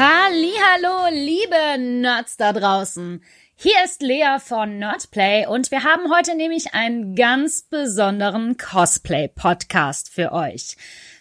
Hallo, 0.00 1.08
liebe 1.10 1.76
Nerds 1.76 2.36
da 2.36 2.52
draußen. 2.52 3.20
Hier 3.56 3.74
ist 3.84 4.00
Lea 4.00 4.36
von 4.38 4.78
Nerdplay 4.78 5.48
und 5.48 5.72
wir 5.72 5.82
haben 5.82 6.14
heute 6.14 6.36
nämlich 6.36 6.72
einen 6.72 7.16
ganz 7.16 7.62
besonderen 7.62 8.56
Cosplay-Podcast 8.56 10.08
für 10.08 10.30
euch. 10.30 10.76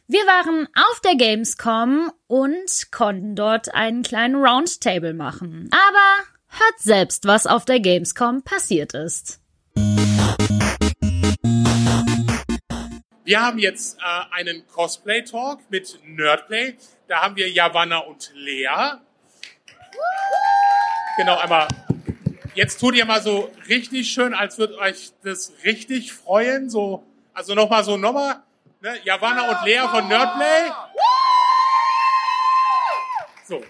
Wir 0.06 0.20
waren 0.28 0.68
auf 0.76 1.00
der 1.00 1.16
Gamescom 1.16 2.12
und 2.28 2.92
konnten 2.92 3.36
dort 3.36 3.74
einen 3.74 4.04
kleinen 4.04 4.36
Roundtable 4.36 5.16
machen. 5.16 5.72
Aber 5.72 6.28
hört 6.60 6.80
selbst, 6.80 7.26
was 7.26 7.48
auf 7.48 7.66
der 7.66 7.80
Gamescom 7.80 8.44
passiert 8.44 8.94
ist. 8.94 9.42
Wir 13.24 13.42
haben 13.42 13.58
jetzt 13.58 13.98
äh, 13.98 14.36
einen 14.36 14.68
Cosplay-Talk 14.68 15.62
mit 15.72 16.00
Nerdplay. 16.06 16.76
Da 17.08 17.22
haben 17.22 17.36
wir 17.38 17.50
Javanna 17.50 18.00
und 18.00 18.32
Lea. 18.36 19.00
Genau, 21.16 21.38
einmal. 21.38 21.68
Jetzt 22.54 22.80
tut 22.80 22.96
ihr 22.96 23.06
mal 23.06 23.22
so 23.22 23.52
richtig 23.70 24.12
schön, 24.12 24.34
als 24.34 24.58
würde 24.58 24.78
euch 24.78 25.12
das 25.24 25.54
richtig 25.64 26.12
freuen. 26.12 26.70
So, 26.70 27.06
also 27.34 27.56
nochmal 27.56 27.84
so, 27.84 27.96
nochmal. 27.96 28.42
Ne? 28.82 28.98
Javanna 29.06 29.50
und 29.50 29.66
Lea 29.66 29.88
von 29.90 30.08
Nerdplay. 30.08 30.72
So. 33.48 33.64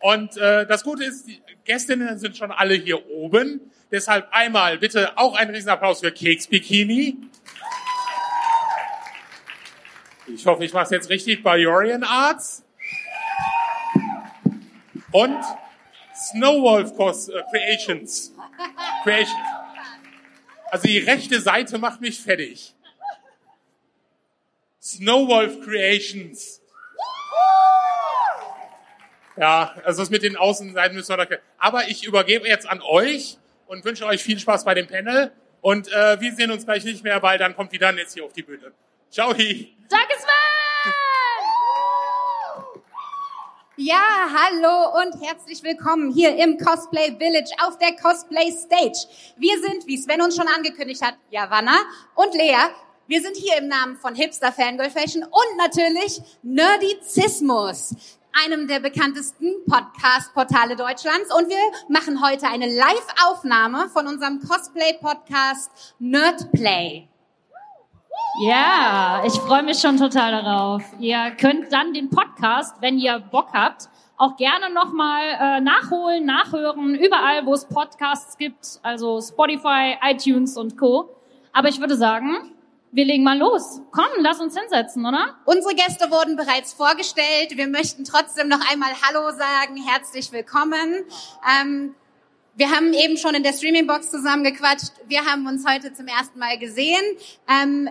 Und 0.00 0.36
äh, 0.36 0.66
das 0.66 0.84
Gute 0.84 1.04
ist, 1.04 1.28
die 1.28 1.40
Gästinnen 1.64 2.18
sind 2.18 2.36
schon 2.36 2.52
alle 2.52 2.74
hier 2.74 3.08
oben. 3.08 3.72
Deshalb 3.90 4.28
einmal 4.32 4.76
bitte 4.78 5.16
auch 5.16 5.34
einen 5.34 5.54
Riesenapplaus 5.54 6.00
für 6.00 6.12
Keks 6.12 6.46
Bikini. 6.46 7.16
Ich 10.34 10.46
hoffe, 10.46 10.64
ich 10.64 10.72
mache 10.72 10.84
es 10.84 10.90
jetzt 10.90 11.08
richtig. 11.10 11.42
Barbarian 11.42 12.04
Arts. 12.04 12.64
Und 15.12 15.42
Snowwolf 16.14 16.92
äh, 17.28 17.42
Creations. 17.50 18.32
Creation. 19.02 19.38
Also 20.70 20.86
die 20.86 20.98
rechte 20.98 21.40
Seite 21.40 21.78
macht 21.78 22.00
mich 22.00 22.20
fertig. 22.20 22.74
Snowwolf 24.80 25.60
Creations. 25.62 26.60
Ja, 29.36 29.74
also 29.84 30.02
das 30.02 30.10
mit 30.10 30.22
den 30.22 30.36
Außenseiten 30.36 30.96
müssen 30.96 31.16
wir 31.16 31.24
da. 31.24 31.36
Aber 31.58 31.88
ich 31.88 32.04
übergebe 32.04 32.46
jetzt 32.46 32.68
an 32.68 32.82
euch 32.82 33.38
und 33.66 33.84
wünsche 33.84 34.04
euch 34.04 34.22
viel 34.22 34.38
Spaß 34.38 34.64
bei 34.64 34.74
dem 34.74 34.86
Panel. 34.86 35.32
Und 35.60 35.88
äh, 35.88 36.20
wir 36.20 36.34
sehen 36.34 36.50
uns 36.50 36.64
gleich 36.64 36.84
nicht 36.84 37.04
mehr, 37.04 37.22
weil 37.22 37.38
dann 37.38 37.54
kommt 37.54 37.72
wieder 37.72 37.92
jetzt 37.96 38.14
hier 38.14 38.24
auf 38.24 38.32
die 38.32 38.42
Bühne. 38.42 38.72
Ciao. 39.10 39.34
Danke, 39.90 40.14
Sven! 40.18 40.30
Ja, 43.76 44.30
hallo 44.32 45.00
und 45.02 45.20
herzlich 45.20 45.64
willkommen 45.64 46.12
hier 46.12 46.36
im 46.36 46.58
Cosplay 46.58 47.16
Village 47.18 47.50
auf 47.66 47.76
der 47.78 47.96
Cosplay 47.96 48.52
Stage. 48.52 49.08
Wir 49.36 49.60
sind, 49.60 49.88
wie 49.88 49.98
Sven 49.98 50.22
uns 50.22 50.36
schon 50.36 50.46
angekündigt 50.46 51.02
hat, 51.02 51.16
Javanna 51.30 51.76
und 52.14 52.32
Lea. 52.34 52.70
Wir 53.08 53.20
sind 53.20 53.36
hier 53.36 53.58
im 53.58 53.66
Namen 53.66 53.96
von 53.96 54.14
Hipster 54.14 54.52
Fangirl 54.52 54.90
Fashion 54.90 55.24
und 55.24 55.56
natürlich 55.58 56.22
Nerdizismus, 56.44 57.96
einem 58.44 58.68
der 58.68 58.78
bekanntesten 58.78 59.56
Podcast-Portale 59.66 60.76
Deutschlands. 60.76 61.34
Und 61.34 61.48
wir 61.48 61.72
machen 61.88 62.24
heute 62.24 62.46
eine 62.46 62.72
Live-Aufnahme 62.72 63.88
von 63.88 64.06
unserem 64.06 64.38
Cosplay-Podcast 64.38 65.96
Nerdplay. 65.98 67.09
Ja, 68.42 69.22
ich 69.26 69.34
freue 69.34 69.62
mich 69.62 69.78
schon 69.78 69.96
total 69.96 70.42
darauf. 70.42 70.82
Ihr 70.98 71.32
könnt 71.38 71.72
dann 71.72 71.92
den 71.92 72.10
Podcast, 72.10 72.76
wenn 72.80 72.98
ihr 72.98 73.18
Bock 73.18 73.48
habt, 73.52 73.88
auch 74.16 74.36
gerne 74.36 74.72
nochmal 74.72 75.22
äh, 75.40 75.60
nachholen, 75.60 76.26
nachhören, 76.26 76.94
überall, 76.94 77.44
wo 77.46 77.54
es 77.54 77.64
Podcasts 77.66 78.36
gibt, 78.36 78.80
also 78.82 79.20
Spotify, 79.20 79.96
iTunes 80.02 80.56
und 80.56 80.78
Co. 80.78 81.08
Aber 81.52 81.68
ich 81.68 81.80
würde 81.80 81.96
sagen, 81.96 82.54
wir 82.92 83.04
legen 83.04 83.24
mal 83.24 83.38
los. 83.38 83.82
Komm, 83.92 84.08
lass 84.18 84.40
uns 84.40 84.58
hinsetzen, 84.58 85.06
oder? 85.06 85.36
Unsere 85.44 85.74
Gäste 85.74 86.10
wurden 86.10 86.36
bereits 86.36 86.72
vorgestellt. 86.72 87.56
Wir 87.56 87.68
möchten 87.68 88.04
trotzdem 88.04 88.48
noch 88.48 88.60
einmal 88.70 88.90
Hallo 89.06 89.30
sagen. 89.30 89.76
Herzlich 89.76 90.32
willkommen. 90.32 91.04
Ähm, 91.60 91.94
wir 92.56 92.70
haben 92.70 92.92
eben 92.92 93.16
schon 93.16 93.34
in 93.34 93.42
der 93.42 93.52
Streamingbox 93.52 94.10
zusammengequatscht. 94.10 94.92
Wir 95.06 95.24
haben 95.24 95.46
uns 95.46 95.64
heute 95.66 95.92
zum 95.92 96.06
ersten 96.06 96.38
Mal 96.38 96.58
gesehen. 96.58 97.02
Ähm, 97.48 97.88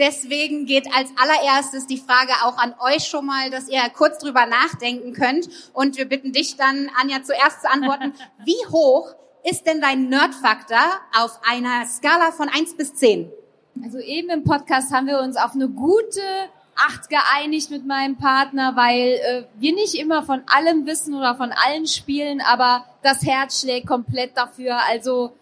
Deswegen 0.00 0.64
geht 0.64 0.86
als 0.94 1.10
allererstes 1.20 1.86
die 1.86 1.98
Frage 1.98 2.32
auch 2.44 2.56
an 2.56 2.74
euch 2.80 3.04
schon 3.04 3.26
mal, 3.26 3.50
dass 3.50 3.68
ihr 3.68 3.82
kurz 3.94 4.18
drüber 4.18 4.46
nachdenken 4.46 5.12
könnt. 5.12 5.48
Und 5.74 5.98
wir 5.98 6.08
bitten 6.08 6.32
dich 6.32 6.56
dann, 6.56 6.90
Anja, 6.98 7.22
zuerst 7.22 7.60
zu 7.60 7.70
antworten. 7.70 8.14
Wie 8.44 8.66
hoch 8.70 9.14
ist 9.44 9.66
denn 9.66 9.82
dein 9.82 10.08
Nerdfaktor 10.08 10.78
auf 11.18 11.38
einer 11.46 11.84
Skala 11.86 12.32
von 12.32 12.48
eins 12.48 12.74
bis 12.74 12.94
zehn? 12.94 13.30
Also 13.84 13.98
eben 13.98 14.30
im 14.30 14.42
Podcast 14.42 14.90
haben 14.90 15.06
wir 15.06 15.20
uns 15.20 15.36
auf 15.36 15.54
eine 15.54 15.68
gute 15.68 16.22
acht 16.76 17.10
geeinigt 17.10 17.70
mit 17.70 17.86
meinem 17.86 18.16
Partner, 18.16 18.74
weil 18.76 19.20
äh, 19.22 19.44
wir 19.58 19.74
nicht 19.74 19.96
immer 19.96 20.22
von 20.22 20.42
allem 20.46 20.86
wissen 20.86 21.14
oder 21.14 21.34
von 21.34 21.52
allen 21.52 21.86
spielen, 21.86 22.40
aber 22.40 22.86
das 23.02 23.22
Herz 23.22 23.60
schlägt 23.60 23.86
komplett 23.86 24.34
dafür. 24.34 24.78
Also 24.88 25.32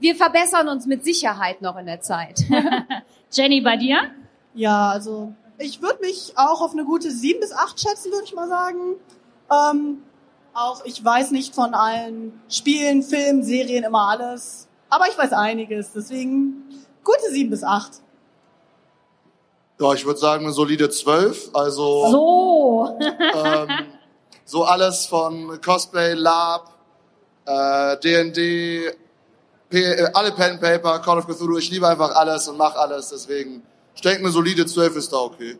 wir 0.00 0.16
verbessern 0.16 0.68
uns 0.68 0.86
mit 0.86 1.04
Sicherheit 1.04 1.62
noch 1.62 1.76
in 1.76 1.86
der 1.86 2.00
Zeit. 2.00 2.44
Jenny, 3.32 3.60
bei 3.60 3.76
dir? 3.76 3.98
Ja, 4.54 4.90
also 4.90 5.32
ich 5.58 5.82
würde 5.82 6.00
mich 6.00 6.32
auch 6.36 6.60
auf 6.60 6.72
eine 6.72 6.84
gute 6.84 7.10
sieben 7.10 7.40
bis 7.40 7.52
acht 7.52 7.80
schätzen, 7.80 8.10
würde 8.10 8.24
ich 8.24 8.34
mal 8.34 8.48
sagen. 8.48 8.96
Ähm, 9.50 10.02
auch 10.54 10.84
ich 10.84 11.04
weiß 11.04 11.30
nicht 11.30 11.54
von 11.54 11.74
allen 11.74 12.40
Spielen, 12.48 13.02
Filmen, 13.02 13.44
Serien 13.44 13.84
immer 13.84 14.08
alles, 14.08 14.68
aber 14.88 15.06
ich 15.08 15.16
weiß 15.16 15.32
einiges. 15.32 15.92
Deswegen 15.92 16.64
gute 17.04 17.30
sieben 17.30 17.50
bis 17.50 17.62
acht. 17.62 17.92
Ja, 19.78 19.94
ich 19.94 20.04
würde 20.04 20.20
sagen 20.20 20.44
eine 20.44 20.52
solide 20.52 20.90
zwölf. 20.90 21.50
Also 21.54 22.10
so, 22.10 22.98
ähm, 23.00 23.68
so 24.44 24.64
alles 24.64 25.06
von 25.06 25.60
Cosplay, 25.62 26.14
Lab, 26.14 26.74
äh, 27.46 27.98
D&D, 27.98 28.86
äh, 28.86 28.94
alle 30.14 30.32
Pen 30.32 30.58
Paper, 30.58 30.98
Call 30.98 31.18
of 31.18 31.26
Cthulhu, 31.26 31.58
ich 31.58 31.70
liebe 31.70 31.86
einfach 31.86 32.14
alles 32.14 32.48
und 32.48 32.56
mache 32.56 32.78
alles, 32.78 33.08
deswegen 33.10 33.62
ich 33.94 34.02
denke, 34.02 34.20
eine 34.20 34.30
solide 34.30 34.64
12 34.64 34.96
ist 34.96 35.12
da 35.12 35.18
okay. 35.18 35.58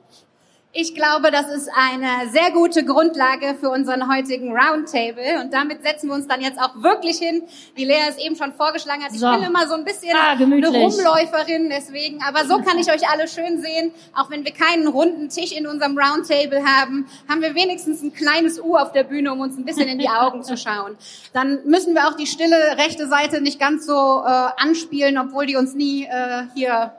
Ich 0.73 0.95
glaube, 0.95 1.33
das 1.33 1.49
ist 1.49 1.69
eine 1.75 2.31
sehr 2.31 2.53
gute 2.53 2.85
Grundlage 2.85 3.57
für 3.59 3.71
unseren 3.71 4.09
heutigen 4.09 4.57
Roundtable. 4.57 5.41
Und 5.43 5.53
damit 5.53 5.83
setzen 5.83 6.09
wir 6.09 6.15
uns 6.15 6.29
dann 6.29 6.41
jetzt 6.41 6.61
auch 6.61 6.81
wirklich 6.81 7.19
hin. 7.19 7.43
Wie 7.75 7.85
Lea 7.85 8.03
es 8.09 8.19
eben 8.19 8.37
schon 8.37 8.53
vorgeschlagen 8.53 9.03
hat. 9.03 9.11
Ich 9.13 9.19
so. 9.19 9.29
bin 9.33 9.43
immer 9.43 9.67
so 9.67 9.75
ein 9.75 9.85
bisschen 9.85 10.15
ah, 10.15 10.31
eine 10.31 10.45
Rumläuferin, 10.45 11.71
deswegen. 11.71 12.23
Aber 12.23 12.45
so 12.45 12.59
kann 12.63 12.79
ich 12.79 12.89
euch 12.89 13.09
alle 13.11 13.27
schön 13.27 13.61
sehen. 13.61 13.91
Auch 14.15 14.31
wenn 14.31 14.45
wir 14.45 14.53
keinen 14.53 14.87
runden 14.87 15.29
Tisch 15.29 15.51
in 15.51 15.67
unserem 15.67 15.99
Roundtable 15.99 16.65
haben, 16.65 17.09
haben 17.29 17.43
wir 17.43 17.57
wenigstens 17.57 18.03
ein 18.03 18.13
kleines 18.13 18.61
U 18.61 18.77
auf 18.77 18.93
der 18.93 19.03
Bühne, 19.03 19.33
um 19.33 19.41
uns 19.41 19.59
ein 19.59 19.65
bisschen 19.65 19.89
in 19.89 19.99
die 19.99 20.09
Augen 20.21 20.45
zu 20.45 20.57
schauen. 20.57 20.97
Dann 21.33 21.65
müssen 21.65 21.95
wir 21.95 22.07
auch 22.07 22.15
die 22.15 22.29
stille 22.29 22.77
rechte 22.79 23.09
Seite 23.09 23.41
nicht 23.41 23.59
ganz 23.59 23.87
so 23.87 24.23
äh, 24.25 24.49
anspielen, 24.57 25.19
obwohl 25.19 25.47
die 25.47 25.57
uns 25.57 25.75
nie 25.75 26.05
äh, 26.05 26.45
hier 26.55 26.93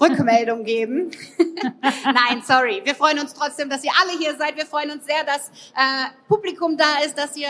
Rückmeldung 0.00 0.64
geben. 0.64 1.10
Nein, 2.04 2.42
sorry. 2.46 2.80
Wir 2.84 2.94
freuen 2.94 3.18
uns 3.18 3.34
trotzdem, 3.34 3.68
dass 3.68 3.84
ihr 3.84 3.92
alle 4.00 4.18
hier 4.18 4.36
seid. 4.36 4.56
Wir 4.56 4.66
freuen 4.66 4.90
uns 4.90 5.04
sehr, 5.04 5.24
dass 5.24 5.48
äh, 5.74 6.10
Publikum 6.28 6.76
da 6.76 7.04
ist, 7.04 7.18
dass 7.18 7.36
ihr 7.36 7.48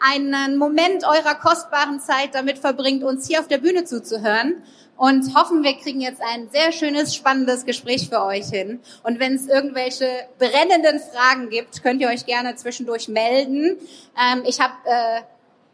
einen 0.00 0.56
Moment 0.58 1.04
eurer 1.04 1.34
kostbaren 1.34 2.00
Zeit 2.00 2.34
damit 2.34 2.58
verbringt, 2.58 3.02
uns 3.02 3.26
hier 3.26 3.40
auf 3.40 3.48
der 3.48 3.58
Bühne 3.58 3.84
zuzuhören. 3.84 4.62
Und 4.96 5.36
hoffen, 5.36 5.62
wir 5.62 5.74
kriegen 5.74 6.00
jetzt 6.00 6.20
ein 6.20 6.48
sehr 6.50 6.72
schönes, 6.72 7.14
spannendes 7.14 7.64
Gespräch 7.64 8.08
für 8.08 8.20
euch 8.24 8.46
hin. 8.46 8.80
Und 9.04 9.20
wenn 9.20 9.34
es 9.34 9.46
irgendwelche 9.46 10.08
brennenden 10.38 10.98
Fragen 10.98 11.50
gibt, 11.50 11.84
könnt 11.84 12.00
ihr 12.00 12.08
euch 12.08 12.26
gerne 12.26 12.56
zwischendurch 12.56 13.06
melden. 13.06 13.76
Ähm, 14.20 14.42
ich 14.44 14.60
habe 14.60 14.74
äh, 14.86 15.20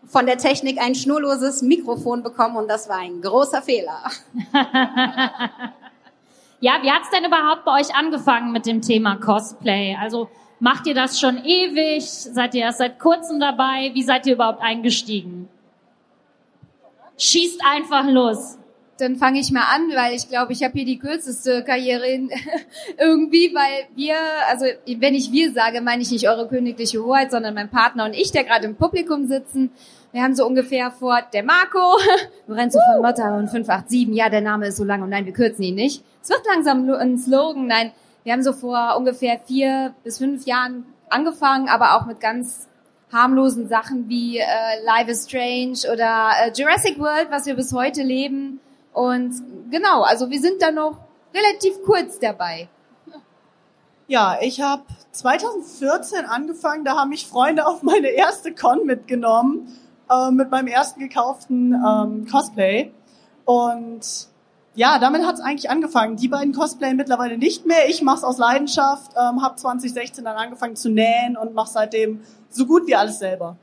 von 0.06 0.26
der 0.26 0.36
Technik 0.36 0.78
ein 0.78 0.94
schnurloses 0.94 1.62
Mikrofon 1.62 2.22
bekommen 2.22 2.56
und 2.56 2.68
das 2.68 2.88
war 2.90 2.98
ein 2.98 3.22
großer 3.22 3.62
Fehler. 3.62 4.02
Ja, 6.64 6.78
wie 6.80 6.90
hat's 6.90 7.10
denn 7.10 7.26
überhaupt 7.26 7.66
bei 7.66 7.78
euch 7.78 7.94
angefangen 7.94 8.50
mit 8.50 8.64
dem 8.64 8.80
Thema 8.80 9.16
Cosplay? 9.16 9.98
Also 10.00 10.30
macht 10.60 10.86
ihr 10.86 10.94
das 10.94 11.20
schon 11.20 11.44
ewig? 11.44 12.02
Seid 12.06 12.54
ihr 12.54 12.62
erst 12.62 12.78
seit 12.78 12.98
kurzem 12.98 13.38
dabei? 13.38 13.90
Wie 13.92 14.02
seid 14.02 14.26
ihr 14.26 14.32
überhaupt 14.32 14.62
eingestiegen? 14.62 15.50
Schießt 17.18 17.60
einfach 17.70 18.06
los. 18.08 18.56
Dann 18.96 19.16
fange 19.16 19.40
ich 19.40 19.50
mal 19.50 19.66
an, 19.74 19.90
weil 19.94 20.14
ich 20.14 20.30
glaube, 20.30 20.54
ich 20.54 20.62
habe 20.62 20.72
hier 20.72 20.86
die 20.86 20.98
kürzeste 20.98 21.64
Karriere 21.64 22.06
in, 22.06 22.30
irgendwie, 22.98 23.54
weil 23.54 23.86
wir, 23.94 24.16
also 24.48 24.64
wenn 24.86 25.14
ich 25.14 25.32
wir 25.32 25.52
sage, 25.52 25.82
meine 25.82 26.00
ich 26.00 26.10
nicht 26.12 26.26
eure 26.30 26.48
königliche 26.48 27.04
Hoheit, 27.04 27.30
sondern 27.30 27.52
mein 27.52 27.68
Partner 27.68 28.06
und 28.06 28.14
ich, 28.14 28.32
der 28.32 28.44
gerade 28.44 28.64
im 28.64 28.76
Publikum 28.76 29.26
sitzen. 29.26 29.70
Wir 30.12 30.22
haben 30.22 30.34
so 30.34 30.46
ungefähr 30.46 30.90
vor, 30.90 31.20
der 31.34 31.42
Marco, 31.42 31.98
Lorenzo 32.46 32.78
von 32.90 33.02
Motta 33.02 33.36
und 33.36 33.50
587, 33.50 34.08
ja, 34.16 34.30
der 34.30 34.40
Name 34.40 34.68
ist 34.68 34.78
so 34.78 34.84
lang 34.84 35.02
und 35.02 35.10
nein, 35.10 35.26
wir 35.26 35.34
kürzen 35.34 35.62
ihn 35.62 35.74
nicht. 35.74 36.02
Es 36.24 36.30
wird 36.30 36.46
langsam 36.46 36.88
ein 36.88 37.18
Slogan, 37.18 37.66
nein, 37.66 37.92
wir 38.22 38.32
haben 38.32 38.42
so 38.42 38.54
vor 38.54 38.94
ungefähr 38.96 39.38
vier 39.40 39.94
bis 40.04 40.16
fünf 40.16 40.46
Jahren 40.46 40.86
angefangen, 41.10 41.68
aber 41.68 41.96
auch 41.96 42.06
mit 42.06 42.18
ganz 42.18 42.66
harmlosen 43.12 43.68
Sachen 43.68 44.08
wie 44.08 44.38
äh, 44.38 44.44
Live 44.86 45.08
is 45.08 45.28
Strange 45.28 45.80
oder 45.92 46.30
äh, 46.42 46.50
Jurassic 46.54 46.98
World, 46.98 47.30
was 47.30 47.44
wir 47.44 47.54
bis 47.54 47.74
heute 47.74 48.02
leben. 48.02 48.58
Und 48.94 49.34
genau, 49.70 50.00
also 50.00 50.30
wir 50.30 50.40
sind 50.40 50.62
da 50.62 50.70
noch 50.70 50.98
relativ 51.34 51.82
kurz 51.84 52.18
dabei. 52.18 52.70
Ja, 54.06 54.38
ich 54.40 54.62
habe 54.62 54.84
2014 55.12 56.24
angefangen, 56.24 56.86
da 56.86 56.96
haben 56.96 57.10
mich 57.10 57.26
Freunde 57.26 57.66
auf 57.66 57.82
meine 57.82 58.08
erste 58.08 58.54
Con 58.54 58.86
mitgenommen, 58.86 59.78
äh, 60.10 60.30
mit 60.30 60.50
meinem 60.50 60.68
ersten 60.68 61.00
gekauften 61.00 61.74
ähm, 61.74 62.26
Cosplay. 62.30 62.94
Und 63.44 64.32
ja, 64.74 64.98
damit 64.98 65.24
hat 65.24 65.36
es 65.36 65.40
eigentlich 65.40 65.70
angefangen. 65.70 66.16
Die 66.16 66.28
beiden 66.28 66.52
Cosplay 66.52 66.94
mittlerweile 66.94 67.38
nicht 67.38 67.64
mehr. 67.66 67.88
Ich 67.88 68.02
mache 68.02 68.18
es 68.18 68.24
aus 68.24 68.38
Leidenschaft, 68.38 69.12
ähm, 69.16 69.42
habe 69.42 69.56
2016 69.56 70.24
dann 70.24 70.36
angefangen 70.36 70.76
zu 70.76 70.88
nähen 70.88 71.36
und 71.36 71.54
mache 71.54 71.70
seitdem 71.72 72.22
so 72.50 72.66
gut 72.66 72.86
wie 72.86 72.96
alles 72.96 73.18
selber. 73.18 73.56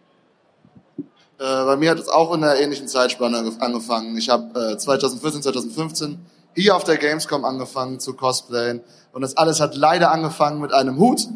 Äh, 1.37 1.65
bei 1.65 1.75
mir 1.75 1.91
hat 1.91 1.99
es 1.99 2.07
auch 2.07 2.33
in 2.33 2.43
einer 2.43 2.55
ähnlichen 2.55 2.87
Zeitspanne 2.87 3.51
angefangen. 3.59 4.17
Ich 4.17 4.29
habe 4.29 4.73
äh, 4.73 4.77
2014, 4.77 5.41
2015 5.41 6.19
hier 6.55 6.75
auf 6.75 6.83
der 6.83 6.97
Gamescom 6.97 7.45
angefangen 7.45 7.99
zu 7.99 8.13
cosplayen 8.13 8.81
und 9.11 9.21
das 9.21 9.35
alles 9.37 9.59
hat 9.59 9.75
leider 9.75 10.11
angefangen 10.11 10.61
mit 10.61 10.73
einem 10.73 10.97
Hut, 10.97 11.27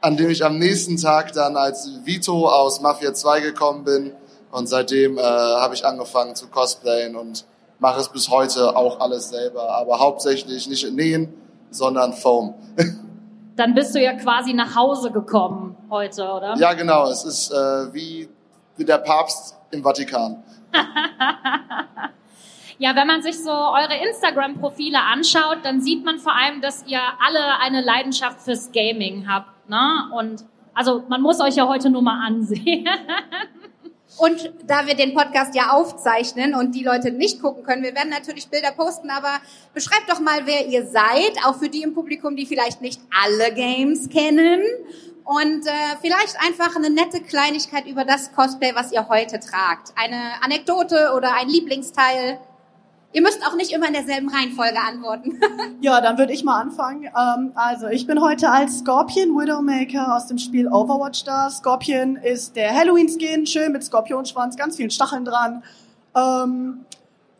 an 0.00 0.16
dem 0.16 0.30
ich 0.30 0.44
am 0.44 0.58
nächsten 0.58 0.96
Tag 0.98 1.32
dann 1.32 1.56
als 1.56 1.90
Vito 2.04 2.48
aus 2.48 2.80
Mafia 2.80 3.12
2 3.12 3.40
gekommen 3.40 3.84
bin 3.84 4.12
und 4.50 4.68
seitdem 4.68 5.18
äh, 5.18 5.22
habe 5.22 5.74
ich 5.74 5.84
angefangen 5.84 6.34
zu 6.34 6.46
cosplayen 6.46 7.16
und 7.16 7.44
mache 7.78 8.00
es 8.00 8.08
bis 8.08 8.28
heute 8.28 8.76
auch 8.76 9.00
alles 9.00 9.30
selber, 9.30 9.70
aber 9.70 9.98
hauptsächlich 9.98 10.68
nicht 10.68 10.84
in 10.84 10.94
nähen, 10.94 11.34
sondern 11.70 12.12
Foam. 12.12 12.54
Dann 13.56 13.74
bist 13.74 13.94
du 13.94 14.00
ja 14.00 14.14
quasi 14.14 14.52
nach 14.52 14.76
Hause 14.76 15.10
gekommen 15.10 15.76
heute, 15.90 16.22
oder? 16.22 16.56
Ja, 16.58 16.74
genau. 16.74 17.08
Es 17.08 17.24
ist 17.24 17.50
äh, 17.50 17.92
wie, 17.92 18.28
wie 18.76 18.84
der 18.84 18.98
Papst 18.98 19.56
im 19.70 19.82
Vatikan. 19.82 20.42
Ja, 22.80 22.94
wenn 22.94 23.08
man 23.08 23.22
sich 23.22 23.42
so 23.42 23.50
eure 23.50 23.94
Instagram-Profile 24.08 25.02
anschaut, 25.02 25.58
dann 25.64 25.80
sieht 25.80 26.04
man 26.04 26.18
vor 26.18 26.32
allem, 26.32 26.60
dass 26.60 26.86
ihr 26.86 27.00
alle 27.18 27.58
eine 27.60 27.80
Leidenschaft 27.80 28.40
fürs 28.40 28.70
Gaming 28.70 29.28
habt. 29.28 29.68
Ne? 29.68 30.08
Und 30.16 30.44
also 30.74 31.02
man 31.08 31.20
muss 31.20 31.40
euch 31.40 31.56
ja 31.56 31.66
heute 31.66 31.90
nur 31.90 32.02
mal 32.02 32.24
ansehen. 32.24 32.88
Und 34.18 34.52
da 34.66 34.86
wir 34.86 34.94
den 34.94 35.14
Podcast 35.14 35.54
ja 35.54 35.70
aufzeichnen 35.70 36.54
und 36.54 36.74
die 36.74 36.82
Leute 36.82 37.12
nicht 37.12 37.40
gucken 37.40 37.62
können, 37.62 37.82
wir 37.82 37.94
werden 37.94 38.10
natürlich 38.10 38.48
Bilder 38.48 38.72
posten, 38.72 39.10
aber 39.10 39.40
beschreibt 39.74 40.10
doch 40.10 40.18
mal, 40.20 40.40
wer 40.44 40.66
ihr 40.66 40.86
seid, 40.86 41.38
auch 41.46 41.56
für 41.56 41.68
die 41.68 41.82
im 41.82 41.94
Publikum, 41.94 42.34
die 42.34 42.44
vielleicht 42.46 42.80
nicht 42.80 43.00
alle 43.10 43.54
Games 43.54 44.08
kennen. 44.08 44.60
Und 45.24 45.66
äh, 45.66 45.70
vielleicht 46.00 46.36
einfach 46.40 46.74
eine 46.74 46.88
nette 46.88 47.20
Kleinigkeit 47.20 47.86
über 47.86 48.04
das 48.04 48.32
Cosplay, 48.32 48.74
was 48.74 48.92
ihr 48.92 49.08
heute 49.08 49.38
tragt. 49.38 49.92
Eine 49.94 50.42
Anekdote 50.42 51.12
oder 51.14 51.34
ein 51.34 51.48
Lieblingsteil. 51.48 52.40
Ihr 53.12 53.22
müsst 53.22 53.44
auch 53.46 53.56
nicht 53.56 53.72
immer 53.72 53.86
in 53.86 53.94
derselben 53.94 54.28
Reihenfolge 54.28 54.78
antworten. 54.80 55.40
Ja, 55.80 56.00
dann 56.00 56.18
würde 56.18 56.32
ich 56.32 56.42
mal 56.42 56.60
anfangen. 56.60 57.04
Ähm, 57.04 57.52
also, 57.54 57.86
ich 57.86 58.06
bin 58.06 58.20
heute 58.20 58.50
als 58.50 58.80
Scorpion 58.80 59.30
Widowmaker 59.30 60.16
aus 60.16 60.26
dem 60.26 60.38
Spiel 60.38 60.66
Overwatch 60.66 61.22
da. 61.22 61.48
Scorpion 61.50 62.16
ist 62.16 62.56
der 62.56 62.74
Halloween-Skin, 62.74 63.46
schön 63.46 63.72
mit 63.72 63.84
Skorpionschwanz, 63.84 64.56
ganz 64.56 64.76
vielen 64.76 64.90
Stacheln 64.90 65.24
dran. 65.24 65.62
Ähm, 66.16 66.84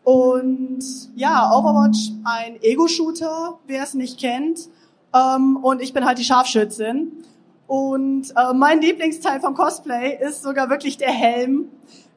und 0.04 0.84
ja, 1.16 1.50
Overwatch, 1.52 2.12
ein 2.24 2.62
Ego-Shooter, 2.62 3.58
wer 3.66 3.82
es 3.82 3.94
nicht 3.94 4.20
kennt. 4.20 4.68
Ähm, 5.12 5.56
und 5.56 5.82
ich 5.82 5.92
bin 5.92 6.04
halt 6.04 6.18
die 6.18 6.24
Scharfschützin. 6.24 7.24
Und 7.66 8.30
äh, 8.36 8.54
mein 8.54 8.80
Lieblingsteil 8.80 9.40
vom 9.40 9.54
Cosplay 9.54 10.16
ist 10.18 10.42
sogar 10.42 10.70
wirklich 10.70 10.96
der 10.96 11.10
Helm, 11.10 11.70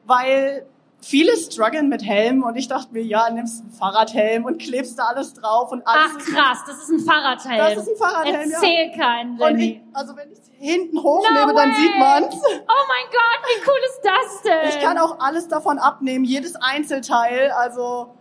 weil 0.06 0.64
viele 1.02 1.36
strugglen 1.36 1.88
mit 1.88 2.02
Helm 2.04 2.42
und 2.44 2.56
ich 2.56 2.68
dachte 2.68 2.92
mir, 2.92 3.02
ja, 3.02 3.28
nimmst 3.30 3.62
einen 3.62 3.72
Fahrradhelm 3.72 4.44
und 4.44 4.58
klebst 4.60 4.98
da 4.98 5.04
alles 5.04 5.34
drauf 5.34 5.72
und 5.72 5.86
alles. 5.86 6.12
Ach 6.16 6.18
krass, 6.18 6.58
das 6.66 6.82
ist 6.82 6.90
ein 6.90 7.00
Fahrradhelm. 7.00 7.58
Das 7.58 7.76
ist 7.76 7.88
ein 7.88 7.96
Fahrradhelm, 7.96 8.50
Erzähl 8.50 8.90
ja. 8.90 8.96
keinen, 8.96 9.36
Lenny. 9.36 9.82
ich, 9.84 9.96
also 9.96 10.16
wenn 10.16 10.30
ich 10.30 10.38
hinten 10.58 11.02
hochnehme, 11.02 11.52
No 11.52 11.58
dann 11.58 11.74
sieht 11.74 11.98
man's. 11.98 12.34
Oh 12.34 12.84
mein 12.88 13.10
Gott, 13.10 13.42
wie 13.46 13.68
cool 13.68 13.78
ist 13.88 14.00
das 14.04 14.42
denn? 14.42 14.68
Ich 14.68 14.80
kann 14.80 14.96
auch 14.98 15.18
alles 15.18 15.48
davon 15.48 15.78
abnehmen, 15.78 16.24
jedes 16.24 16.54
Einzelteil, 16.54 17.50
also 17.50 18.14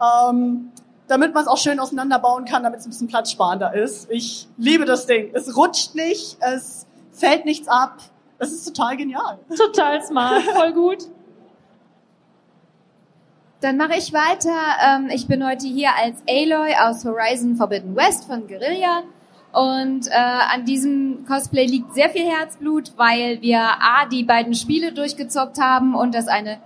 ähm, 0.00 0.70
damit 1.08 1.34
man 1.34 1.42
es 1.42 1.48
auch 1.48 1.56
schön 1.58 1.80
auseinanderbauen 1.80 2.44
kann, 2.44 2.62
damit 2.62 2.80
es 2.80 2.86
ein 2.86 2.90
bisschen 2.90 3.08
platzsparender 3.08 3.74
ist. 3.74 4.08
Ich 4.10 4.48
liebe 4.56 4.84
das 4.84 5.06
Ding. 5.06 5.30
Es 5.32 5.56
rutscht 5.56 5.96
nicht, 5.96 6.38
es 6.40 6.86
fällt 7.10 7.44
nichts 7.44 7.66
ab. 7.66 7.98
Es 8.38 8.52
ist 8.52 8.64
total 8.64 8.96
genial. 8.96 9.40
Total 9.56 10.00
smart, 10.04 10.42
voll 10.42 10.72
gut. 10.72 11.08
Dann 13.60 13.76
mache 13.76 13.96
ich 13.96 14.12
weiter. 14.12 14.54
Ähm, 14.86 15.10
ich 15.12 15.26
bin 15.26 15.44
heute 15.44 15.66
hier 15.66 15.90
als 16.00 16.22
Aloy 16.28 16.74
aus 16.80 17.04
Horizon 17.04 17.56
Forbidden 17.56 17.96
West 17.96 18.26
von 18.26 18.46
Guerilla. 18.46 19.02
Und 19.52 20.06
äh, 20.08 20.12
an 20.12 20.64
diesem 20.64 21.24
Cosplay 21.26 21.66
liegt 21.66 21.92
sehr 21.92 22.10
viel 22.10 22.30
Herzblut, 22.30 22.92
weil 22.96 23.40
wir 23.42 23.60
A, 23.60 24.06
die 24.06 24.22
beiden 24.22 24.54
Spiele 24.54 24.92
durchgezockt 24.92 25.58
haben 25.60 25.96
und 25.96 26.14
das 26.14 26.28
eine 26.28 26.60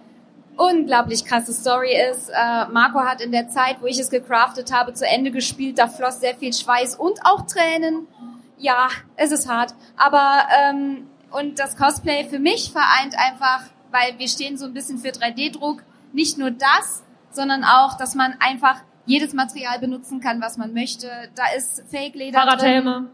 unglaublich 0.58 1.24
krasse 1.24 1.54
Story 1.54 1.96
ist. 2.10 2.28
Äh, 2.28 2.66
Marco 2.70 3.00
hat 3.00 3.22
in 3.22 3.32
der 3.32 3.48
Zeit, 3.48 3.76
wo 3.80 3.86
ich 3.86 3.98
es 3.98 4.10
gecraftet 4.10 4.70
habe, 4.70 4.92
zu 4.92 5.06
Ende 5.06 5.30
gespielt. 5.30 5.78
Da 5.78 5.88
floss 5.88 6.20
sehr 6.20 6.34
viel 6.34 6.52
Schweiß 6.52 6.96
und 6.96 7.20
auch 7.24 7.46
Tränen. 7.46 8.06
Ja, 8.58 8.88
es 9.16 9.32
ist 9.32 9.48
hart. 9.48 9.74
Aber 9.96 10.42
ähm, 10.68 11.06
und 11.30 11.58
das 11.58 11.76
Cosplay 11.76 12.24
für 12.24 12.38
mich 12.38 12.70
vereint 12.70 13.14
einfach, 13.16 13.62
weil 13.90 14.18
wir 14.18 14.28
stehen 14.28 14.58
so 14.58 14.66
ein 14.66 14.74
bisschen 14.74 14.98
für 14.98 15.08
3D-Druck, 15.08 15.82
nicht 16.12 16.38
nur 16.38 16.50
das, 16.50 17.02
sondern 17.30 17.64
auch, 17.64 17.96
dass 17.96 18.14
man 18.14 18.34
einfach 18.40 18.80
jedes 19.06 19.32
Material 19.32 19.78
benutzen 19.78 20.20
kann, 20.20 20.40
was 20.40 20.56
man 20.58 20.72
möchte. 20.74 21.08
Da 21.34 21.44
ist 21.56 21.82
Fake-Leder 21.90 22.38
drin. 22.40 22.48
Fahrradhelme. 22.48 23.10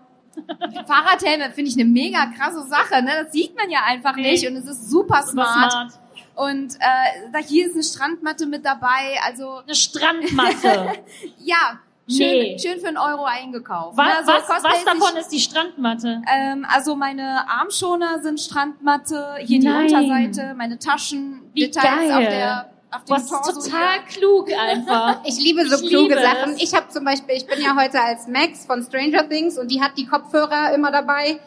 Fahrradhelme 0.87 1.51
finde 1.53 1.71
ich 1.71 1.77
eine 1.77 1.85
mega 1.87 2.27
krasse 2.27 2.63
Sache. 2.67 3.03
Ne? 3.03 3.11
Das 3.25 3.33
sieht 3.33 3.57
man 3.57 3.71
ja 3.71 3.81
einfach 3.87 4.15
Nee. 4.17 4.33
nicht 4.33 4.47
und 4.47 4.57
es 4.57 4.67
ist 4.67 4.91
super 4.91 5.23
Super 5.23 5.45
smart. 5.47 5.73
smart. 5.73 5.93
Und 6.35 6.75
äh, 6.77 7.31
da 7.33 7.39
hier 7.39 7.67
ist 7.67 7.75
eine 7.75 7.83
Strandmatte 7.83 8.47
mit 8.47 8.65
dabei. 8.65 9.19
Also 9.27 9.59
Eine 9.65 9.75
Strandmatte. 9.75 10.93
ja, 11.39 11.81
schön, 12.09 12.17
Nee. 12.19 12.59
schön 12.61 12.79
für 12.81 12.89
einen 12.89 12.97
Euro 12.99 13.25
eingekauft. 13.25 13.97
Was, 13.97 14.07
ne? 14.07 14.33
Was, 14.33 14.47
Cosplay 14.47 14.71
was 14.71 14.79
ist 14.79 14.87
davon 14.87 15.17
ist 15.17 15.29
die 15.33 15.41
Strandmatte? 15.41 16.23
ähm, 16.33 16.65
also 16.73 16.95
meine 16.95 17.49
Armschoner 17.49 18.21
sind 18.23 18.39
Strandmatte, 18.41 19.37
hier 19.41 19.61
Nein. 19.63 19.89
die 19.89 19.95
Unterseite, 19.95 20.55
meine 20.55 20.79
Taschen, 20.79 21.41
Wie 21.55 21.63
Details 21.63 22.09
geil. 22.09 22.13
auf 22.13 22.29
der 22.29 22.71
auf 22.91 23.05
dem 23.05 23.17
hast 23.17 23.29
Torso 23.29 23.53
total 23.61 24.03
hier. 24.05 24.21
klug 24.21 24.53
einfach. 24.53 25.21
Ich 25.25 25.39
liebe 25.39 25.69
so 25.69 25.77
Ich 25.77 25.91
kluge 25.91 26.15
liebe 26.15 26.21
Sachen. 26.21 26.53
es. 26.55 26.63
Ich 26.63 26.75
habe 26.75 26.89
zum 26.89 27.05
Beispiel, 27.05 27.37
ich 27.37 27.47
bin 27.47 27.61
ja 27.61 27.77
heute 27.77 28.01
als 28.01 28.27
Max 28.27 28.67
von 28.67 28.83
Stranger 28.83 29.29
Things 29.29 29.59
und 29.59 29.71
die 29.71 29.81
hat 29.81 29.93
die 29.97 30.07
Kopfhörer 30.07 30.73
immer 30.75 30.91
dabei. 30.91 31.39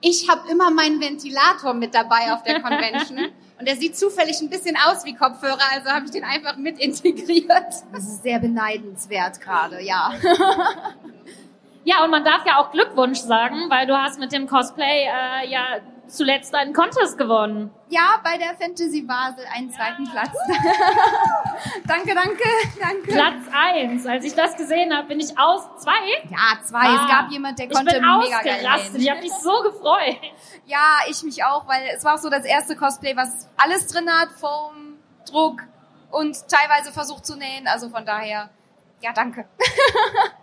Ich 0.00 0.28
habe 0.30 0.50
immer 0.50 0.70
meinen 0.70 1.00
Ventilator 1.00 1.74
mit 1.74 1.94
dabei 1.94 2.32
auf 2.32 2.42
der 2.42 2.60
Convention 2.60 3.18
und 3.58 3.68
der 3.68 3.76
sieht 3.76 3.98
zufällig 3.98 4.40
ein 4.40 4.48
bisschen 4.48 4.76
aus 4.76 5.04
wie 5.04 5.14
Kopfhörer, 5.14 5.60
also 5.74 5.90
habe 5.90 6.06
ich 6.06 6.12
den 6.12 6.24
einfach 6.24 6.56
mit 6.56 6.78
integriert. 6.78 7.74
Das 7.92 8.04
ist 8.04 8.22
sehr 8.22 8.38
beneidenswert 8.38 9.40
gerade, 9.40 9.82
ja. 9.82 10.14
Ja, 11.84 12.04
und 12.04 12.10
man 12.10 12.24
darf 12.24 12.44
ja 12.46 12.58
auch 12.58 12.70
Glückwunsch 12.72 13.20
sagen, 13.20 13.70
weil 13.70 13.86
du 13.86 13.96
hast 13.96 14.18
mit 14.18 14.32
dem 14.32 14.46
Cosplay 14.46 15.06
äh, 15.06 15.48
ja 15.48 15.80
zuletzt 16.10 16.54
einen 16.54 16.72
Contest 16.72 17.16
gewonnen. 17.16 17.70
Ja, 17.88 18.20
bei 18.22 18.36
der 18.36 18.54
Fantasy 18.54 19.02
Basel 19.02 19.44
einen 19.54 19.70
zweiten 19.70 20.04
Platz. 20.10 20.32
danke, 21.86 22.14
danke, 22.14 22.44
danke. 22.80 23.12
Platz 23.12 23.44
eins. 23.52 24.06
Als 24.06 24.24
ich 24.24 24.34
das 24.34 24.56
gesehen 24.56 24.94
habe, 24.94 25.08
bin 25.08 25.20
ich 25.20 25.38
aus 25.38 25.62
zwei. 25.78 25.92
Ja, 26.28 26.62
zwei. 26.64 26.80
Ah, 26.80 27.02
es 27.02 27.10
gab 27.10 27.30
jemand, 27.30 27.58
der 27.58 27.66
Ich 27.66 27.72
konnte 27.72 27.94
bin 27.94 28.02
mega 28.02 28.38
ausgerastet. 28.38 29.00
Ich 29.00 29.10
habe 29.10 29.20
mich 29.20 29.32
so 29.32 29.62
gefreut. 29.62 30.18
Ja, 30.66 30.98
ich 31.08 31.22
mich 31.22 31.44
auch, 31.44 31.66
weil 31.66 31.88
es 31.96 32.04
war 32.04 32.14
auch 32.14 32.18
so 32.18 32.28
das 32.28 32.44
erste 32.44 32.76
Cosplay, 32.76 33.16
was 33.16 33.48
alles 33.56 33.86
drin 33.86 34.08
hat, 34.10 34.30
Foam, 34.32 34.98
Druck 35.28 35.62
und 36.10 36.36
teilweise 36.48 36.92
versucht 36.92 37.24
zu 37.24 37.36
nähen. 37.36 37.66
Also 37.66 37.88
von 37.88 38.04
daher, 38.04 38.50
ja, 39.00 39.12
danke. 39.12 39.46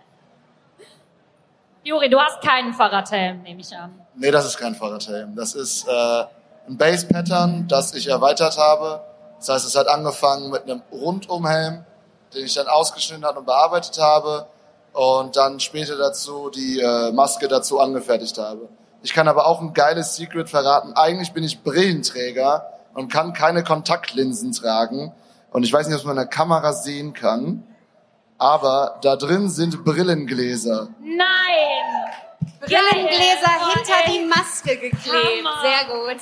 Juri, 1.88 2.10
du 2.10 2.20
hast 2.20 2.42
keinen 2.42 2.74
Fahrradhelm, 2.74 3.40
nehme 3.40 3.62
ich 3.62 3.74
an. 3.74 3.98
Nee, 4.14 4.30
das 4.30 4.44
ist 4.44 4.58
kein 4.58 4.74
Fahrradhelm. 4.74 5.34
Das 5.34 5.54
ist 5.54 5.88
äh, 5.88 6.24
ein 6.68 6.76
Base-Pattern, 6.76 7.66
das 7.66 7.94
ich 7.94 8.08
erweitert 8.08 8.58
habe. 8.58 9.00
Das 9.38 9.48
heißt, 9.48 9.66
es 9.66 9.74
hat 9.74 9.88
angefangen 9.88 10.50
mit 10.50 10.64
einem 10.64 10.82
Rundumhelm, 10.92 11.86
den 12.34 12.44
ich 12.44 12.52
dann 12.52 12.68
ausgeschnitten 12.68 13.24
habe 13.24 13.38
und 13.38 13.46
bearbeitet 13.46 13.98
habe 13.98 14.48
und 14.92 15.34
dann 15.36 15.60
später 15.60 15.96
dazu 15.96 16.50
die 16.50 16.78
äh, 16.78 17.10
Maske 17.12 17.48
dazu 17.48 17.80
angefertigt 17.80 18.36
habe. 18.36 18.68
Ich 19.02 19.14
kann 19.14 19.26
aber 19.26 19.46
auch 19.46 19.62
ein 19.62 19.72
geiles 19.72 20.14
Secret 20.14 20.50
verraten. 20.50 20.92
Eigentlich 20.92 21.32
bin 21.32 21.42
ich 21.42 21.62
Brillenträger 21.62 22.70
und 22.92 23.10
kann 23.10 23.32
keine 23.32 23.64
Kontaktlinsen 23.64 24.52
tragen. 24.52 25.14
Und 25.52 25.62
ich 25.62 25.72
weiß 25.72 25.88
nicht, 25.88 25.98
ob 25.98 26.04
man 26.04 26.18
in 26.18 26.24
der 26.24 26.26
Kamera 26.26 26.74
sehen 26.74 27.14
kann, 27.14 27.64
aber 28.38 28.98
da 29.02 29.16
drin 29.16 29.50
sind 29.50 29.84
Brillengläser. 29.84 30.88
Nein! 31.00 31.18
Brillengläser 32.60 33.50
Oh, 33.60 33.72
hinter 33.74 34.12
die 34.12 34.24
Maske 34.26 34.76
geklebt. 34.76 35.44
Hammer. 35.44 35.60
Sehr 35.62 35.94
gut. 35.94 36.20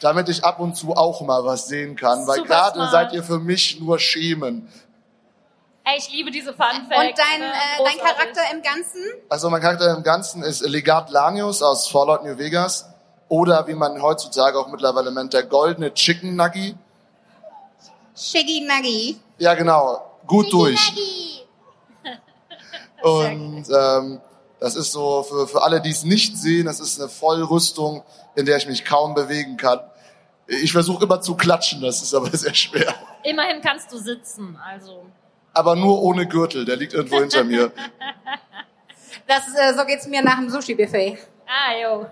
damit 0.00 0.28
ich 0.28 0.44
ab 0.44 0.60
und 0.60 0.76
zu 0.76 0.94
auch 0.94 1.20
mal 1.22 1.44
was 1.44 1.66
sehen 1.66 1.96
kann, 1.96 2.26
weil 2.26 2.42
gerade 2.42 2.88
seid 2.90 3.12
ihr 3.12 3.22
für 3.24 3.38
mich 3.38 3.80
nur 3.80 3.98
Schemen. 3.98 4.68
Ey, 5.84 5.98
ich 5.98 6.10
liebe 6.12 6.30
diese 6.30 6.52
Fun 6.52 6.66
Facts. 6.88 6.98
Und 6.98 7.18
dein, 7.18 7.40
ne? 7.40 7.46
äh, 7.46 7.84
dein. 7.84 7.98
Charakter 7.98 8.42
im 8.52 8.62
Ganzen? 8.62 9.00
Also 9.28 9.48
mein 9.50 9.60
Charakter 9.62 9.96
im 9.96 10.02
Ganzen 10.02 10.42
ist 10.42 10.60
Legat 10.60 11.10
Lanius 11.10 11.62
aus 11.62 11.88
Fallout 11.88 12.24
New 12.24 12.36
Vegas 12.38 12.86
oder 13.28 13.66
wie 13.66 13.74
man 13.74 14.00
heutzutage 14.02 14.58
auch 14.58 14.68
mittlerweile 14.68 15.10
nennt, 15.12 15.32
der 15.32 15.44
goldene 15.44 15.92
Chicken 15.94 16.36
Nuggy. 16.36 16.76
Shiggy 18.14 18.66
Nuggy. 18.68 19.18
Ja 19.38 19.54
genau, 19.54 20.07
gut 20.28 20.52
durch. 20.52 21.44
Und 23.02 23.64
ähm, 23.68 24.20
das 24.60 24.76
ist 24.76 24.92
so 24.92 25.22
für, 25.22 25.48
für 25.48 25.62
alle, 25.62 25.80
die 25.80 25.90
es 25.90 26.04
nicht 26.04 26.36
sehen, 26.36 26.66
das 26.66 26.78
ist 26.80 27.00
eine 27.00 27.08
Vollrüstung, 27.08 28.04
in 28.36 28.46
der 28.46 28.56
ich 28.56 28.66
mich 28.66 28.84
kaum 28.84 29.14
bewegen 29.14 29.56
kann. 29.56 29.80
Ich 30.46 30.72
versuche 30.72 31.04
immer 31.04 31.20
zu 31.20 31.36
klatschen, 31.36 31.80
das 31.82 32.02
ist 32.02 32.14
aber 32.14 32.30
sehr 32.36 32.54
schwer. 32.54 32.94
Immerhin 33.24 33.60
kannst 33.60 33.92
du 33.92 33.98
sitzen, 33.98 34.56
also. 34.64 35.06
Aber 35.52 35.74
nur 35.74 36.00
ohne 36.02 36.26
Gürtel, 36.26 36.64
der 36.64 36.76
liegt 36.76 36.92
irgendwo 36.92 37.18
hinter 37.18 37.42
mir. 37.44 37.72
Das, 39.26 39.42
äh, 39.54 39.74
so 39.74 39.84
geht's 39.84 40.06
mir 40.06 40.22
nach 40.22 40.36
dem 40.36 40.48
Sushi-Buffet. 40.48 41.18
Ah, 41.46 41.74
jo. 41.82 42.06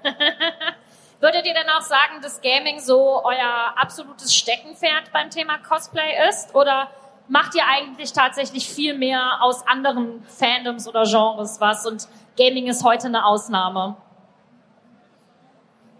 Würdet 1.20 1.46
ihr 1.46 1.54
denn 1.54 1.68
auch 1.70 1.82
sagen, 1.82 2.20
dass 2.20 2.42
Gaming 2.42 2.78
so 2.78 3.22
euer 3.24 3.74
absolutes 3.76 4.34
Steckenpferd 4.34 5.12
beim 5.12 5.30
Thema 5.30 5.56
Cosplay 5.58 6.28
ist? 6.28 6.54
Oder 6.54 6.90
macht 7.28 7.54
ihr 7.54 7.62
eigentlich 7.66 8.12
tatsächlich 8.12 8.68
viel 8.68 8.96
mehr 8.96 9.38
aus 9.42 9.66
anderen 9.66 10.24
Fandoms 10.26 10.88
oder 10.88 11.04
Genres 11.04 11.60
was 11.60 11.86
und 11.86 12.08
Gaming 12.36 12.66
ist 12.66 12.84
heute 12.84 13.06
eine 13.06 13.24
Ausnahme? 13.24 13.96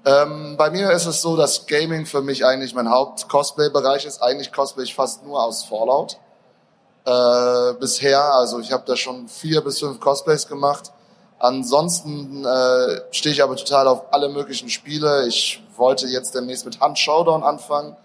Ähm, 0.04 0.56
bei 0.56 0.70
mir 0.70 0.90
ist 0.92 1.06
es 1.06 1.20
so, 1.20 1.36
dass 1.36 1.66
Gaming 1.66 2.06
für 2.06 2.22
mich 2.22 2.46
eigentlich 2.46 2.74
mein 2.74 2.90
Haupt-Cosplay-Bereich 2.90 4.04
ist. 4.04 4.22
Eigentlich 4.22 4.52
cosplay 4.52 4.84
ich 4.84 4.94
fast 4.94 5.24
nur 5.24 5.42
aus 5.42 5.64
Fallout. 5.64 6.18
Äh, 7.04 7.74
bisher, 7.80 8.22
also 8.34 8.60
ich 8.60 8.70
habe 8.70 8.84
da 8.86 8.94
schon 8.94 9.26
vier 9.26 9.62
bis 9.62 9.80
fünf 9.80 9.98
Cosplays 9.98 10.46
gemacht. 10.46 10.92
Ansonsten 11.40 12.44
äh, 12.44 13.00
stehe 13.10 13.32
ich 13.32 13.42
aber 13.42 13.56
total 13.56 13.88
auf 13.88 14.12
alle 14.12 14.28
möglichen 14.28 14.68
Spiele. 14.68 15.26
Ich 15.26 15.62
wollte 15.76 16.06
jetzt 16.06 16.34
demnächst 16.34 16.64
mit 16.64 16.80
Hunt 16.80 16.98
Showdown 16.98 17.42
anfangen 17.42 17.96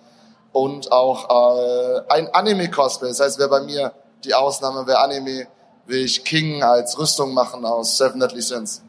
und 0.53 0.91
auch 0.91 1.29
äh, 1.29 2.01
ein 2.09 2.33
Anime-Cosplay. 2.33 3.09
Das 3.09 3.19
heißt, 3.19 3.39
wer 3.39 3.47
bei 3.47 3.61
mir 3.61 3.93
die 4.23 4.33
Ausnahme, 4.33 4.83
wer 4.85 5.01
Anime, 5.01 5.47
will 5.85 6.03
ich 6.05 6.23
King 6.23 6.63
als 6.63 6.97
Rüstung 6.97 7.33
machen 7.33 7.65
aus 7.65 7.97
Seven 7.97 8.19
Deadly 8.19 8.41
Sins. 8.41 8.83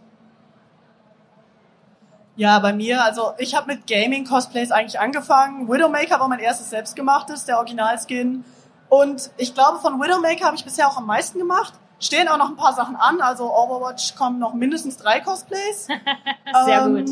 Ja, 2.34 2.58
bei 2.60 2.72
mir, 2.72 3.02
also 3.04 3.32
ich 3.38 3.54
habe 3.54 3.74
mit 3.74 3.86
Gaming-Cosplays 3.86 4.70
eigentlich 4.70 4.98
angefangen. 4.98 5.68
Widowmaker 5.68 6.18
war 6.18 6.28
mein 6.28 6.38
erstes 6.38 6.70
selbstgemachtes, 6.70 7.44
der 7.44 7.58
Originalskin. 7.58 8.44
Und 8.88 9.30
ich 9.36 9.54
glaube, 9.54 9.78
von 9.80 10.00
Widowmaker 10.00 10.46
habe 10.46 10.56
ich 10.56 10.64
bisher 10.64 10.88
auch 10.88 10.96
am 10.96 11.06
meisten 11.06 11.38
gemacht. 11.38 11.74
Stehen 12.00 12.28
auch 12.28 12.38
noch 12.38 12.48
ein 12.48 12.56
paar 12.56 12.74
Sachen 12.74 12.96
an, 12.96 13.20
also 13.20 13.44
Overwatch 13.54 14.16
kommen 14.16 14.38
noch 14.38 14.54
mindestens 14.54 14.96
drei 14.96 15.20
Cosplays. 15.20 15.86
Sehr 16.66 16.82
Ähm, 16.82 16.96
gut. 16.96 17.10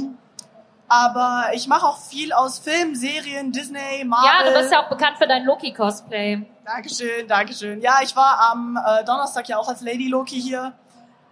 Aber 0.91 1.51
ich 1.55 1.69
mache 1.69 1.87
auch 1.87 1.99
viel 1.99 2.33
aus 2.33 2.59
Filmen, 2.59 2.97
Serien, 2.97 3.53
Disney, 3.53 4.05
Marvel. 4.05 4.29
Ja, 4.29 4.51
du 4.51 4.59
bist 4.59 4.73
ja 4.73 4.85
auch 4.85 4.89
bekannt 4.89 5.19
für 5.19 5.29
dein 5.29 5.45
Loki-Cosplay. 5.45 6.43
Dankeschön, 6.65 7.29
Dankeschön. 7.29 7.81
Ja, 7.81 8.01
ich 8.03 8.17
war 8.17 8.51
am 8.51 8.77
äh, 8.77 9.05
Donnerstag 9.05 9.49
ja 9.49 9.59
auch 9.59 9.69
als 9.69 9.83
Lady 9.83 10.09
Loki 10.09 10.41
hier. 10.41 10.73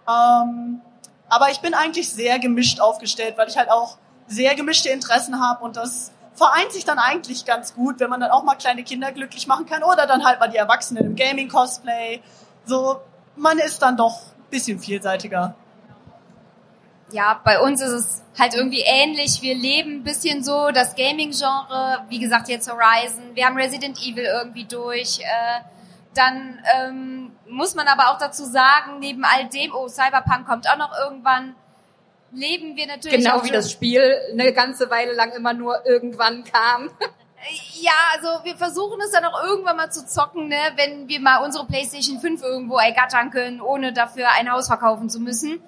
Ähm, 0.07 0.79
aber 1.27 1.49
ich 1.51 1.59
bin 1.59 1.73
eigentlich 1.73 2.09
sehr 2.09 2.39
gemischt 2.39 2.79
aufgestellt, 2.79 3.37
weil 3.37 3.49
ich 3.49 3.57
halt 3.57 3.69
auch 3.69 3.97
sehr 4.27 4.55
gemischte 4.55 4.87
Interessen 4.87 5.41
habe 5.41 5.65
und 5.65 5.75
das 5.75 6.13
vereint 6.35 6.71
sich 6.71 6.85
dann 6.85 6.97
eigentlich 6.97 7.43
ganz 7.43 7.75
gut, 7.75 7.99
wenn 7.99 8.09
man 8.09 8.21
dann 8.21 8.31
auch 8.31 8.43
mal 8.43 8.55
kleine 8.55 8.83
Kinder 8.83 9.11
glücklich 9.11 9.45
machen 9.45 9.65
kann 9.65 9.83
oder 9.83 10.07
dann 10.07 10.23
halt 10.23 10.39
mal 10.39 10.47
die 10.47 10.55
Erwachsenen 10.55 11.03
im 11.05 11.15
Gaming-Cosplay. 11.17 12.21
So, 12.63 13.01
man 13.35 13.59
ist 13.59 13.81
dann 13.81 13.97
doch 13.97 14.21
ein 14.37 14.49
bisschen 14.49 14.79
vielseitiger. 14.79 15.55
Ja, 17.11 17.41
bei 17.43 17.59
uns 17.59 17.81
ist 17.81 17.91
es 17.91 18.23
halt 18.37 18.53
irgendwie 18.53 18.83
ähnlich. 18.85 19.41
Wir 19.41 19.55
leben 19.55 19.97
ein 19.97 20.03
bisschen 20.03 20.43
so 20.43 20.69
das 20.71 20.95
Gaming-Genre. 20.95 22.05
Wie 22.09 22.19
gesagt, 22.19 22.49
jetzt 22.49 22.71
Horizon. 22.71 23.35
Wir 23.35 23.45
haben 23.45 23.57
Resident 23.57 23.97
Evil 23.99 24.25
irgendwie 24.25 24.65
durch. 24.65 25.19
Äh, 25.19 25.61
dann 26.13 26.59
ähm, 26.75 27.31
muss 27.47 27.75
man 27.75 27.87
aber 27.87 28.09
auch 28.09 28.17
dazu 28.17 28.43
sagen, 28.45 28.99
neben 28.99 29.23
all 29.23 29.47
dem, 29.47 29.73
oh, 29.73 29.87
Cyberpunk 29.87 30.47
kommt 30.47 30.69
auch 30.69 30.77
noch 30.77 30.91
irgendwann, 30.97 31.55
leben 32.31 32.75
wir 32.75 32.87
natürlich 32.87 33.23
Genau 33.23 33.37
auch 33.37 33.43
wie 33.43 33.51
das 33.51 33.71
Spiel 33.71 34.15
eine 34.31 34.53
ganze 34.53 34.89
Weile 34.89 35.13
lang 35.13 35.31
immer 35.31 35.53
nur 35.53 35.85
irgendwann 35.85 36.43
kam. 36.43 36.89
Ja, 37.79 37.93
also 38.15 38.43
wir 38.43 38.57
versuchen 38.57 38.99
es 39.01 39.11
dann 39.11 39.23
auch 39.23 39.41
irgendwann 39.45 39.77
mal 39.77 39.89
zu 39.89 40.05
zocken, 40.05 40.49
ne, 40.49 40.57
wenn 40.75 41.07
wir 41.07 41.21
mal 41.21 41.41
unsere 41.41 41.65
PlayStation 41.65 42.19
5 42.19 42.43
irgendwo 42.43 42.77
ergattern 42.77 43.31
können, 43.31 43.61
ohne 43.61 43.93
dafür 43.93 44.27
ein 44.37 44.51
Haus 44.51 44.67
verkaufen 44.67 45.09
zu 45.09 45.21
müssen. 45.21 45.61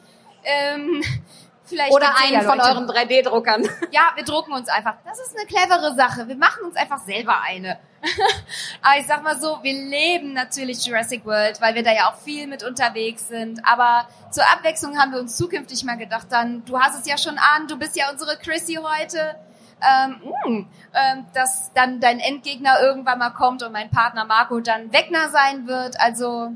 Ähm, 0.43 1.03
vielleicht 1.71 1.93
Oder 1.93 2.13
einen 2.21 2.41
von 2.41 2.60
euren 2.60 2.88
3D-Druckern. 2.88 3.67
Ja, 3.91 4.12
wir 4.15 4.24
drucken 4.24 4.53
uns 4.53 4.69
einfach. 4.69 4.95
Das 5.05 5.19
ist 5.19 5.36
eine 5.38 5.45
clevere 5.45 5.95
Sache. 5.95 6.27
Wir 6.27 6.36
machen 6.36 6.63
uns 6.63 6.75
einfach 6.75 7.00
selber 7.00 7.41
eine. 7.41 7.79
Aber 8.81 9.00
ich 9.00 9.07
sag 9.07 9.24
mal 9.24 9.39
so, 9.39 9.60
wir 9.62 9.74
leben 9.74 10.33
natürlich 10.33 10.86
Jurassic 10.86 11.25
World, 11.25 11.62
weil 11.62 11.75
wir 11.75 11.83
da 11.83 11.93
ja 11.93 12.10
auch 12.10 12.15
viel 12.15 12.48
mit 12.48 12.63
unterwegs 12.63 13.27
sind. 13.27 13.62
Aber 13.65 14.07
zur 14.31 14.43
Abwechslung 14.51 14.98
haben 14.98 15.12
wir 15.12 15.19
uns 15.19 15.38
zukünftig 15.38 15.83
mal 15.83 15.98
gedacht, 15.98 16.27
dann, 16.29 16.63
du 16.65 16.79
hast 16.79 17.00
es 17.00 17.07
ja 17.07 17.17
schon 17.17 17.38
an, 17.38 17.67
du 17.67 17.77
bist 17.77 17.95
ja 17.95 18.10
unsere 18.12 18.38
Chrissy 18.38 18.79
heute. 18.81 19.36
Ähm, 19.83 20.21
mh, 20.45 20.65
ähm, 20.93 21.25
dass 21.33 21.74
dann 21.74 22.00
dein 22.00 22.19
Endgegner 22.19 22.79
irgendwann 22.81 23.17
mal 23.17 23.31
kommt 23.31 23.63
und 23.63 23.71
mein 23.71 23.89
Partner 23.89 24.25
Marco 24.25 24.60
dann 24.60 24.93
Wegner 24.93 25.29
sein 25.29 25.65
wird. 25.65 26.00
Also 26.00 26.51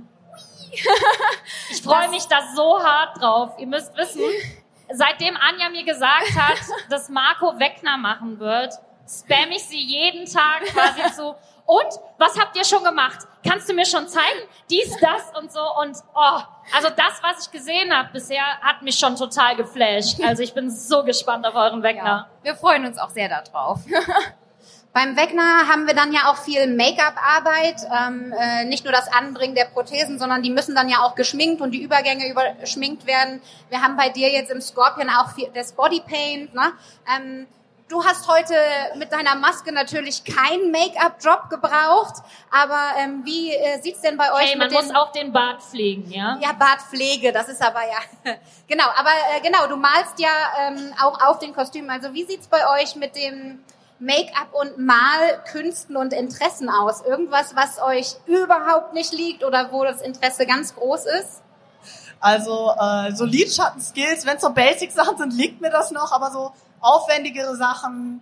Ich 1.70 1.82
freue 1.82 2.10
mich 2.10 2.26
da 2.26 2.42
so 2.56 2.82
hart 2.82 3.22
drauf. 3.22 3.52
Ihr 3.58 3.68
müsst 3.68 3.96
wissen, 3.98 4.22
seitdem 4.92 5.36
Anja 5.38 5.70
mir 5.70 5.84
gesagt 5.84 6.36
hat, 6.36 6.60
dass 6.90 7.10
Marco 7.10 7.60
Wegner 7.60 7.98
machen 7.98 8.40
wird, 8.40 8.74
spam 9.08 9.52
ich 9.52 9.64
sie 9.64 9.80
jeden 9.80 10.26
Tag 10.26 10.64
quasi 10.66 11.02
so. 11.16 11.36
Und 11.66 12.00
was 12.20 12.40
habt 12.40 12.56
ihr 12.56 12.64
schon 12.64 12.84
gemacht? 12.84 13.20
Kannst 13.48 13.68
du 13.68 13.74
mir 13.74 13.86
schon 13.86 14.08
zeigen? 14.08 14.40
Dies, 14.70 14.96
das 15.00 15.32
und 15.38 15.52
so. 15.52 15.62
Und 15.82 15.98
oh, 16.14 16.40
also 16.76 16.90
das, 16.96 17.22
was 17.24 17.46
ich 17.46 17.52
gesehen 17.52 17.96
habe 17.96 18.10
bisher, 18.14 18.44
hat 18.62 18.84
mich 18.84 18.98
schon 18.98 19.16
total 19.16 19.56
geflasht. 19.56 20.22
Also 20.24 20.44
ich 20.44 20.54
bin 20.54 20.70
so 20.70 21.04
gespannt 21.04 21.46
auf 21.46 21.56
euren 21.56 21.82
Wegner. 21.82 22.06
ja, 22.06 22.28
wir 22.44 22.56
freuen 22.56 22.86
uns 22.86 22.98
auch 23.00 23.10
sehr 23.10 23.30
darauf. 23.30 23.80
Beim 24.96 25.18
Wegner 25.18 25.68
haben 25.68 25.88
wir 25.88 25.94
dann 25.94 26.14
ja 26.14 26.32
auch 26.32 26.38
viel 26.38 26.74
Make-up-Arbeit, 26.74 27.82
ähm, 27.94 28.32
äh, 28.32 28.64
nicht 28.64 28.86
nur 28.86 28.94
das 28.94 29.12
Anbringen 29.12 29.54
der 29.54 29.66
Prothesen, 29.66 30.20
sondern 30.20 30.42
die 30.42 30.50
müssen 30.50 30.74
dann 30.74 30.88
ja 30.88 31.02
auch 31.02 31.16
geschminkt 31.16 31.60
und 31.60 31.72
die 31.72 31.84
Übergänge 31.84 32.30
überschminkt 32.30 33.06
werden. 33.06 33.42
Wir 33.68 33.82
haben 33.82 33.98
bei 33.98 34.08
dir 34.08 34.32
jetzt 34.32 34.52
im 34.52 34.62
Scorpion 34.62 35.10
auch 35.10 35.34
viel, 35.34 35.50
das 35.54 35.74
Bodypaint. 35.74 36.54
Ne? 36.54 36.72
Ähm, 37.14 37.46
du 37.90 38.06
hast 38.06 38.30
heute 38.30 38.54
mit 38.98 39.12
deiner 39.12 39.36
Maske 39.36 39.74
natürlich 39.74 40.24
keinen 40.24 40.72
Make-up-Drop 40.72 41.50
gebraucht, 41.50 42.24
aber 42.50 42.98
ähm, 42.98 43.24
wie 43.26 43.54
äh, 43.54 43.82
sieht's 43.82 44.00
denn 44.00 44.16
bei 44.16 44.32
euch 44.32 44.52
Hey, 44.52 44.58
man 44.58 44.72
muss 44.72 44.96
auch 44.96 45.12
den 45.12 45.34
Bart 45.34 45.62
pflegen, 45.62 46.10
ja? 46.10 46.40
ja, 46.42 46.54
Bartpflege, 46.54 47.34
das 47.34 47.50
ist 47.50 47.62
aber 47.62 47.82
ja. 47.82 48.34
genau, 48.70 48.86
aber 48.96 49.12
äh, 49.36 49.42
genau, 49.42 49.68
du 49.68 49.76
malst 49.76 50.18
ja 50.20 50.30
ähm, 50.62 50.94
auch 51.04 51.20
auf 51.22 51.40
den 51.40 51.54
Kostümen. 51.54 51.90
Also 51.90 52.14
wie 52.14 52.24
sieht's 52.24 52.48
bei 52.48 52.66
euch 52.80 52.96
mit 52.96 53.18
dem 53.18 53.60
Make-up 54.00 54.54
und 54.54 54.78
Malkünsten 54.78 55.96
und 55.96 56.14
Interessen 56.14 56.70
aus? 56.70 57.02
Irgendwas, 57.02 57.56
was 57.56 57.82
euch 57.82 58.16
überhaupt 58.26 58.94
nicht 58.94 59.14
liegt 59.14 59.44
oder 59.44 59.72
wo 59.72 59.84
das 59.84 60.02
Interesse 60.02 60.46
ganz 60.46 60.76
groß 60.76 61.06
ist? 61.06 61.42
Also 62.20 62.74
äh, 62.80 63.14
so 63.14 63.26
Lidschatten-Skills, 63.26 64.26
wenn 64.26 64.38
es 64.38 64.42
so 64.42 64.52
Basic-Sachen 64.52 65.18
sind, 65.18 65.34
liegt 65.34 65.62
mir 65.62 65.70
das 65.70 65.92
noch, 65.92 66.12
aber 66.12 66.32
so 66.32 66.52
aufwendigere 66.80 67.56
Sachen, 67.56 68.22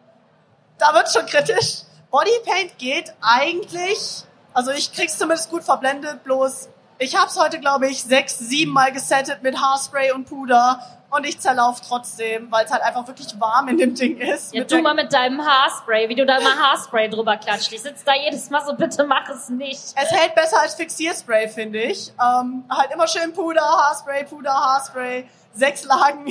da 0.78 0.94
wird 0.94 1.12
schon 1.12 1.26
kritisch. 1.26 1.84
Bodypaint 2.12 2.78
geht 2.78 3.14
eigentlich, 3.22 4.24
also 4.54 4.72
ich 4.72 4.94
krieg's 4.94 5.18
zumindest 5.18 5.50
gut 5.50 5.64
verblendet, 5.64 6.24
bloß 6.24 6.70
ich 7.00 7.16
hab's 7.18 7.40
heute, 7.40 7.60
glaube 7.60 7.88
ich, 7.88 8.04
sechs, 8.04 8.38
sieben 8.38 8.72
Mal 8.72 8.92
gesettet 8.92 9.42
mit 9.42 9.60
Haarspray 9.60 10.12
und 10.12 10.26
Puder 10.26 10.80
und 11.16 11.26
ich 11.26 11.40
zerlauf 11.40 11.80
trotzdem, 11.82 12.52
weil 12.52 12.66
es 12.66 12.72
halt 12.72 12.82
einfach 12.84 13.08
wirklich 13.08 13.28
warm 13.40 13.68
in 13.70 13.78
dem 13.78 13.96
Ding 13.96 14.18
ist. 14.18 14.54
Ja, 14.54 14.64
der- 14.64 14.82
mal 14.82 14.94
mit 14.94 15.14
deinem 15.14 15.46
Haarspray, 15.46 16.10
wie 16.10 16.16
du 16.16 16.26
da 16.26 16.38
immer 16.38 16.56
Haarspray 16.58 17.10
drüber 17.10 17.38
klatscht. 17.38 17.72
Ich 17.72 17.82
sitze 17.82 18.04
da 18.06 18.14
jedes 18.16 18.50
Mal 18.50 18.66
so, 18.66 18.74
bitte 18.76 19.04
mach 19.06 19.30
es 19.30 19.50
nicht. 19.50 19.82
Es 19.96 20.12
hält 20.12 20.36
besser 20.36 20.60
als 20.62 20.76
Fixierspray, 20.76 21.48
finde 21.50 21.82
ich. 21.82 22.12
Ähm, 22.22 22.66
halt 22.70 22.92
immer 22.92 23.08
schön 23.08 23.34
Puder, 23.34 23.62
Haarspray, 23.62 24.26
Puder, 24.26 24.54
Haarspray, 24.54 25.30
sechs 25.54 25.84
Lagen. 25.84 26.28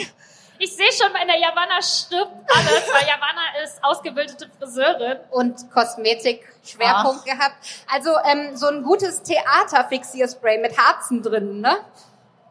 Ich 0.59 0.77
sehe 0.77 0.93
schon, 0.93 1.13
bei 1.13 1.25
der 1.25 1.39
Javanna 1.41 1.83
stirbt 1.83 2.33
alles, 2.55 2.85
weil 2.93 3.07
Javanna 3.07 3.65
ist 3.65 3.83
ausgebildete 3.83 4.49
Friseurin. 4.59 5.19
Und 5.31 5.73
Kosmetik-Schwerpunkt 5.73 7.25
gehabt. 7.25 7.57
Also 7.93 8.11
ähm, 8.25 8.57
so 8.57 8.69
ein 8.69 8.83
gutes 8.85 9.23
Theaterfixierspray 9.23 10.59
mit 10.59 10.79
Harzen 10.79 11.23
drin, 11.23 11.61
ne? 11.61 11.77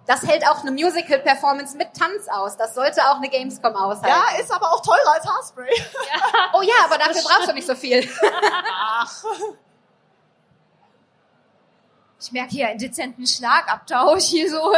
Das 0.08 0.24
hält 0.24 0.48
auch 0.48 0.62
eine 0.62 0.72
Musical-Performance 0.72 1.78
mit 1.78 1.94
Tanz 1.94 2.28
aus. 2.28 2.58
Das 2.58 2.74
sollte 2.74 3.02
auch 3.10 3.18
eine 3.18 3.30
Gamescom 3.30 3.76
aushalten. 3.76 4.08
Ja, 4.08 4.40
ist 4.40 4.52
aber 4.52 4.72
auch 4.72 4.82
teurer 4.82 5.14
als 5.14 5.26
Haarspray. 5.28 5.70
Oh 6.54 6.62
ja, 6.62 6.74
aber 6.86 6.98
dafür 6.98 7.22
brauchst 7.22 7.50
du 7.50 7.54
nicht 7.54 7.68
so 7.68 7.76
viel. 7.76 8.08
Ach. 8.74 9.24
Ich 12.20 12.32
merke 12.32 12.52
hier 12.52 12.68
einen 12.68 12.80
dezenten 12.80 13.26
Schlagabtausch 13.26 14.26
hier 14.26 14.50
so. 14.50 14.74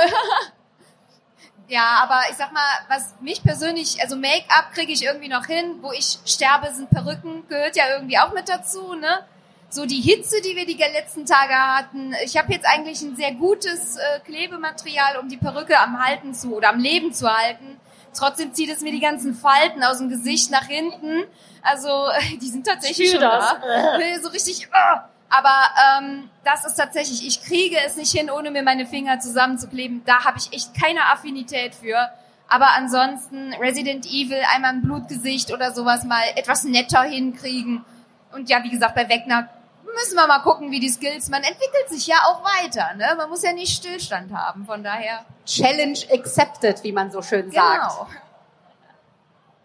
ja, 1.68 2.00
aber 2.04 2.22
ich 2.30 2.38
sag 2.38 2.52
mal, 2.54 2.62
was 2.88 3.16
mich 3.20 3.44
persönlich, 3.44 4.02
also 4.02 4.16
Make-up 4.16 4.72
kriege 4.74 4.94
ich 4.94 5.04
irgendwie 5.04 5.30
noch 5.30 5.46
hin, 5.46 5.80
wo 5.82 5.92
ich 5.92 6.20
sterbe, 6.26 6.74
sind 6.74 6.90
Perücken, 6.90 7.48
gehört 7.48 7.76
ja 7.76 7.90
irgendwie 7.90 8.18
auch 8.18 8.34
mit 8.34 8.48
dazu, 8.48 8.94
ne? 8.94 9.26
So 9.74 9.88
die 9.88 10.02
Hitze, 10.02 10.40
die 10.42 10.56
wir 10.56 10.68
die 10.68 10.78
letzten 10.78 11.26
Tage 11.26 11.56
hatten. 11.56 12.14
Ich 12.24 12.38
habe 12.38 12.54
jetzt 12.54 12.68
eigentlich 12.68 13.02
ein 13.02 13.16
sehr 13.16 13.34
gutes 13.34 13.98
äh, 13.98 14.20
Klebematerial, 14.24 15.18
um 15.20 15.30
die 15.30 15.38
Perücke 15.38 15.80
am 15.80 15.98
Halten 15.98 16.36
zu 16.36 16.56
oder 16.56 16.70
am 16.70 16.78
Leben 16.78 17.12
zu 17.12 17.28
halten. 17.28 17.80
Trotzdem 18.16 18.54
zieht 18.54 18.70
es 18.70 18.82
mir 18.82 18.92
die 18.92 19.00
ganzen 19.00 19.34
Falten 19.34 19.84
aus 19.84 19.98
dem 19.98 20.10
Gesicht 20.10 20.52
nach 20.52 20.68
hinten. 20.68 21.24
Also 21.64 21.90
die 22.40 22.50
sind 22.50 22.68
tatsächlich 22.68 23.10
schon 23.10 23.22
das. 23.22 23.56
da. 23.62 24.22
so 24.22 24.30
richtig. 24.30 24.68
Uh. 24.68 25.00
Aber 25.30 25.58
ähm, 25.98 26.30
das 26.44 26.66
ist 26.66 26.76
tatsächlich, 26.76 27.26
ich 27.26 27.44
kriege 27.44 27.78
es 27.84 27.96
nicht 27.96 28.12
hin, 28.12 28.30
ohne 28.30 28.52
mir 28.52 28.62
meine 28.62 28.86
Finger 28.86 29.20
zusammenzukleben. 29.22 30.04
Da 30.06 30.24
habe 30.24 30.38
ich 30.38 30.54
echt 30.54 30.80
keine 30.80 31.08
Affinität 31.12 31.74
für. 31.74 32.12
Aber 32.48 32.68
ansonsten 32.78 33.56
Resident 33.56 34.06
Evil, 34.06 34.44
einmal 34.54 34.74
ein 34.74 34.84
Blutgesicht 34.84 35.52
oder 35.52 35.74
sowas 35.74 36.04
mal 36.04 36.22
etwas 36.36 36.64
netter 36.64 37.02
hinkriegen. 37.02 37.84
Und 38.32 38.50
ja, 38.50 38.64
wie 38.64 38.70
gesagt, 38.70 38.94
bei 38.94 39.10
Wegner 39.10 39.50
müssen 39.94 40.16
wir 40.16 40.28
mal 40.28 40.40
gucken, 40.40 40.72
wie 40.72 40.80
die 40.80 40.90
Skills, 40.90 41.30
man 41.30 41.44
entwickelt 41.44 41.90
sich 41.90 42.08
ja 42.08 42.16
auch 42.28 42.42
weiter, 42.44 42.94
ne? 42.96 43.16
Man 43.18 43.30
muss 43.30 43.44
ja 43.44 43.54
nicht 43.54 43.76
Stillstand 43.76 44.34
haben, 44.34 44.66
von 44.66 44.84
daher. 44.84 45.26
Challenge 45.46 45.98
accepted, 46.12 46.84
wie 46.84 46.92
man 46.92 47.12
so 47.12 47.22
schön 47.22 47.52
sagt. 47.52 47.92
Genau. 47.92 48.08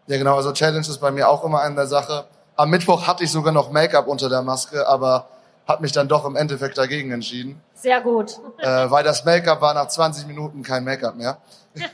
Ja, 0.08 0.16
genau. 0.16 0.36
Also 0.36 0.52
Challenge 0.52 0.80
ist 0.80 0.98
bei 0.98 1.10
mir 1.10 1.28
auch 1.28 1.44
immer 1.44 1.60
eine 1.60 1.86
Sache. 1.86 2.26
Am 2.56 2.70
Mittwoch 2.70 3.06
hatte 3.06 3.24
ich 3.24 3.30
sogar 3.30 3.52
noch 3.52 3.70
Make-up 3.70 4.06
unter 4.08 4.28
der 4.28 4.42
Maske, 4.42 4.86
aber 4.88 5.28
hat 5.66 5.80
mich 5.80 5.92
dann 5.92 6.08
doch 6.08 6.24
im 6.24 6.34
Endeffekt 6.34 6.78
dagegen 6.78 7.12
entschieden, 7.12 7.60
Sehr 7.74 8.00
gut. 8.00 8.38
äh, 8.58 8.90
weil 8.90 9.04
das 9.04 9.24
Make-up 9.26 9.60
war 9.60 9.74
nach 9.74 9.86
20 9.88 10.26
Minuten 10.26 10.62
kein 10.62 10.82
Make-up 10.82 11.14
mehr. 11.14 11.36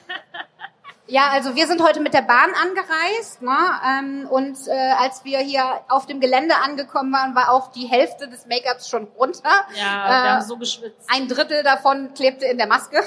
Ja, 1.06 1.28
also 1.32 1.54
wir 1.54 1.66
sind 1.66 1.82
heute 1.82 2.00
mit 2.00 2.14
der 2.14 2.22
Bahn 2.22 2.50
angereist 2.62 3.42
ne? 3.42 3.56
ähm, 3.86 4.26
und 4.30 4.56
äh, 4.68 4.72
als 4.98 5.22
wir 5.24 5.38
hier 5.40 5.62
auf 5.88 6.06
dem 6.06 6.18
Gelände 6.18 6.54
angekommen 6.56 7.12
waren, 7.12 7.34
war 7.34 7.52
auch 7.52 7.70
die 7.72 7.86
Hälfte 7.86 8.26
des 8.26 8.46
Make-ups 8.46 8.88
schon 8.88 9.04
runter. 9.18 9.50
Ja, 9.78 10.06
Äh, 10.06 10.08
wir 10.08 10.32
haben 10.32 10.42
so 10.42 10.56
geschwitzt. 10.56 11.06
Ein 11.08 11.28
Drittel 11.28 11.62
davon 11.62 12.14
klebte 12.14 12.46
in 12.46 12.56
der 12.56 12.66
Maske. 12.66 13.02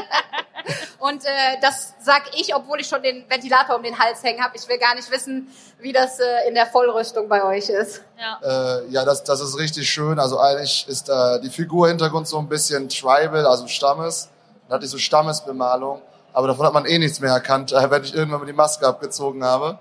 und 0.98 1.24
äh, 1.24 1.28
das 1.62 1.94
sag 2.00 2.24
ich, 2.38 2.54
obwohl 2.54 2.80
ich 2.80 2.86
schon 2.86 3.02
den 3.02 3.24
Ventilator 3.30 3.76
um 3.76 3.82
den 3.82 3.98
Hals 3.98 4.22
hängen 4.22 4.44
habe. 4.44 4.54
Ich 4.56 4.68
will 4.68 4.78
gar 4.78 4.94
nicht 4.94 5.10
wissen, 5.10 5.48
wie 5.78 5.92
das 5.94 6.20
äh, 6.20 6.48
in 6.48 6.54
der 6.54 6.66
Vollrüstung 6.66 7.26
bei 7.26 7.42
euch 7.42 7.70
ist. 7.70 8.02
Ja. 8.20 8.80
Äh, 8.80 8.88
ja, 8.90 9.06
das, 9.06 9.24
das 9.24 9.40
ist 9.40 9.56
richtig 9.58 9.88
schön. 9.88 10.18
Also 10.18 10.38
eigentlich 10.38 10.86
ist 10.86 11.08
äh, 11.08 11.40
die 11.40 11.48
Figurhintergrund 11.48 12.28
so 12.28 12.38
ein 12.38 12.48
bisschen 12.48 12.90
tribal, 12.90 13.46
also 13.46 13.66
Stammes. 13.66 14.28
Dann 14.68 14.74
hatte 14.74 14.84
ich 14.84 14.90
so 14.90 14.98
Stammesbemalung. 14.98 16.02
Aber 16.38 16.46
davon 16.46 16.66
hat 16.66 16.72
man 16.72 16.86
eh 16.86 17.00
nichts 17.00 17.18
mehr 17.18 17.32
erkannt, 17.32 17.72
äh, 17.72 17.90
wenn 17.90 18.04
ich 18.04 18.14
irgendwann 18.14 18.38
mal 18.38 18.46
die 18.46 18.52
Maske 18.52 18.86
abgezogen 18.86 19.42
habe. 19.42 19.76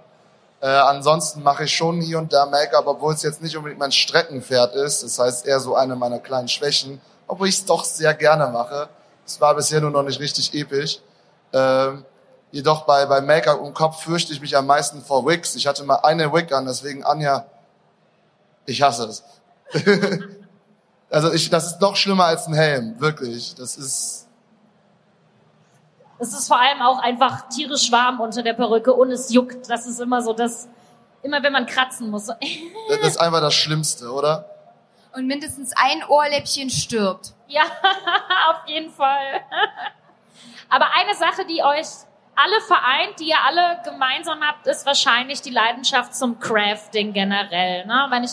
Äh, 0.60 0.66
ansonsten 0.66 1.44
mache 1.44 1.66
ich 1.66 1.76
schon 1.76 2.02
hier 2.02 2.18
und 2.18 2.34
da 2.34 2.48
Make-up, 2.48 2.88
obwohl 2.88 3.14
es 3.14 3.22
jetzt 3.22 3.44
nicht 3.44 3.56
unbedingt 3.56 3.80
mein 3.80 3.92
Streckenpferd 3.92 4.74
ist. 4.74 5.04
Das 5.04 5.20
heißt 5.20 5.46
eher 5.46 5.60
so 5.60 5.76
eine 5.76 5.96
meiner 5.96 6.18
kleinen 6.18 6.48
Schwächen, 6.48 7.00
obwohl 7.28 7.48
ich 7.48 7.60
es 7.60 7.66
doch 7.66 7.86
sehr 7.86 8.16
gerne 8.16 8.48
mache. 8.48 8.90
Es 9.24 9.40
war 9.40 9.54
bisher 9.54 9.82
nur 9.82 9.92
noch 9.92 10.02
nicht 10.02 10.20
richtig 10.20 10.52
episch. 10.56 11.00
Ähm, 11.54 12.04
jedoch 12.50 12.86
bei, 12.86 13.06
bei 13.06 13.22
Make-up 13.22 13.62
und 13.62 13.76
Kopf 13.76 14.02
fürchte 14.02 14.34
ich 14.34 14.42
mich 14.42 14.58
am 14.58 14.66
meisten 14.66 15.04
vor 15.04 15.28
Wigs. 15.28 15.54
Ich 15.54 15.68
hatte 15.68 15.84
mal 15.84 15.98
eine 15.98 16.34
Wig 16.34 16.52
an, 16.52 16.66
deswegen 16.66 17.04
Anja, 17.04 17.46
ich 18.66 18.82
hasse 18.82 19.04
es. 19.04 19.24
also 21.12 21.32
ich, 21.34 21.52
das 21.52 21.68
ist 21.68 21.82
noch 21.82 21.96
schlimmer 21.96 22.26
als 22.26 22.48
ein 22.48 22.56
Helm, 22.56 23.00
wirklich. 23.00 23.54
Das 23.54 23.78
ist, 23.78 24.27
Es 26.20 26.34
ist 26.34 26.48
vor 26.48 26.60
allem 26.60 26.82
auch 26.82 27.00
einfach 27.00 27.48
tierisch 27.50 27.92
warm 27.92 28.20
unter 28.20 28.42
der 28.44 28.54
Perücke 28.54 28.94
und 28.94 29.12
es 29.12 29.32
juckt. 29.32 29.70
Das 29.70 29.86
ist 29.86 30.00
immer 30.00 30.22
so 30.22 30.34
das, 30.34 30.68
immer 31.22 31.44
wenn 31.44 31.54
man 31.54 31.66
kratzen 31.66 32.10
muss. 32.10 32.26
So. 32.26 32.34
das 32.90 33.00
ist 33.00 33.18
einfach 33.18 33.42
das 33.42 33.54
Schlimmste, 33.54 34.12
oder? 34.12 34.50
Und 35.14 35.28
mindestens 35.28 35.74
ein 35.76 36.04
Ohrläppchen 36.08 36.70
stirbt. 36.70 37.34
Ja, 37.48 37.64
auf 38.50 38.68
jeden 38.68 38.92
Fall. 38.92 39.42
Aber 40.70 40.88
eine 40.94 41.16
Sache, 41.16 41.46
die 41.46 41.64
euch 41.64 41.88
alle 42.36 42.62
vereint, 42.62 43.20
die 43.20 43.30
ihr 43.30 43.42
alle 43.46 43.82
gemeinsam 43.84 44.42
habt, 44.46 44.68
ist 44.68 44.86
wahrscheinlich 44.86 45.42
die 45.42 45.50
Leidenschaft 45.50 46.16
zum 46.16 46.40
Crafting 46.40 47.14
generell. 47.14 47.86
Ne? 47.86 48.08
Wenn 48.10 48.24
ich 48.24 48.32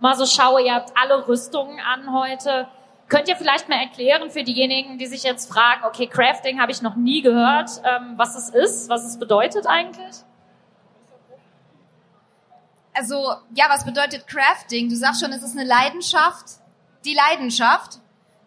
mal 0.00 0.16
so 0.16 0.26
schaue, 0.26 0.62
ihr 0.62 0.74
habt 0.74 0.92
alle 0.96 1.26
Rüstungen 1.28 1.78
an 1.80 2.12
heute. 2.12 2.66
Könnt 3.14 3.28
ihr 3.28 3.36
vielleicht 3.36 3.68
mal 3.68 3.78
erklären 3.78 4.28
für 4.28 4.42
diejenigen, 4.42 4.98
die 4.98 5.06
sich 5.06 5.22
jetzt 5.22 5.48
fragen, 5.48 5.84
okay, 5.84 6.08
Crafting 6.08 6.60
habe 6.60 6.72
ich 6.72 6.82
noch 6.82 6.96
nie 6.96 7.22
gehört, 7.22 7.70
ähm, 7.84 8.14
was 8.16 8.34
es 8.34 8.48
ist, 8.48 8.88
was 8.88 9.04
es 9.04 9.20
bedeutet 9.20 9.68
eigentlich? 9.68 10.16
Also, 12.92 13.36
ja, 13.54 13.66
was 13.68 13.84
bedeutet 13.84 14.26
Crafting? 14.26 14.88
Du 14.88 14.96
sagst 14.96 15.20
schon, 15.20 15.30
es 15.30 15.44
ist 15.44 15.56
eine 15.56 15.64
Leidenschaft. 15.64 16.44
Die 17.04 17.14
Leidenschaft. 17.14 18.00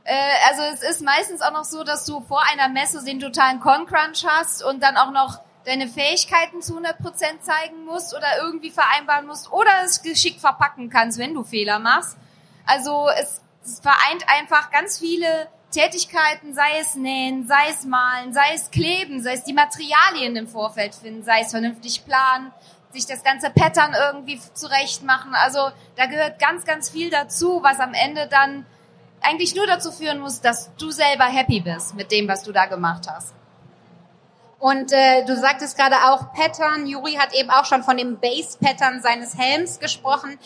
Äh, 0.03 0.17
also 0.49 0.63
es 0.63 0.83
ist 0.83 1.01
meistens 1.01 1.41
auch 1.41 1.53
noch 1.53 1.63
so, 1.63 1.85
dass 1.85 2.03
du 2.03 2.19
vor 2.19 2.43
einer 2.51 2.67
Messe 2.67 3.01
den 3.05 3.21
totalen 3.21 3.61
Con-Crunch 3.61 4.25
hast 4.27 4.65
und 4.65 4.83
dann 4.83 4.97
auch 4.97 5.11
noch 5.11 5.39
deine 5.63 5.87
Fähigkeiten 5.87 6.61
zu 6.61 6.77
100% 6.77 7.39
zeigen 7.39 7.85
musst 7.85 8.13
oder 8.13 8.27
irgendwie 8.41 8.71
vereinbaren 8.71 9.27
musst 9.27 9.49
oder 9.49 9.71
es 9.85 10.01
geschickt 10.01 10.41
verpacken 10.41 10.89
kannst, 10.89 11.19
wenn 11.19 11.33
du 11.33 11.45
Fehler 11.45 11.79
machst. 11.79 12.17
Also 12.65 13.07
es, 13.17 13.41
es 13.67 13.79
vereint 13.81 14.23
einfach 14.27 14.71
ganz 14.71 14.97
viele 14.97 15.49
Tätigkeiten, 15.71 16.53
sei 16.53 16.79
es 16.79 16.95
nähen, 16.95 17.45
sei 17.47 17.69
es 17.69 17.85
malen, 17.85 18.33
sei 18.33 18.53
es 18.53 18.71
kleben, 18.71 19.21
sei 19.21 19.33
es 19.33 19.43
die 19.43 19.53
Materialien 19.53 20.35
im 20.37 20.47
Vorfeld 20.47 20.95
finden, 20.95 21.23
sei 21.23 21.41
es 21.41 21.51
vernünftig 21.51 22.05
planen, 22.05 22.53
sich 22.93 23.05
das 23.05 23.23
ganze 23.23 23.49
Pattern 23.49 23.93
irgendwie 23.93 24.39
zurecht 24.53 25.03
machen. 25.03 25.35
Also 25.35 25.69
da 25.97 26.05
gehört 26.05 26.39
ganz, 26.39 26.63
ganz 26.63 26.89
viel 26.89 27.09
dazu, 27.09 27.59
was 27.61 27.79
am 27.79 27.93
Ende 27.93 28.27
dann 28.27 28.65
eigentlich 29.21 29.55
nur 29.55 29.67
dazu 29.67 29.91
führen 29.91 30.19
muss, 30.19 30.39
dass 30.39 30.73
du 30.77 30.91
selber 30.91 31.25
happy 31.25 31.59
bist 31.59 31.95
mit 31.95 32.11
dem, 32.11 32.27
was 32.27 32.43
du 32.43 32.53
da 32.53 32.65
gemacht 32.65 33.07
hast. 33.09 33.33
Und 34.59 34.91
äh, 34.91 35.25
du 35.25 35.35
sagtest 35.35 35.77
gerade 35.77 35.95
auch 36.09 36.33
Pattern. 36.33 36.87
Juri 36.87 37.13
hat 37.15 37.33
eben 37.33 37.49
auch 37.49 37.65
schon 37.65 37.83
von 37.83 37.97
dem 37.97 38.19
Base-Pattern 38.19 39.01
seines 39.01 39.37
Helms 39.37 39.79
gesprochen. 39.79 40.39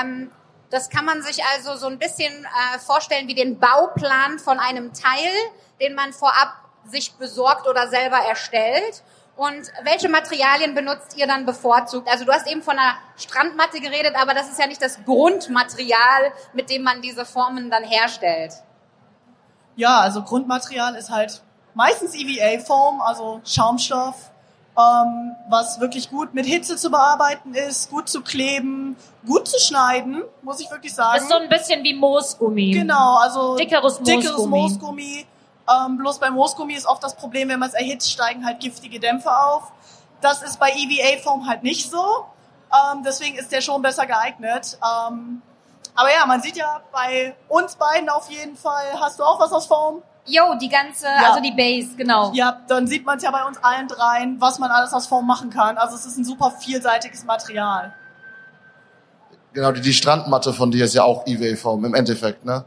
Ähm, 0.00 0.30
das 0.70 0.90
kann 0.90 1.04
man 1.04 1.22
sich 1.22 1.42
also 1.54 1.76
so 1.76 1.86
ein 1.86 1.98
bisschen 1.98 2.44
äh, 2.44 2.78
vorstellen 2.78 3.28
wie 3.28 3.34
den 3.34 3.58
Bauplan 3.58 4.38
von 4.38 4.58
einem 4.58 4.92
Teil, 4.92 5.32
den 5.80 5.94
man 5.94 6.12
vorab 6.12 6.54
sich 6.84 7.14
besorgt 7.14 7.66
oder 7.66 7.88
selber 7.88 8.18
erstellt. 8.18 9.02
Und 9.36 9.70
welche 9.84 10.08
Materialien 10.08 10.74
benutzt 10.74 11.16
ihr 11.16 11.26
dann 11.26 11.46
bevorzugt? 11.46 12.08
Also 12.10 12.24
du 12.24 12.32
hast 12.32 12.48
eben 12.48 12.62
von 12.62 12.76
einer 12.76 12.96
Strandmatte 13.16 13.80
geredet, 13.80 14.14
aber 14.20 14.34
das 14.34 14.50
ist 14.50 14.58
ja 14.58 14.66
nicht 14.66 14.82
das 14.82 15.04
Grundmaterial, 15.04 16.32
mit 16.54 16.70
dem 16.70 16.82
man 16.82 17.02
diese 17.02 17.24
Formen 17.24 17.70
dann 17.70 17.84
herstellt. 17.84 18.52
Ja, 19.76 20.00
also 20.00 20.24
Grundmaterial 20.24 20.96
ist 20.96 21.10
halt 21.10 21.42
meistens 21.74 22.16
EVA-Foam, 22.16 23.00
also 23.00 23.40
Schaumstoff, 23.44 24.32
ähm, 24.78 25.34
was 25.48 25.80
wirklich 25.80 26.08
gut 26.08 26.34
mit 26.34 26.46
Hitze 26.46 26.76
zu 26.76 26.90
bearbeiten 26.90 27.54
ist, 27.54 27.90
gut 27.90 28.08
zu 28.08 28.22
kleben, 28.22 28.96
gut 29.26 29.48
zu 29.48 29.58
schneiden, 29.58 30.22
muss 30.42 30.60
ich 30.60 30.70
wirklich 30.70 30.94
sagen. 30.94 31.18
Ist 31.18 31.28
so 31.28 31.36
ein 31.36 31.48
bisschen 31.48 31.82
wie 31.82 31.94
Moosgummi. 31.94 32.70
Genau, 32.70 33.16
also 33.16 33.56
Dickeres 33.56 34.00
dickeres 34.00 34.46
Moosgummi. 34.46 34.56
Moosgummi. 34.58 35.26
Ähm, 35.68 35.98
bloß 35.98 36.20
beim 36.20 36.34
Moosgummi 36.34 36.74
ist 36.74 36.86
oft 36.86 37.02
das 37.02 37.16
Problem, 37.16 37.48
wenn 37.48 37.58
man 37.58 37.68
es 37.68 37.74
erhitzt, 37.74 38.10
steigen 38.10 38.46
halt 38.46 38.60
giftige 38.60 39.00
Dämpfe 39.00 39.36
auf. 39.36 39.72
Das 40.20 40.42
ist 40.42 40.58
bei 40.58 40.70
EVA 40.70 41.20
Foam 41.22 41.48
halt 41.48 41.62
nicht 41.62 41.90
so. 41.90 42.26
Ähm, 42.72 43.02
deswegen 43.04 43.36
ist 43.36 43.50
der 43.50 43.60
schon 43.60 43.82
besser 43.82 44.06
geeignet. 44.06 44.78
Ähm, 44.82 45.42
aber 45.98 46.12
ja, 46.12 46.24
man 46.26 46.40
sieht 46.40 46.56
ja 46.56 46.80
bei 46.92 47.34
uns 47.48 47.74
beiden 47.74 48.08
auf 48.08 48.30
jeden 48.30 48.56
Fall. 48.56 48.84
Hast 49.00 49.18
du 49.18 49.24
auch 49.24 49.40
was 49.40 49.52
aus 49.52 49.66
Foam? 49.66 50.02
Jo, 50.26 50.54
die 50.60 50.68
ganze, 50.68 51.08
also 51.08 51.40
die 51.40 51.52
Base, 51.52 51.96
genau. 51.96 52.30
Ja, 52.34 52.60
dann 52.68 52.86
sieht 52.86 53.04
man 53.04 53.16
es 53.16 53.24
ja 53.24 53.30
bei 53.30 53.44
uns 53.44 53.58
allen 53.64 53.88
dreien, 53.88 54.40
was 54.40 54.58
man 54.58 54.70
alles 54.70 54.92
aus 54.92 55.06
Foam 55.06 55.26
machen 55.26 55.50
kann. 55.50 55.76
Also 55.78 55.96
es 55.96 56.04
ist 56.06 56.18
ein 56.18 56.24
super 56.24 56.50
vielseitiges 56.50 57.24
Material. 57.24 57.94
Genau, 59.54 59.72
die, 59.72 59.80
die 59.80 59.94
Strandmatte 59.94 60.52
von 60.52 60.70
dir 60.70 60.84
ist 60.84 60.94
ja 60.94 61.02
auch 61.04 61.26
EVA-Foam 61.26 61.84
im 61.86 61.94
Endeffekt, 61.94 62.44
ne? 62.44 62.64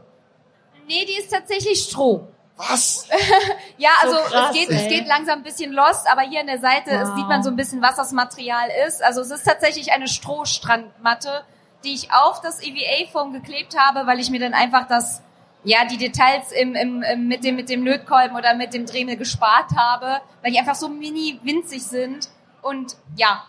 Nee, 0.86 1.04
die 1.06 1.16
ist 1.18 1.30
tatsächlich 1.32 1.80
Stroh. 1.80 2.26
Was? 2.56 3.06
Ja, 3.78 3.90
So 4.04 4.16
also 4.16 4.28
krass, 4.30 4.50
es 4.50 4.56
geht, 4.56 4.68
ey. 4.70 4.76
es 4.76 4.88
geht 4.88 5.06
langsam 5.06 5.38
ein 5.38 5.42
bisschen 5.42 5.72
lost, 5.72 6.06
aber 6.10 6.22
hier 6.22 6.40
an 6.40 6.46
der 6.48 6.60
Seite 6.60 6.90
Wow. 6.90 7.16
sieht 7.16 7.26
man 7.28 7.42
so 7.42 7.50
ein 7.50 7.56
bisschen, 7.56 7.80
was 7.80 7.96
das 7.96 8.12
Material 8.12 8.68
ist. 8.86 9.02
Also 9.02 9.20
es 9.22 9.30
ist 9.30 9.44
tatsächlich 9.44 9.92
eine 9.92 10.06
Strohstrandmatte, 10.08 11.44
die 11.84 11.94
ich 11.94 12.12
auf 12.12 12.40
das 12.40 12.62
EVA-Foam 12.62 13.32
geklebt 13.32 13.76
habe, 13.78 14.06
weil 14.06 14.18
ich 14.20 14.30
mir 14.30 14.40
dann 14.40 14.54
einfach 14.54 14.86
das 14.88 15.22
ja, 15.64 15.84
die 15.84 15.96
Details 15.96 16.50
im, 16.52 16.74
im, 16.74 17.02
im, 17.02 17.28
mit, 17.28 17.44
dem, 17.44 17.56
mit 17.56 17.68
dem 17.68 17.84
Lötkolben 17.84 18.36
oder 18.36 18.54
mit 18.54 18.74
dem 18.74 18.86
Dremel 18.86 19.16
gespart 19.16 19.70
habe, 19.76 20.20
weil 20.42 20.52
die 20.52 20.58
einfach 20.58 20.74
so 20.74 20.88
mini 20.88 21.38
winzig 21.42 21.84
sind. 21.84 22.28
Und 22.62 22.96
ja. 23.16 23.44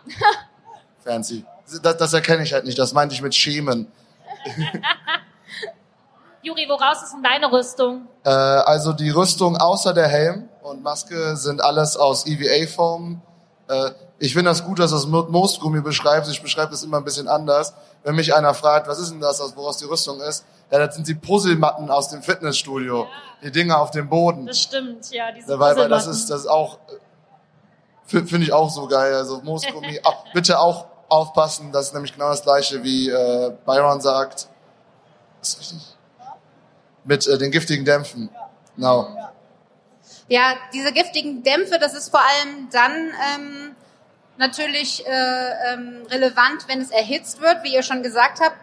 Fancy. 1.04 1.46
Das, 1.82 1.98
das 1.98 2.14
erkenne 2.14 2.44
ich 2.44 2.54
halt 2.54 2.66
nicht, 2.66 2.78
das 2.78 2.94
meinte 2.94 3.16
ich 3.16 3.22
mit 3.22 3.34
Schämen. 3.34 3.92
Juri, 6.44 6.66
woraus 6.68 7.02
ist 7.04 7.14
denn 7.14 7.24
deine 7.24 7.52
Rüstung? 7.52 8.08
Äh, 8.26 8.30
also 8.30 8.92
die 8.92 9.10
Rüstung 9.10 9.56
außer 9.56 9.94
der 9.94 10.08
Helm 10.08 10.50
und 10.62 10.84
Maske 10.84 11.38
sind 11.38 11.64
alles 11.64 11.96
aus 11.96 12.28
EVA-Foam. 12.28 13.22
Äh, 13.70 13.92
ich 14.24 14.32
finde 14.32 14.52
das 14.52 14.64
gut, 14.64 14.80
dass 14.80 14.92
das 14.92 15.06
Moosgummi 15.06 15.82
beschreibt. 15.82 16.30
Ich 16.30 16.42
beschreibe 16.42 16.72
das 16.72 16.82
immer 16.82 16.96
ein 16.96 17.04
bisschen 17.04 17.28
anders. 17.28 17.74
Wenn 18.04 18.16
mich 18.16 18.34
einer 18.34 18.54
fragt, 18.54 18.88
was 18.88 18.98
ist 18.98 19.12
denn 19.12 19.20
das, 19.20 19.42
woraus 19.58 19.80
die 19.80 19.86
Rüstung 19.86 20.22
ist, 20.22 20.46
ja, 20.72 20.80
das 20.80 20.96
sind 20.96 21.10
die 21.10 21.14
Puzzlematten 21.14 21.92
aus 21.92 22.08
dem 22.08 22.24
Fitnessstudio. 22.24 23.04
Ja. 23.04 23.10
Die 23.44 23.52
Dinger 23.52 23.82
auf 23.82 23.92
dem 23.92 24.08
Boden. 24.08 24.46
Das 24.46 24.62
stimmt, 24.62 25.12
ja. 25.12 25.30
Diese 25.34 25.52
ja, 25.52 25.60
weil, 25.60 25.76
weil 25.76 25.90
das 25.90 26.08
ist, 26.08 26.30
das 26.30 26.42
ist 26.42 26.48
auch, 26.48 26.80
finde 28.06 28.44
ich 28.44 28.54
auch 28.54 28.70
so 28.70 28.88
geil. 28.88 29.14
Also 29.14 29.42
Moosgummi, 29.44 30.00
bitte 30.34 30.58
auch 30.58 30.86
aufpassen, 31.10 31.74
das 31.74 31.88
ist 31.88 31.94
nämlich 31.94 32.14
genau 32.14 32.30
das 32.30 32.44
gleiche, 32.44 32.82
wie 32.82 33.10
äh, 33.10 33.52
Byron 33.66 34.00
sagt. 34.00 34.48
Ist 35.42 35.60
richtig? 35.60 35.98
Mit 37.04 37.28
äh, 37.28 37.38
den 37.38 37.52
giftigen 37.52 37.84
Dämpfen. 37.84 38.30
Genau. 38.78 39.06
Ja, 40.30 40.54
diese 40.74 40.94
giftigen 40.94 41.44
Dämpfe, 41.44 41.78
das 41.78 41.94
ist 41.94 42.08
vor 42.08 42.22
allem 42.22 42.70
dann 42.72 43.12
ähm, 43.36 43.76
natürlich 44.38 45.06
äh, 45.06 45.74
ähm, 45.74 46.04
relevant, 46.10 46.68
wenn 46.68 46.82
es 46.82 46.92
erhitzt 46.92 47.42
wird, 47.42 47.64
wie 47.64 47.74
ihr 47.74 47.84
schon 47.84 48.04
gesagt 48.04 48.40
habt. 48.42 48.58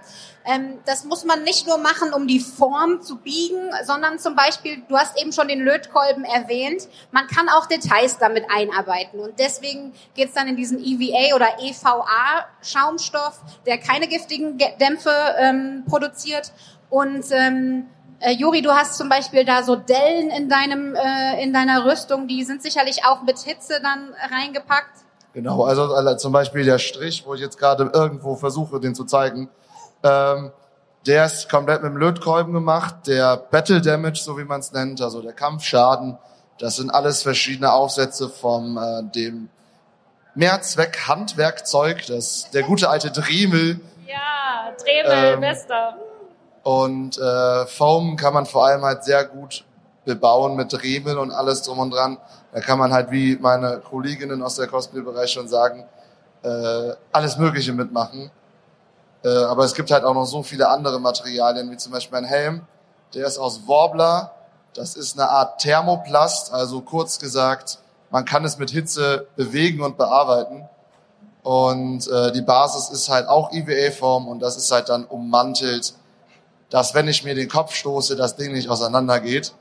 Ähm, 0.44 0.78
das 0.87 1.04
muss 1.04 1.24
man 1.24 1.42
nicht 1.42 1.66
nur 1.66 1.78
machen, 1.78 2.12
um 2.14 2.26
die 2.26 2.40
Form 2.40 3.02
zu 3.02 3.18
biegen, 3.18 3.70
sondern 3.85 4.18
zum 4.18 4.35
Beispiel, 4.35 4.83
du 4.88 4.96
hast 4.96 5.20
eben 5.20 5.33
schon 5.33 5.48
den 5.48 5.61
Lötkolben 5.61 6.24
erwähnt, 6.24 6.88
man 7.12 7.26
kann 7.26 7.48
auch 7.48 7.66
Details 7.66 8.18
damit 8.18 8.44
einarbeiten. 8.50 9.20
Und 9.20 9.38
deswegen 9.38 9.92
geht's 10.14 10.35
dann 10.35 10.48
in 10.48 10.56
diesen 10.56 10.78
EVA 10.83 11.35
oder 11.35 11.59
EVA-Schaumstoff, 11.61 13.40
der 13.66 13.78
keine 13.78 14.09
giftigen 14.09 14.56
Dämpfe 14.80 15.12
ähm, 15.38 15.85
produziert. 15.87 16.52
Und 16.88 17.26
ähm, 17.33 17.88
äh, 18.20 18.33
Juri, 18.33 18.62
du 18.62 18.72
hast 18.72 18.96
zum 18.96 19.09
Beispiel 19.09 19.44
da 19.44 19.62
so 19.62 19.76
Dellen 19.76 20.30
in 20.30 20.48
deinem 20.48 20.94
äh, 20.94 21.42
in 21.42 21.52
deiner 21.52 21.85
Rüstung, 21.85 22.26
die 22.28 22.44
sind 22.44 22.62
sicherlich 22.62 23.04
auch 23.04 23.22
mit 23.22 23.38
Hitze 23.38 23.80
dann 23.83 24.14
reingepackt. 24.30 25.10
Genau, 25.33 25.64
also, 25.64 25.95
also 25.95 26.16
zum 26.16 26.33
Beispiel 26.33 26.64
der 26.64 26.79
Strich, 26.79 27.25
wo 27.27 27.35
ich 27.35 27.40
jetzt 27.40 27.59
gerade 27.59 27.90
irgendwo 27.93 28.37
versuche, 28.37 28.81
den 28.81 28.95
zu 28.95 29.05
zeigen, 29.05 29.49
ähm, 30.03 30.51
der 31.07 31.27
ist 31.27 31.49
komplett 31.49 31.83
mit 31.83 31.93
dem 31.93 31.97
Lötkolben 31.97 32.53
gemacht. 32.53 33.07
Der 33.07 33.37
Battle 33.37 33.81
Damage, 33.81 34.21
so 34.23 34.37
wie 34.37 34.45
man 34.45 34.61
es 34.61 34.73
nennt, 34.73 35.01
also 35.01 35.23
der 35.23 35.33
Kampfschaden, 35.33 36.19
das 36.59 36.77
sind 36.77 36.90
alles 36.90 37.23
verschiedene 37.23 37.73
Aufsätze 37.73 38.29
vom 38.29 38.77
äh, 38.77 39.03
dem 39.14 39.49
Mehrzweck-Handwerkzeug, 40.35 42.07
das 42.07 42.51
der 42.51 42.62
gute 42.64 42.90
alte 42.90 43.11
Dremel. 43.11 43.81
Ja, 44.07 44.73
Dremel, 44.83 45.35
ähm, 45.35 45.40
bester. 45.40 45.97
Und 46.62 47.19
äh, 47.19 47.66
Foam 47.66 48.16
kann 48.16 48.35
man 48.35 48.47
vor 48.47 48.66
allem 48.66 48.83
halt 48.83 49.05
sehr 49.05 49.25
gut 49.25 49.64
bebauen 50.05 50.57
mit 50.57 50.73
Dremel 50.73 51.19
und 51.19 51.31
alles 51.31 51.62
drum 51.62 51.79
und 51.79 51.93
dran. 51.93 52.19
Da 52.53 52.61
kann 52.61 52.79
man 52.79 52.93
halt, 52.93 53.11
wie 53.11 53.37
meine 53.37 53.79
Kolleginnen 53.79 54.43
aus 54.43 54.57
der 54.57 54.67
Cosplay-Bereich 54.67 55.31
schon 55.31 55.49
sagen, 55.49 55.85
äh, 56.43 56.93
alles 57.13 57.39
Mögliche 57.39 57.73
mitmachen. 57.73 58.31
Äh, 59.23 59.29
aber 59.29 59.65
es 59.65 59.75
gibt 59.75 59.91
halt 59.91 60.05
auch 60.05 60.15
noch 60.15 60.27
so 60.27 60.43
viele 60.43 60.69
andere 60.69 61.01
Materialien, 61.01 61.71
wie 61.71 61.77
zum 61.77 61.93
Beispiel 61.93 62.19
ein 62.19 62.25
Helm. 62.25 62.63
Der 63.15 63.27
ist 63.27 63.39
aus 63.39 63.69
Warbler. 63.69 64.33
Das 64.75 64.95
ist 64.95 65.19
eine 65.19 65.29
Art 65.29 65.61
Thermoplast, 65.61 66.53
also 66.53 66.81
kurz 66.81 67.19
gesagt, 67.19 67.79
man 68.11 68.25
kann 68.25 68.45
es 68.45 68.57
mit 68.57 68.71
Hitze 68.71 69.27
bewegen 69.35 69.83
und 69.83 69.97
bearbeiten. 69.97 70.69
Und 71.43 72.09
äh, 72.09 72.33
die 72.33 72.43
Basis 72.43 72.89
ist 72.89 73.09
halt 73.09 73.29
auch 73.29 73.53
EVA-Form 73.53 74.29
und 74.29 74.41
das 74.41 74.57
ist 74.57 74.71
halt 74.71 74.89
dann 74.89 75.05
ummantelt 75.05 75.95
dass 76.71 76.95
wenn 76.95 77.09
ich 77.09 77.25
mir 77.25 77.35
den 77.35 77.49
Kopf 77.49 77.75
stoße, 77.75 78.17
das 78.17 78.37
Ding 78.37 78.53
nicht 78.53 78.69
auseinandergeht. 78.69 79.53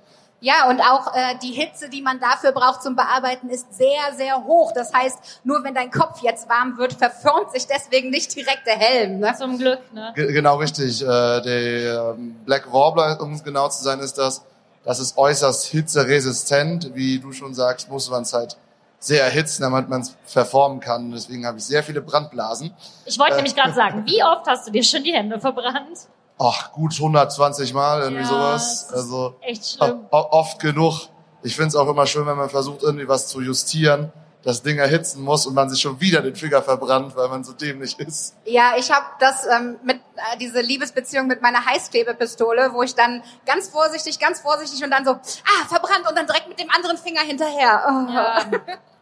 Ja, 0.42 0.70
und 0.70 0.80
auch 0.80 1.14
äh, 1.14 1.36
die 1.44 1.52
Hitze, 1.52 1.90
die 1.90 2.02
man 2.02 2.20
dafür 2.20 2.54
braucht 2.54 2.82
zum 2.82 2.96
Bearbeiten, 2.96 3.50
ist 3.50 3.74
sehr, 3.76 4.14
sehr 4.16 4.46
hoch. 4.46 4.72
Das 4.74 4.94
heißt, 4.94 5.42
nur 5.44 5.64
wenn 5.64 5.74
dein 5.74 5.92
Kopf 5.92 6.22
jetzt 6.22 6.48
warm 6.48 6.78
wird, 6.78 6.94
verformt 6.94 7.52
sich 7.52 7.68
deswegen 7.68 8.10
nicht 8.10 8.34
direkt 8.36 8.66
der 8.66 8.78
Helm. 8.78 9.20
Ne? 9.20 9.34
Zum 9.38 9.58
Glück. 9.58 9.80
Ne? 9.94 10.14
G 10.16 10.32
genau 10.32 10.56
richtig. 10.58 11.02
Äh, 11.02 11.06
der 11.06 12.16
ähm, 12.18 12.36
Black 12.46 12.72
Warbler, 12.72 13.20
um 13.22 13.42
genau 13.44 13.68
zu 13.68 13.84
sein, 13.84 14.00
ist 14.00 14.18
das. 14.18 14.44
Das 14.86 15.00
ist 15.00 15.18
äußerst 15.18 15.66
hitzeresistent. 15.66 16.96
Wie 16.96 17.20
du 17.20 17.34
schon 17.34 17.54
sagst, 17.54 17.90
muss 17.90 18.10
man 18.10 18.22
es 18.22 18.34
halt 18.34 18.58
sehr 18.98 19.24
erhitzen, 19.24 19.64
damit 19.64 19.90
man 19.90 20.02
es 20.02 20.16
verformen 20.26 20.80
kann. 20.80 21.12
Deswegen 21.12 21.46
habe 21.46 21.58
ich 21.58 21.66
sehr 21.66 21.84
viele 21.84 22.02
Brandblasen. 22.02 22.74
Ich 23.06 23.20
wollte 23.20 23.34
äh, 23.34 23.38
nämlich 23.38 23.56
gerade 23.56 23.74
sagen, 23.74 24.06
wie 24.06 24.24
oft 24.24 24.48
hast 24.48 24.68
du 24.68 24.72
dir 24.72 24.84
schon 24.84 25.04
die 25.04 25.14
Hände 25.14 25.38
verbrannt? 25.40 26.08
Ach, 26.40 26.72
gut 26.72 26.94
120 26.94 27.74
Mal, 27.74 28.02
irgendwie 28.02 28.24
ja, 28.24 28.28
sowas. 28.28 28.90
Also 28.92 29.36
echt 29.42 29.78
schlimm. 29.78 30.06
oft 30.10 30.60
genug. 30.60 31.10
Ich 31.44 31.56
find's 31.56 31.76
auch 31.76 31.88
immer 31.88 32.06
schön, 32.06 32.26
wenn 32.26 32.38
man 32.38 32.50
versucht, 32.50 32.84
irgendwie 32.84 33.08
was 33.08 33.28
zu 33.28 33.42
justieren, 33.42 34.12
das 34.44 34.62
Ding 34.62 34.78
erhitzen 34.78 35.22
muss 35.22 35.46
und 35.46 35.54
man 35.54 35.70
sich 35.70 35.82
schon 35.82 36.00
wieder 36.00 36.22
den 36.22 36.36
Finger 36.36 36.62
verbrannt, 36.62 37.16
weil 37.16 37.28
man 37.28 37.44
so 37.44 37.54
dämlich 37.54 38.00
ist. 38.00 38.36
Ja, 38.46 38.74
ich 38.78 38.90
habe 38.90 39.06
das 39.20 39.46
ähm, 39.46 39.78
mit 39.84 39.98
äh, 39.98 40.38
diese 40.38 40.62
Liebesbeziehung 40.62 41.28
mit 41.28 41.42
meiner 41.42 41.66
Heißklebepistole, 41.66 42.72
wo 42.74 42.84
ich 42.84 42.96
dann 42.96 43.22
ganz 43.46 43.70
vorsichtig, 43.70 44.20
ganz 44.20 44.40
vorsichtig 44.40 44.84
und 44.84 44.92
dann 44.92 45.06
so, 45.06 45.12
ah, 45.12 45.68
verbrannt 45.68 46.08
und 46.10 46.18
dann 46.18 46.26
direkt 46.26 46.48
mit 46.48 46.60
dem 46.60 46.70
anderen 46.72 46.98
Finger 46.98 47.22
hinterher. 47.22 47.84
Oh. 47.88 48.12
Ja. 48.12 48.46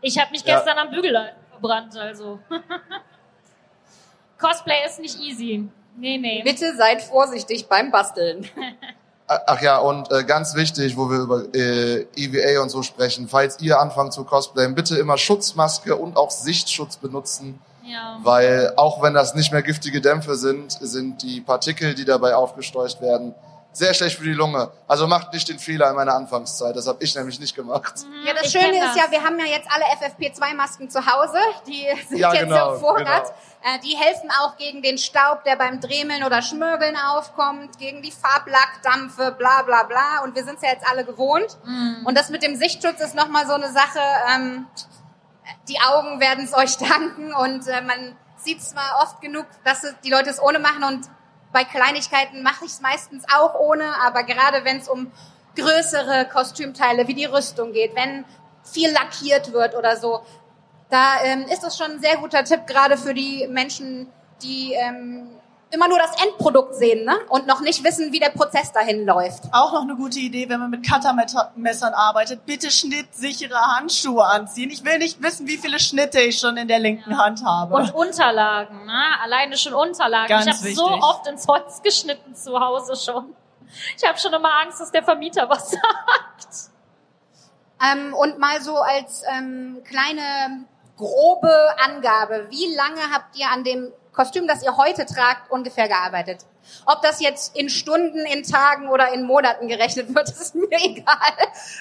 Ich 0.02 0.20
habe 0.20 0.32
mich 0.32 0.44
gestern 0.44 0.78
ja. 0.78 0.84
am 0.84 0.92
Bügeleisen 0.92 1.38
verbrannt, 1.50 1.98
also. 1.98 2.40
Cosplay 4.38 4.86
ist 4.86 5.00
nicht 5.00 5.20
easy. 5.20 5.68
Nee, 5.98 6.18
nee. 6.18 6.42
Bitte 6.44 6.76
seid 6.76 7.02
vorsichtig 7.02 7.68
beim 7.68 7.92
Basteln. 7.92 8.48
Ach 9.28 9.62
ja, 9.62 9.80
und 9.80 10.10
äh, 10.10 10.24
ganz 10.24 10.56
wichtig, 10.56 10.96
wo 10.96 11.10
wir 11.10 11.18
über 11.18 11.54
äh, 11.54 12.06
EVA 12.16 12.62
und 12.62 12.70
so 12.70 12.82
sprechen, 12.82 13.28
falls 13.28 13.60
ihr 13.60 13.78
anfangt 13.78 14.14
zu 14.14 14.24
cosplayen, 14.24 14.74
bitte 14.74 14.98
immer 14.98 15.18
Schutzmaske 15.18 15.98
und 15.98 16.16
auch 16.16 16.32
Sichtschutz 16.32 16.96
benutzen. 16.96 17.60
Ja. 17.84 18.20
Weil 18.24 18.74
auch 18.78 19.02
wenn 19.02 19.14
das 19.14 19.36
nicht 19.36 19.52
mehr 19.52 19.64
giftige 19.64 20.00
Dämpfe 20.00 20.36
sind, 20.36 20.72
sind 20.72 21.24
die 21.24 21.42
Partikel, 21.42 21.94
die 21.94 22.06
dabei 22.06 22.36
aufgesteucht 22.36 23.02
werden, 23.02 23.36
sehr 23.72 23.94
schlecht 23.94 24.18
für 24.18 24.24
die 24.24 24.34
Lunge. 24.34 24.72
Also 24.88 25.08
macht 25.08 25.34
nicht 25.34 25.48
den 25.50 25.60
Fehler 25.60 25.90
in 25.90 25.96
meiner 25.96 26.16
Anfangszeit. 26.16 26.76
Das 26.76 26.88
habe 26.88 27.04
ich 27.04 27.14
nämlich 27.16 27.40
nicht 27.40 27.56
gemacht. 27.56 27.94
Ja, 28.26 28.34
das 28.34 28.46
ich 28.46 28.52
Schöne 28.52 28.76
ist 28.76 28.84
das. 28.84 28.96
ja, 28.96 29.12
wir 29.12 29.24
haben 29.24 29.38
ja 29.40 29.46
jetzt 29.46 29.68
alle 29.72 29.86
FFP2-Masken 29.86 30.90
zu 30.90 31.06
Hause. 31.06 31.38
Die 31.68 31.86
sind 32.08 32.18
ja, 32.18 32.34
jetzt 32.34 32.44
genau, 32.44 32.72
auf 32.72 32.80
Vorrat. 32.80 33.06
Genau. 33.06 33.76
Äh, 33.76 33.80
die 33.84 33.96
helfen 33.96 34.32
auch 34.42 34.58
gegen 34.58 34.82
den 34.82 34.98
Staub, 34.98 35.44
der 35.44 35.58
beim 35.58 35.80
Dremeln 35.80 36.24
oder 36.24 36.42
Schmörgeln 36.42 36.96
aufkommt, 36.98 37.78
gegen 37.78 38.02
die 38.02 38.12
Farblackdampfe, 38.12 39.36
bla 39.38 39.62
bla 39.62 39.84
bla. 39.84 40.24
Und 40.24 40.36
wir 40.36 40.44
sind 40.44 40.56
es 40.56 40.62
ja 40.64 40.70
jetzt 40.70 40.88
alle 40.90 41.06
gewohnt. 41.06 41.58
Mhm. 41.64 42.06
Und 42.06 42.18
das 42.18 42.30
mit 42.30 42.42
dem 42.42 42.56
Sichtschutz 42.56 43.00
ist 43.00 43.16
nochmal 43.16 43.46
so 43.46 43.54
eine 43.54 43.72
Sache, 43.72 44.00
ähm, 44.34 44.68
die 45.68 45.80
Augen 45.80 46.20
werden 46.20 46.44
es 46.44 46.54
euch 46.54 46.78
danken 46.78 47.34
und 47.34 47.68
äh, 47.68 47.82
man 47.82 48.16
sieht 48.38 48.62
zwar 48.62 49.02
oft 49.04 49.22
genug, 49.22 49.46
dass 49.64 49.86
die 50.04 50.10
Leute 50.10 50.30
es 50.30 50.42
ohne 50.42 50.60
machen 50.60 50.84
und 50.84 51.10
bei 51.58 51.64
Kleinigkeiten 51.64 52.44
mache 52.44 52.66
ich 52.66 52.74
es 52.74 52.82
meistens 52.82 53.24
auch 53.34 53.56
ohne, 53.56 54.00
aber 54.06 54.22
gerade 54.22 54.64
wenn 54.64 54.78
es 54.78 54.88
um 54.88 55.12
größere 55.56 56.28
Kostümteile 56.32 57.08
wie 57.08 57.16
die 57.16 57.26
Rüstung 57.26 57.74
geht, 57.74 57.96
wenn 57.96 58.26
viel 58.64 58.92
lackiert 58.92 59.54
wird 59.54 59.74
oder 59.74 59.98
so, 59.98 60.22
da 60.92 61.16
ähm, 61.24 61.48
ist 61.52 61.64
das 61.64 61.76
schon 61.76 61.94
ein 61.94 62.00
sehr 62.00 62.18
guter 62.18 62.44
Tipp, 62.44 62.68
gerade 62.68 62.96
für 62.96 63.16
die 63.16 63.48
Menschen, 63.48 64.08
die 64.44 64.74
ähm, 64.74 65.30
immer 65.72 65.88
nur 65.88 65.98
das 65.98 66.12
Endprodukt 66.24 66.76
sehen 66.76 67.06
ne? 67.06 67.18
und 67.30 67.46
noch 67.46 67.62
nicht 67.62 67.84
wissen, 67.84 68.12
wie 68.12 68.20
der 68.20 68.30
Prozess 68.30 68.72
dahin 68.72 69.06
läuft. 69.06 69.44
Auch 69.52 69.74
noch 69.74 69.82
eine 69.82 69.96
gute 69.96 70.20
Idee, 70.20 70.48
wenn 70.50 70.60
man 70.60 70.70
mit 70.70 70.88
Cuttermessern 70.88 71.94
arbeitet. 71.94 72.46
Bitte 72.46 72.72
schnittsichere 72.72 73.60
Handschuhe 73.60 74.24
anziehen. 74.24 74.70
Ich 74.72 74.86
will 74.86 74.98
nicht 74.98 75.22
wissen, 75.22 75.48
wie 75.48 75.58
viele 75.58 75.80
Schnitte 75.80 76.22
ich 76.22 76.40
schon 76.40 76.58
in 76.58 76.68
der 76.68 76.80
linken 76.80 77.12
ja. 77.12 77.18
Hand 77.18 77.44
habe. 77.44 77.76
Und 77.76 77.94
Unterlagen, 77.94 78.86
ne? 78.86 79.04
alleine 79.22 79.58
schon 79.58 79.74
Unterlagen. 79.74 80.28
Ganz 80.28 80.46
ich 80.46 80.54
habe 80.54 80.74
so 80.74 80.86
oft 80.86 81.28
ins 81.28 81.48
Holz 81.48 81.82
geschnitten 81.82 82.34
zu 82.36 82.60
Hause 82.60 82.96
schon. 82.96 83.36
Ich 83.98 84.08
habe 84.08 84.18
schon 84.18 84.34
immer 84.34 84.62
Angst, 84.62 84.80
dass 84.80 84.92
der 84.92 85.04
Vermieter 85.04 85.50
was 85.50 85.72
sagt. 85.72 86.72
Ähm, 87.84 88.14
und 88.14 88.40
mal 88.40 88.62
so 88.62 88.78
als 88.78 89.24
ähm, 89.38 89.82
kleine 89.86 90.66
grobe 90.96 91.54
Angabe, 91.78 92.48
wie 92.50 92.74
lange 92.74 93.02
habt 93.14 93.38
ihr 93.38 93.50
an 93.52 93.64
dem 93.64 93.92
Kostüm, 94.18 94.48
das 94.48 94.64
ihr 94.64 94.76
heute 94.76 95.06
tragt, 95.06 95.52
ungefähr 95.52 95.88
gearbeitet. 95.88 96.40
Ob 96.88 97.04
das 97.04 97.22
jetzt 97.22 97.56
in 97.56 97.70
Stunden, 97.70 98.18
in 98.26 98.42
Tagen 98.42 98.90
oder 98.90 99.14
in 99.14 99.28
Monaten 99.28 99.68
gerechnet 99.68 100.14
wird, 100.16 100.30
ist 100.42 100.56
mir 100.56 100.68
egal. 100.72 101.16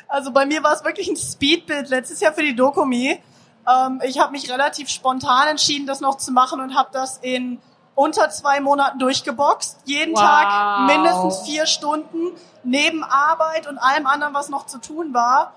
Also 0.06 0.32
bei 0.32 0.44
mir 0.44 0.62
war 0.62 0.74
es 0.74 0.84
wirklich 0.84 1.08
ein 1.08 1.16
Speedbild 1.16 1.88
letztes 1.88 2.20
Jahr 2.20 2.34
für 2.34 2.42
die 2.42 2.54
Dokumi. 2.54 3.18
Ähm, 3.66 4.02
ich 4.04 4.18
habe 4.20 4.32
mich 4.32 4.50
relativ 4.50 4.90
spontan 4.90 5.48
entschieden, 5.48 5.86
das 5.86 6.00
noch 6.00 6.18
zu 6.18 6.30
machen 6.30 6.60
und 6.60 6.76
habe 6.76 6.90
das 6.92 7.16
in 7.22 7.58
unter 7.94 8.28
zwei 8.28 8.60
Monaten 8.60 8.98
durchgeboxt. 8.98 9.78
Jeden 9.86 10.14
Wow. 10.14 10.20
Tag 10.20 10.86
mindestens 10.86 11.40
vier 11.40 11.64
Stunden 11.64 12.32
neben 12.62 13.02
Arbeit 13.02 13.66
und 13.66 13.78
allem 13.78 14.06
anderen, 14.06 14.34
was 14.34 14.50
noch 14.50 14.66
zu 14.66 14.76
tun 14.78 15.14
war. 15.14 15.54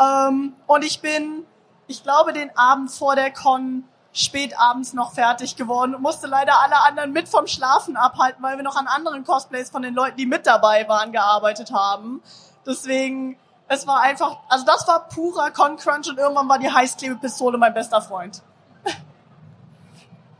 Ähm, 0.00 0.54
und 0.66 0.82
ich 0.82 1.02
bin, 1.02 1.44
ich 1.88 2.02
glaube, 2.02 2.32
den 2.32 2.56
Abend 2.56 2.90
vor 2.90 3.16
der 3.16 3.30
Con 3.30 3.84
spät 4.12 4.58
abends 4.58 4.92
noch 4.92 5.12
fertig 5.12 5.56
geworden 5.56 5.94
und 5.94 6.02
musste 6.02 6.26
leider 6.26 6.60
alle 6.60 6.80
anderen 6.80 7.12
mit 7.12 7.28
vom 7.28 7.46
Schlafen 7.46 7.96
abhalten, 7.96 8.42
weil 8.42 8.56
wir 8.56 8.62
noch 8.62 8.76
an 8.76 8.86
anderen 8.86 9.24
Cosplays 9.24 9.70
von 9.70 9.82
den 9.82 9.94
Leuten, 9.94 10.16
die 10.16 10.26
mit 10.26 10.46
dabei 10.46 10.86
waren, 10.88 11.12
gearbeitet 11.12 11.72
haben. 11.72 12.22
Deswegen, 12.66 13.38
es 13.68 13.86
war 13.86 14.00
einfach, 14.00 14.36
also 14.48 14.66
das 14.66 14.86
war 14.86 15.08
purer 15.08 15.50
Con-Crunch 15.50 16.08
und 16.10 16.18
irgendwann 16.18 16.48
war 16.48 16.58
die 16.58 16.70
Heißklebepistole 16.70 17.56
mein 17.56 17.72
bester 17.72 18.02
Freund. 18.02 18.42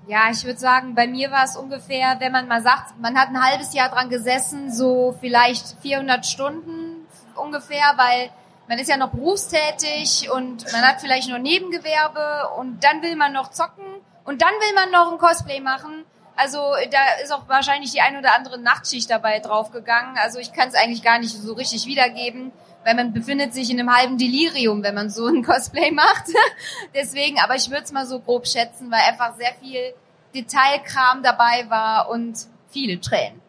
Ja, 0.06 0.30
ich 0.30 0.44
würde 0.44 0.58
sagen, 0.58 0.94
bei 0.94 1.06
mir 1.06 1.30
war 1.30 1.44
es 1.44 1.56
ungefähr, 1.56 2.16
wenn 2.18 2.32
man 2.32 2.48
mal 2.48 2.60
sagt, 2.60 2.98
man 3.00 3.16
hat 3.16 3.28
ein 3.28 3.42
halbes 3.42 3.72
Jahr 3.72 3.88
dran 3.88 4.10
gesessen, 4.10 4.72
so 4.72 5.16
vielleicht 5.20 5.76
400 5.80 6.26
Stunden 6.26 7.06
ungefähr, 7.36 7.94
weil 7.96 8.30
man 8.72 8.78
ist 8.78 8.88
ja 8.88 8.96
noch 8.96 9.10
berufstätig 9.10 10.30
und 10.30 10.64
man 10.72 10.80
hat 10.80 11.02
vielleicht 11.02 11.28
noch 11.28 11.36
Nebengewerbe 11.36 12.54
und 12.56 12.82
dann 12.82 13.02
will 13.02 13.16
man 13.16 13.30
noch 13.30 13.50
zocken 13.50 13.84
und 14.24 14.40
dann 14.40 14.48
will 14.48 14.74
man 14.74 14.90
noch 14.90 15.12
ein 15.12 15.18
Cosplay 15.18 15.60
machen. 15.60 16.06
Also 16.36 16.56
da 16.90 17.22
ist 17.22 17.34
auch 17.34 17.46
wahrscheinlich 17.50 17.92
die 17.92 18.00
ein 18.00 18.16
oder 18.16 18.34
andere 18.34 18.58
Nachtschicht 18.58 19.10
dabei 19.10 19.40
draufgegangen. 19.40 20.16
Also 20.16 20.38
ich 20.38 20.54
kann 20.54 20.70
es 20.70 20.74
eigentlich 20.74 21.02
gar 21.02 21.18
nicht 21.18 21.36
so 21.36 21.52
richtig 21.52 21.84
wiedergeben, 21.84 22.50
weil 22.82 22.94
man 22.94 23.12
befindet 23.12 23.52
sich 23.52 23.68
in 23.68 23.78
einem 23.78 23.94
halben 23.94 24.16
Delirium, 24.16 24.82
wenn 24.82 24.94
man 24.94 25.10
so 25.10 25.26
ein 25.26 25.42
Cosplay 25.44 25.90
macht. 25.90 26.28
Deswegen, 26.94 27.40
aber 27.40 27.56
ich 27.56 27.68
würde 27.68 27.82
es 27.82 27.92
mal 27.92 28.06
so 28.06 28.20
grob 28.20 28.46
schätzen, 28.46 28.90
weil 28.90 29.02
einfach 29.02 29.36
sehr 29.36 29.52
viel 29.60 29.92
Detailkram 30.34 31.22
dabei 31.22 31.68
war 31.68 32.08
und 32.08 32.38
viele 32.70 32.98
Tränen. 33.02 33.41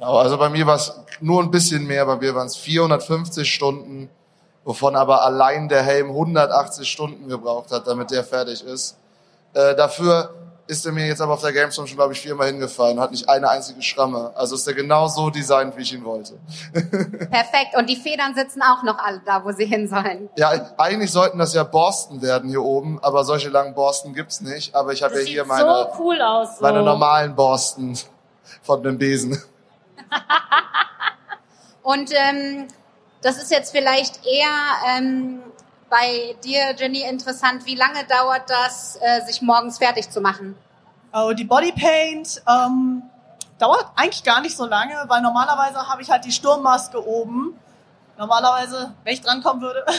Ja, 0.00 0.08
also 0.08 0.38
bei 0.38 0.48
mir 0.48 0.66
war 0.66 0.76
es 0.76 0.92
nur 1.20 1.42
ein 1.42 1.50
bisschen 1.50 1.86
mehr, 1.86 2.06
bei 2.06 2.16
mir 2.16 2.34
waren 2.34 2.46
es 2.46 2.56
450 2.56 3.52
Stunden, 3.52 4.08
wovon 4.64 4.96
aber 4.96 5.22
allein 5.22 5.68
der 5.68 5.82
Helm 5.82 6.08
180 6.08 6.90
Stunden 6.90 7.28
gebraucht 7.28 7.70
hat, 7.70 7.86
damit 7.86 8.10
der 8.10 8.24
fertig 8.24 8.64
ist. 8.64 8.96
Äh, 9.52 9.74
dafür 9.74 10.34
ist 10.66 10.86
er 10.86 10.92
mir 10.92 11.06
jetzt 11.06 11.20
aber 11.20 11.34
auf 11.34 11.42
der 11.42 11.52
Gamescom 11.52 11.86
schon, 11.86 11.96
glaube 11.96 12.14
ich, 12.14 12.20
viermal 12.20 12.46
hingefallen 12.46 12.96
und 12.96 13.02
hat 13.02 13.10
nicht 13.10 13.28
eine 13.28 13.50
einzige 13.50 13.82
Schramme. 13.82 14.30
Also 14.36 14.54
ist 14.54 14.66
er 14.66 14.72
genau 14.72 15.08
so 15.08 15.28
designt, 15.28 15.76
wie 15.76 15.82
ich 15.82 15.92
ihn 15.92 16.04
wollte. 16.04 16.38
Perfekt. 16.72 17.76
Und 17.76 17.90
die 17.90 17.96
Federn 17.96 18.34
sitzen 18.34 18.62
auch 18.62 18.82
noch 18.84 18.98
alle 18.98 19.20
da, 19.26 19.44
wo 19.44 19.50
sie 19.50 19.66
hin 19.66 19.88
sollen. 19.88 20.30
Ja, 20.36 20.52
eigentlich 20.78 21.10
sollten 21.10 21.38
das 21.38 21.52
ja 21.54 21.64
Borsten 21.64 22.22
werden 22.22 22.48
hier 22.48 22.62
oben, 22.62 23.00
aber 23.02 23.24
solche 23.24 23.48
langen 23.48 23.74
Borsten 23.74 24.14
gibt's 24.14 24.40
nicht. 24.40 24.74
Aber 24.74 24.92
ich 24.92 25.02
habe 25.02 25.20
ja 25.20 25.26
hier 25.26 25.44
meine, 25.44 25.68
so 25.68 26.02
cool 26.02 26.22
aus. 26.22 26.56
So. 26.56 26.62
meine 26.62 26.82
normalen 26.82 27.34
Borsten 27.34 27.98
von 28.62 28.82
dem 28.82 28.96
Besen. 28.96 29.42
Und 31.82 32.10
ähm, 32.12 32.68
das 33.22 33.36
ist 33.36 33.50
jetzt 33.50 33.72
vielleicht 33.72 34.24
eher 34.24 34.96
ähm, 34.96 35.42
bei 35.88 36.36
dir, 36.44 36.74
Jenny, 36.76 37.02
interessant. 37.02 37.66
Wie 37.66 37.74
lange 37.74 38.04
dauert 38.04 38.48
das, 38.48 38.98
äh, 39.00 39.22
sich 39.26 39.42
morgens 39.42 39.78
fertig 39.78 40.10
zu 40.10 40.20
machen? 40.20 40.56
Oh, 41.12 41.32
die 41.32 41.44
Bodypaint 41.44 42.42
ähm, 42.48 43.02
dauert 43.58 43.86
eigentlich 43.96 44.22
gar 44.22 44.40
nicht 44.40 44.56
so 44.56 44.66
lange, 44.66 44.94
weil 45.08 45.20
normalerweise 45.20 45.88
habe 45.88 46.02
ich 46.02 46.10
halt 46.10 46.24
die 46.24 46.32
Sturmmaske 46.32 47.04
oben. 47.04 47.58
Normalerweise, 48.16 48.94
wenn 49.02 49.14
ich 49.14 49.20
drankommen 49.20 49.62
würde. 49.62 49.84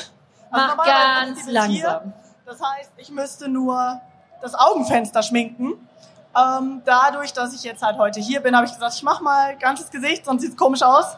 Also 0.53 0.75
Mach 0.75 0.85
ganz 0.85 1.35
bis 1.37 1.45
hier. 1.45 1.53
langsam. 1.53 2.13
Das 2.45 2.59
heißt, 2.61 2.91
ich 2.97 3.09
müsste 3.09 3.47
nur 3.47 4.01
das 4.41 4.53
Augenfenster 4.53 5.23
schminken. 5.23 5.87
Ähm, 6.35 6.81
dadurch, 6.85 7.33
dass 7.33 7.53
ich 7.53 7.63
jetzt 7.63 7.83
halt 7.83 7.97
heute 7.97 8.19
hier 8.19 8.39
bin, 8.39 8.55
habe 8.55 8.65
ich 8.65 8.73
gesagt, 8.73 8.93
ich 8.95 9.03
mache 9.03 9.23
mal 9.23 9.57
ganzes 9.57 9.89
Gesicht, 9.91 10.25
sonst 10.25 10.41
sieht's 10.41 10.55
komisch 10.55 10.81
aus. 10.81 11.17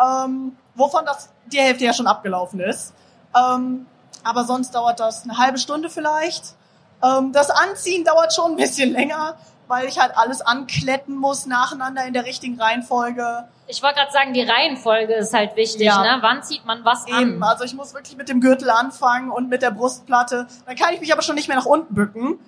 Ähm, 0.00 0.56
wovon 0.74 1.04
das 1.04 1.28
die 1.46 1.58
Hälfte 1.58 1.84
ja 1.84 1.92
schon 1.92 2.06
abgelaufen 2.06 2.60
ist. 2.60 2.94
Ähm, 3.36 3.86
aber 4.24 4.44
sonst 4.44 4.74
dauert 4.74 5.00
das 5.00 5.24
eine 5.24 5.38
halbe 5.38 5.58
Stunde 5.58 5.90
vielleicht. 5.90 6.54
Ähm, 7.02 7.32
das 7.32 7.50
Anziehen 7.50 8.04
dauert 8.04 8.32
schon 8.34 8.52
ein 8.52 8.56
bisschen 8.56 8.92
länger, 8.92 9.36
weil 9.68 9.86
ich 9.86 9.98
halt 9.98 10.16
alles 10.16 10.40
ankletten 10.40 11.16
muss 11.16 11.46
nacheinander 11.46 12.04
in 12.04 12.12
der 12.12 12.24
richtigen 12.24 12.60
Reihenfolge. 12.60 13.48
Ich 13.66 13.82
wollte 13.82 13.96
gerade 13.96 14.12
sagen, 14.12 14.32
die 14.32 14.42
Reihenfolge 14.42 15.14
ist 15.14 15.34
halt 15.34 15.54
wichtig. 15.56 15.82
Ja. 15.82 16.02
Ne? 16.02 16.18
Wann 16.22 16.42
zieht 16.42 16.64
man 16.64 16.84
was 16.84 17.06
Eben, 17.06 17.42
an? 17.42 17.48
also 17.48 17.64
ich 17.64 17.74
muss 17.74 17.94
wirklich 17.94 18.16
mit 18.16 18.28
dem 18.28 18.40
Gürtel 18.40 18.70
anfangen 18.70 19.30
und 19.30 19.48
mit 19.48 19.62
der 19.62 19.70
Brustplatte. 19.70 20.46
Dann 20.66 20.76
kann 20.76 20.94
ich 20.94 21.00
mich 21.00 21.12
aber 21.12 21.22
schon 21.22 21.34
nicht 21.34 21.48
mehr 21.48 21.56
nach 21.56 21.66
unten 21.66 21.94
bücken. 21.94 22.40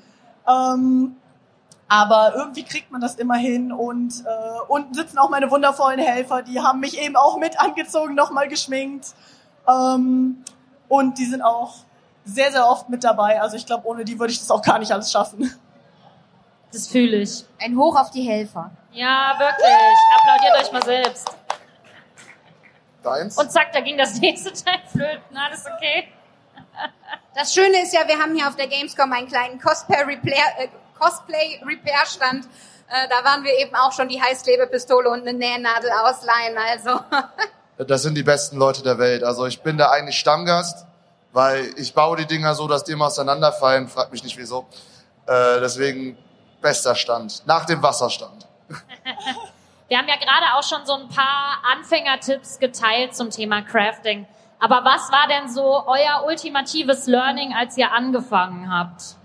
Ähm, 0.48 1.16
aber 1.90 2.35
irgendwie 2.37 2.62
kriegt 2.62 2.92
man 2.92 3.00
das 3.00 3.16
immer 3.16 3.35
hin 3.35 3.72
und 3.72 4.24
äh, 4.24 4.61
unten 4.68 4.94
sitzen 4.94 5.18
auch 5.18 5.29
meine 5.29 5.50
wundervollen 5.50 5.98
Helfer, 5.98 6.42
die 6.42 6.61
haben 6.61 6.79
mich 6.79 6.96
eben 6.96 7.16
auch 7.16 7.37
mit 7.37 7.59
angezogen, 7.59 8.14
nochmal 8.14 8.46
geschminkt. 8.46 9.09
Ähm, 9.68 10.44
und 10.87 11.18
die 11.18 11.24
sind 11.24 11.42
auch 11.42 11.74
sehr, 12.24 12.53
sehr 12.53 12.64
oft 12.68 12.88
mit 12.90 13.03
dabei. 13.03 13.42
Also 13.42 13.57
ich 13.57 13.66
glaube, 13.66 13.88
ohne 13.88 14.05
die 14.05 14.20
würde 14.20 14.33
ich 14.33 14.38
das 14.38 14.53
auch 14.53 14.62
gar 14.62 14.79
nicht 14.79 14.92
alles 14.92 15.11
schaffen. 15.11 15.53
Das 16.72 16.87
fühle 16.87 17.16
ich. 17.16 17.44
Ein 17.61 17.76
Hoch 17.76 18.00
auf 18.00 18.12
die 18.12 18.22
Helfer. 18.22 18.70
Ja, 18.92 19.35
wirklich. 19.37 19.96
Applaudiert 20.16 20.61
euch 20.61 20.72
mal 20.72 20.85
selbst. 20.85 21.29
Deins? 23.03 23.37
Und 23.37 23.50
zack, 23.50 23.72
da 23.72 23.81
ging 23.81 23.98
das 23.98 24.20
nächste 24.20 24.53
Teil 24.53 24.79
flöten. 24.92 25.37
Alles 25.37 25.64
okay? 25.66 26.07
Das 27.35 27.53
Schöne 27.53 27.83
ist 27.83 27.92
ja, 27.92 28.07
wir 28.07 28.16
haben 28.16 28.37
hier 28.37 28.46
auf 28.46 28.55
der 28.55 28.68
Gamescom 28.68 29.12
einen 29.12 29.26
kleinen 29.26 29.61
Cosplay 29.61 30.03
Repair, 30.03 30.44
äh, 30.59 30.68
Cosplay 31.00 31.60
Repair 31.66 32.06
Stand. 32.06 32.44
Äh, 32.88 33.08
da 33.08 33.24
waren 33.24 33.42
wir 33.42 33.58
eben 33.58 33.74
auch 33.74 33.92
schon 33.92 34.08
die 34.08 34.20
Heißklebepistole 34.20 35.08
und 35.10 35.20
eine 35.20 35.32
Nähnadel 35.32 35.90
ausleihen. 35.90 36.56
Also 36.58 37.00
Das 37.86 38.02
sind 38.02 38.14
die 38.14 38.22
besten 38.22 38.58
Leute 38.58 38.82
der 38.82 38.98
Welt. 38.98 39.24
Also 39.24 39.46
ich 39.46 39.62
bin 39.62 39.78
da 39.78 39.90
eigentlich 39.90 40.18
Stammgast, 40.18 40.86
weil 41.32 41.72
ich 41.78 41.94
baue 41.94 42.18
die 42.18 42.26
Dinger 42.26 42.54
so, 42.54 42.68
dass 42.68 42.84
die 42.84 42.92
immer 42.92 43.06
auseinanderfallen. 43.06 43.88
Frag 43.88 44.12
mich 44.12 44.22
nicht 44.22 44.36
wieso. 44.36 44.66
Äh, 45.26 45.60
deswegen 45.60 46.18
bester 46.60 46.94
Stand. 46.94 47.46
Nach 47.46 47.64
dem 47.64 47.82
Wasserstand. 47.82 48.46
Wir 49.88 49.98
haben 49.98 50.08
ja 50.08 50.16
gerade 50.16 50.54
auch 50.56 50.62
schon 50.62 50.84
so 50.84 50.92
ein 50.94 51.08
paar 51.08 51.62
Anfängertipps 51.72 52.58
geteilt 52.58 53.16
zum 53.16 53.30
Thema 53.30 53.62
Crafting. 53.62 54.26
Aber 54.60 54.84
was 54.84 55.10
war 55.10 55.26
denn 55.26 55.48
so 55.48 55.84
euer 55.86 56.24
ultimatives 56.26 57.06
Learning, 57.06 57.54
als 57.54 57.78
ihr 57.78 57.90
angefangen 57.90 58.70
habt? 58.70 59.16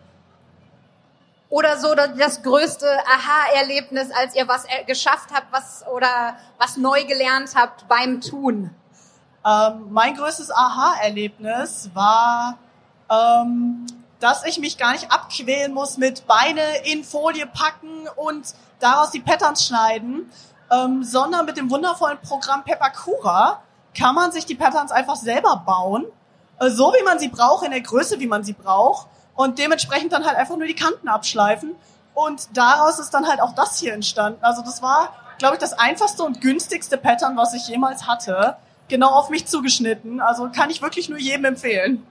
Oder 1.55 1.77
so 1.77 1.95
das- 1.95 2.43
größte 2.43 2.85
Aha-Erlebnis, 2.85 4.09
als 4.11 4.35
ihr 4.35 4.45
was 4.45 4.65
äh, 4.65 4.83
geschafft 4.85 5.29
habt, 5.33 5.53
was 5.53 5.85
oder 5.87 6.35
was 6.57 6.75
neu 6.75 7.05
gelernt 7.05 7.51
habt 7.55 7.87
beim 7.87 8.19
Tun. 8.19 8.75
Ähm, 9.45 9.87
mein 9.89 10.17
größtes 10.17 10.51
Aha-Erlebnis 10.51 11.91
war, 11.93 12.57
ähm, 13.09 13.87
dass 14.19 14.43
ich 14.43 14.59
mich 14.59 14.77
gar 14.77 14.91
nicht 14.91 15.09
abquälen 15.09 15.73
muss 15.73 15.97
mit 15.97 16.27
Beine 16.27 16.61
in 16.83 17.05
Folie 17.05 17.47
packen 17.47 18.05
und 18.17 18.53
daraus 18.81 19.11
die 19.11 19.21
Patterns 19.21 19.65
schneiden, 19.65 20.29
ähm, 20.69 21.05
sondern 21.05 21.45
mit 21.45 21.55
dem 21.55 21.71
wundervollen 21.71 22.17
Programm 22.21 22.65
Pepakura 22.65 23.61
kann 23.97 24.13
man 24.13 24.33
sich 24.33 24.45
die 24.45 24.55
Patterns 24.55 24.91
einfach 24.91 25.15
selber 25.15 25.63
bauen, 25.65 26.05
äh, 26.59 26.69
so 26.69 26.93
wie 26.99 27.03
man 27.03 27.17
sie 27.17 27.29
braucht, 27.29 27.63
in 27.63 27.71
der 27.71 27.79
Größe, 27.79 28.19
wie 28.19 28.27
man 28.27 28.43
sie 28.43 28.51
braucht 28.53 29.07
und 29.35 29.59
dementsprechend 29.59 30.13
dann 30.13 30.25
halt 30.25 30.37
einfach 30.37 30.57
nur 30.57 30.67
die 30.67 30.75
Kanten 30.75 31.07
abschleifen 31.07 31.75
und 32.13 32.49
daraus 32.53 32.99
ist 32.99 33.13
dann 33.13 33.27
halt 33.27 33.41
auch 33.41 33.53
das 33.53 33.79
hier 33.79 33.93
entstanden. 33.93 34.43
Also 34.43 34.61
das 34.61 34.81
war, 34.81 35.13
glaube 35.37 35.55
ich, 35.55 35.59
das 35.59 35.73
einfachste 35.73 36.23
und 36.23 36.41
günstigste 36.41 36.97
Pattern, 36.97 37.37
was 37.37 37.53
ich 37.53 37.67
jemals 37.67 38.07
hatte 38.07 38.57
genau 38.87 39.09
auf 39.09 39.29
mich 39.29 39.45
zugeschnitten. 39.47 40.21
Also 40.21 40.49
kann 40.49 40.69
ich 40.69 40.81
wirklich 40.81 41.09
nur 41.09 41.19
jedem 41.19 41.45
empfehlen. 41.45 42.05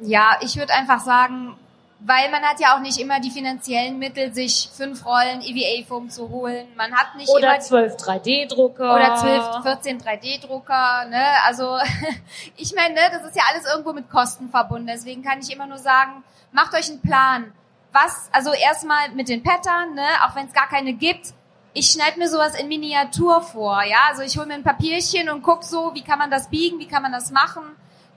Ja, 0.00 0.38
ich 0.40 0.56
würde 0.56 0.72
einfach 0.74 1.00
sagen, 1.00 1.56
weil 2.00 2.30
man 2.30 2.42
hat 2.42 2.60
ja 2.60 2.76
auch 2.76 2.80
nicht 2.80 2.98
immer 3.00 3.18
die 3.18 3.30
finanziellen 3.30 3.98
Mittel, 3.98 4.32
sich 4.32 4.70
fünf 4.72 5.04
Rollen 5.04 5.42
EVA-Foam 5.42 6.10
zu 6.10 6.28
holen. 6.28 6.68
Man 6.76 6.92
hat 6.92 7.16
nicht 7.16 7.28
Oder 7.28 7.54
immer 7.54 7.60
12 7.60 7.96
3D-Drucker. 7.96 8.94
oder 8.94 9.16
12, 9.16 9.62
14 9.62 10.00
3D-Drucker, 10.00 11.06
ne? 11.06 11.24
Also 11.46 11.76
ich 12.56 12.72
meine, 12.74 12.94
ne, 12.94 13.00
das 13.10 13.24
ist 13.24 13.36
ja 13.36 13.42
alles 13.50 13.66
irgendwo 13.66 13.92
mit 13.92 14.08
Kosten 14.10 14.48
verbunden. 14.48 14.86
Deswegen 14.86 15.24
kann 15.24 15.40
ich 15.40 15.52
immer 15.52 15.66
nur 15.66 15.78
sagen, 15.78 16.22
macht 16.52 16.72
euch 16.74 16.88
einen 16.88 17.02
Plan. 17.02 17.52
Was, 17.92 18.28
also 18.32 18.52
erstmal 18.52 19.10
mit 19.10 19.28
den 19.28 19.42
Pattern, 19.42 19.94
ne, 19.94 20.06
auch 20.24 20.36
wenn 20.36 20.46
es 20.46 20.52
gar 20.52 20.68
keine 20.68 20.92
gibt. 20.92 21.34
Ich 21.72 21.90
schneide 21.90 22.18
mir 22.18 22.28
sowas 22.28 22.58
in 22.58 22.68
Miniatur 22.68 23.42
vor, 23.42 23.82
ja. 23.82 23.98
Also 24.08 24.22
ich 24.22 24.36
hole 24.36 24.46
mir 24.46 24.54
ein 24.54 24.62
Papierchen 24.62 25.28
und 25.30 25.42
guck 25.42 25.64
so, 25.64 25.92
wie 25.94 26.02
kann 26.02 26.18
man 26.18 26.30
das 26.30 26.48
biegen, 26.48 26.78
wie 26.78 26.86
kann 26.86 27.02
man 27.02 27.12
das 27.12 27.32
machen. 27.32 27.64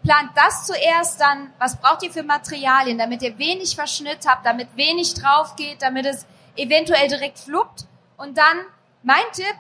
Plant 0.04 0.32
das 0.36 0.66
zuerst, 0.66 1.22
dann, 1.22 1.54
was 1.60 1.80
braucht 1.80 2.04
ihr 2.04 2.12
für 2.12 2.24
Materialien, 2.24 2.98
damit 2.98 3.22
ihr 3.22 3.38
wenig 3.38 3.76
Verschnitt 3.76 4.28
habt, 4.28 4.46
damit 4.46 4.76
wenig 4.76 5.14
drauf 5.14 5.56
geht, 5.56 5.82
damit 5.82 6.06
es 6.06 6.26
eventuell 6.56 7.08
direkt 7.08 7.40
fluppt. 7.40 7.86
Und 8.18 8.38
dann, 8.38 8.66
mein 9.04 9.24
Tipp, 9.34 9.56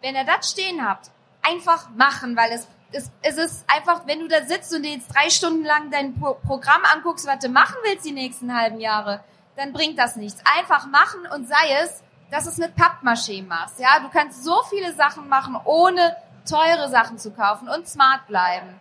wenn 0.00 0.14
ihr 0.14 0.24
das 0.24 0.50
stehen 0.50 0.86
habt, 0.86 1.10
einfach 1.42 1.88
machen, 1.90 2.36
weil 2.36 2.52
es, 2.52 2.68
es, 2.92 3.10
es 3.22 3.36
ist 3.36 3.64
einfach, 3.68 4.06
wenn 4.06 4.20
du 4.20 4.28
da 4.28 4.44
sitzt 4.44 4.72
und 4.74 4.82
dir 4.84 4.92
jetzt 4.92 5.12
drei 5.14 5.30
Stunden 5.30 5.64
lang 5.64 5.90
dein 5.90 6.18
Pro 6.18 6.34
Programm 6.34 6.82
anguckst, 6.94 7.26
was 7.26 7.40
du 7.40 7.48
machen 7.48 7.76
willst 7.84 8.04
die 8.04 8.12
nächsten 8.12 8.56
halben 8.56 8.80
Jahre, 8.80 9.24
dann 9.56 9.72
bringt 9.72 9.98
das 9.98 10.16
nichts. 10.16 10.42
Einfach 10.58 10.86
machen 10.86 11.26
und 11.34 11.48
sei 11.48 11.82
es, 11.82 12.02
dass 12.30 12.46
es 12.46 12.56
mit 12.56 12.74
Pappmaché 12.76 13.46
machst. 13.46 13.78
Ja, 13.78 13.98
du 14.00 14.08
kannst 14.08 14.44
so 14.44 14.62
viele 14.70 14.92
Sachen 14.94 15.28
machen, 15.28 15.56
ohne 15.64 16.16
teure 16.48 16.88
Sachen 16.88 17.18
zu 17.18 17.30
kaufen 17.32 17.68
und 17.68 17.88
smart 17.88 18.26
bleiben. 18.26 18.80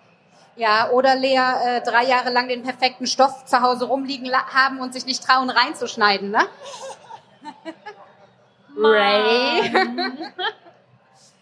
Ja, 0.55 0.89
oder 0.89 1.15
Lea 1.15 1.37
äh, 1.37 1.81
drei 1.81 2.03
Jahre 2.05 2.29
lang 2.29 2.47
den 2.47 2.63
perfekten 2.63 3.07
Stoff 3.07 3.45
zu 3.45 3.61
Hause 3.61 3.85
rumliegen 3.85 4.31
haben 4.33 4.79
und 4.79 4.93
sich 4.93 5.05
nicht 5.05 5.23
trauen 5.23 5.49
reinzuschneiden, 5.49 6.31
ne? 6.31 6.45
Ray. 8.77 9.71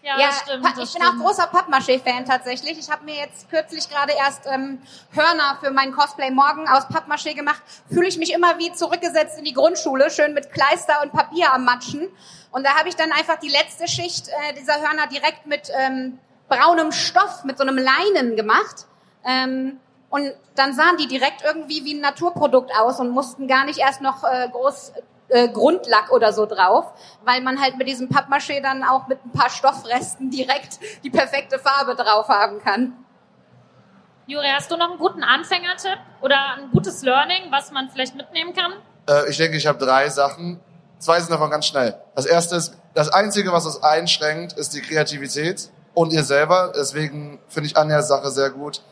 Ja, 0.02 0.18
Ja, 0.18 0.32
stimmt. 0.32 0.66
Ich 0.78 0.94
bin 0.94 1.02
auch 1.02 1.16
großer 1.16 1.46
Pappmaché-Fan 1.48 2.24
tatsächlich. 2.24 2.78
Ich 2.78 2.90
habe 2.90 3.04
mir 3.04 3.16
jetzt 3.16 3.50
kürzlich 3.50 3.88
gerade 3.88 4.12
erst 4.12 4.46
ähm, 4.46 4.80
Hörner 5.12 5.58
für 5.62 5.70
meinen 5.70 5.92
Cosplay 5.92 6.30
morgen 6.30 6.66
aus 6.68 6.84
Pappmaché 6.86 7.34
gemacht. 7.34 7.60
Fühle 7.92 8.08
ich 8.08 8.16
mich 8.16 8.32
immer 8.32 8.58
wie 8.58 8.72
zurückgesetzt 8.72 9.38
in 9.38 9.44
die 9.44 9.52
Grundschule, 9.52 10.10
schön 10.10 10.32
mit 10.32 10.52
Kleister 10.52 11.02
und 11.02 11.12
Papier 11.12 11.52
am 11.52 11.64
Matschen. 11.64 12.08
Und 12.50 12.64
da 12.64 12.76
habe 12.76 12.88
ich 12.88 12.96
dann 12.96 13.12
einfach 13.12 13.38
die 13.38 13.50
letzte 13.50 13.88
Schicht 13.88 14.28
äh, 14.28 14.54
dieser 14.54 14.80
Hörner 14.80 15.06
direkt 15.06 15.46
mit 15.46 15.70
ähm, 15.78 16.18
braunem 16.48 16.92
Stoff, 16.92 17.44
mit 17.44 17.58
so 17.58 17.64
einem 17.64 17.76
Leinen 17.76 18.36
gemacht. 18.36 18.86
Ähm, 19.24 19.80
und 20.08 20.32
dann 20.56 20.74
sahen 20.74 20.96
die 20.98 21.06
direkt 21.06 21.42
irgendwie 21.44 21.84
wie 21.84 21.94
ein 21.94 22.00
Naturprodukt 22.00 22.72
aus 22.76 22.98
und 22.98 23.10
mussten 23.10 23.46
gar 23.46 23.64
nicht 23.64 23.78
erst 23.78 24.00
noch 24.00 24.24
äh, 24.24 24.48
groß 24.50 24.92
äh, 25.28 25.48
Grundlack 25.48 26.10
oder 26.10 26.32
so 26.32 26.46
drauf, 26.46 26.92
weil 27.24 27.40
man 27.40 27.60
halt 27.60 27.76
mit 27.78 27.86
diesem 27.86 28.08
Pappmaché 28.08 28.60
dann 28.60 28.82
auch 28.82 29.06
mit 29.06 29.24
ein 29.24 29.30
paar 29.30 29.50
Stoffresten 29.50 30.30
direkt 30.30 30.80
die 31.04 31.10
perfekte 31.10 31.58
Farbe 31.58 31.94
drauf 31.94 32.28
haben 32.28 32.60
kann. 32.60 32.92
Juri, 34.26 34.46
hast 34.52 34.70
du 34.70 34.76
noch 34.76 34.90
einen 34.90 34.98
guten 34.98 35.24
Anfängertipp 35.24 35.98
oder 36.20 36.56
ein 36.56 36.70
gutes 36.72 37.02
Learning, 37.02 37.50
was 37.50 37.72
man 37.72 37.88
vielleicht 37.88 38.14
mitnehmen 38.14 38.52
kann? 38.54 38.72
Äh, 39.08 39.30
ich 39.30 39.36
denke, 39.36 39.56
ich 39.56 39.66
habe 39.66 39.78
drei 39.78 40.08
Sachen. 40.08 40.60
Zwei 40.98 41.18
sind 41.20 41.30
davon 41.30 41.50
ganz 41.50 41.66
schnell. 41.66 41.94
Das 42.14 42.26
erste 42.26 42.56
ist, 42.56 42.76
das 42.94 43.08
Einzige, 43.12 43.52
was 43.52 43.64
es 43.64 43.82
einschränkt, 43.82 44.52
ist 44.52 44.74
die 44.74 44.82
Kreativität 44.82 45.70
und 45.94 46.12
ihr 46.12 46.24
selber. 46.24 46.72
Deswegen 46.76 47.40
finde 47.48 47.68
ich 47.68 47.76
Anjas 47.76 48.08
Sache 48.08 48.30
sehr 48.30 48.50
gut. 48.50 48.82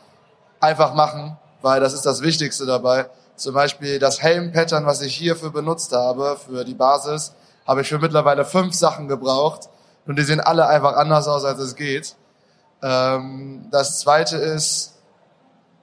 Einfach 0.59 0.93
machen, 0.93 1.37
weil 1.61 1.79
das 1.79 1.93
ist 1.93 2.05
das 2.05 2.21
Wichtigste 2.21 2.65
dabei. 2.65 3.09
Zum 3.35 3.53
Beispiel 3.53 3.99
das 3.99 4.21
Helm-Pattern, 4.21 4.85
was 4.85 5.01
ich 5.01 5.15
hierfür 5.15 5.51
benutzt 5.51 5.93
habe, 5.93 6.37
für 6.45 6.65
die 6.65 6.73
Basis, 6.73 7.33
habe 7.65 7.81
ich 7.81 7.87
für 7.87 7.99
mittlerweile 7.99 8.43
fünf 8.43 8.73
Sachen 8.73 9.07
gebraucht. 9.07 9.69
Und 10.05 10.17
die 10.17 10.23
sehen 10.23 10.41
alle 10.41 10.67
einfach 10.67 10.95
anders 10.95 11.27
aus, 11.27 11.45
als 11.45 11.59
es 11.59 11.75
geht. 11.75 12.15
Ähm, 12.81 13.67
das 13.71 13.99
zweite 13.99 14.37
ist, 14.37 14.95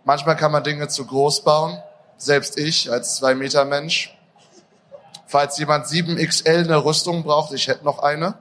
manchmal 0.04 0.36
kann 0.36 0.52
man 0.52 0.64
Dinge 0.64 0.88
zu 0.88 1.06
groß 1.06 1.42
bauen. 1.42 1.78
Selbst 2.18 2.58
ich 2.58 2.90
als 2.90 3.16
zwei 3.16 3.34
Meter 3.34 3.64
Mensch. 3.64 4.16
Falls 5.26 5.58
jemand 5.58 5.86
7XL 5.86 6.64
eine 6.64 6.84
Rüstung 6.84 7.22
braucht, 7.22 7.52
ich 7.52 7.68
hätte 7.68 7.84
noch 7.84 8.00
eine. 8.00 8.34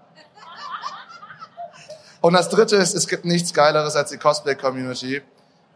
Und 2.21 2.33
das 2.33 2.49
dritte 2.49 2.75
ist, 2.75 2.95
es 2.95 3.07
gibt 3.07 3.25
nichts 3.25 3.53
Geileres 3.53 3.95
als 3.95 4.09
die 4.09 4.17
Cosplay-Community. 4.17 5.21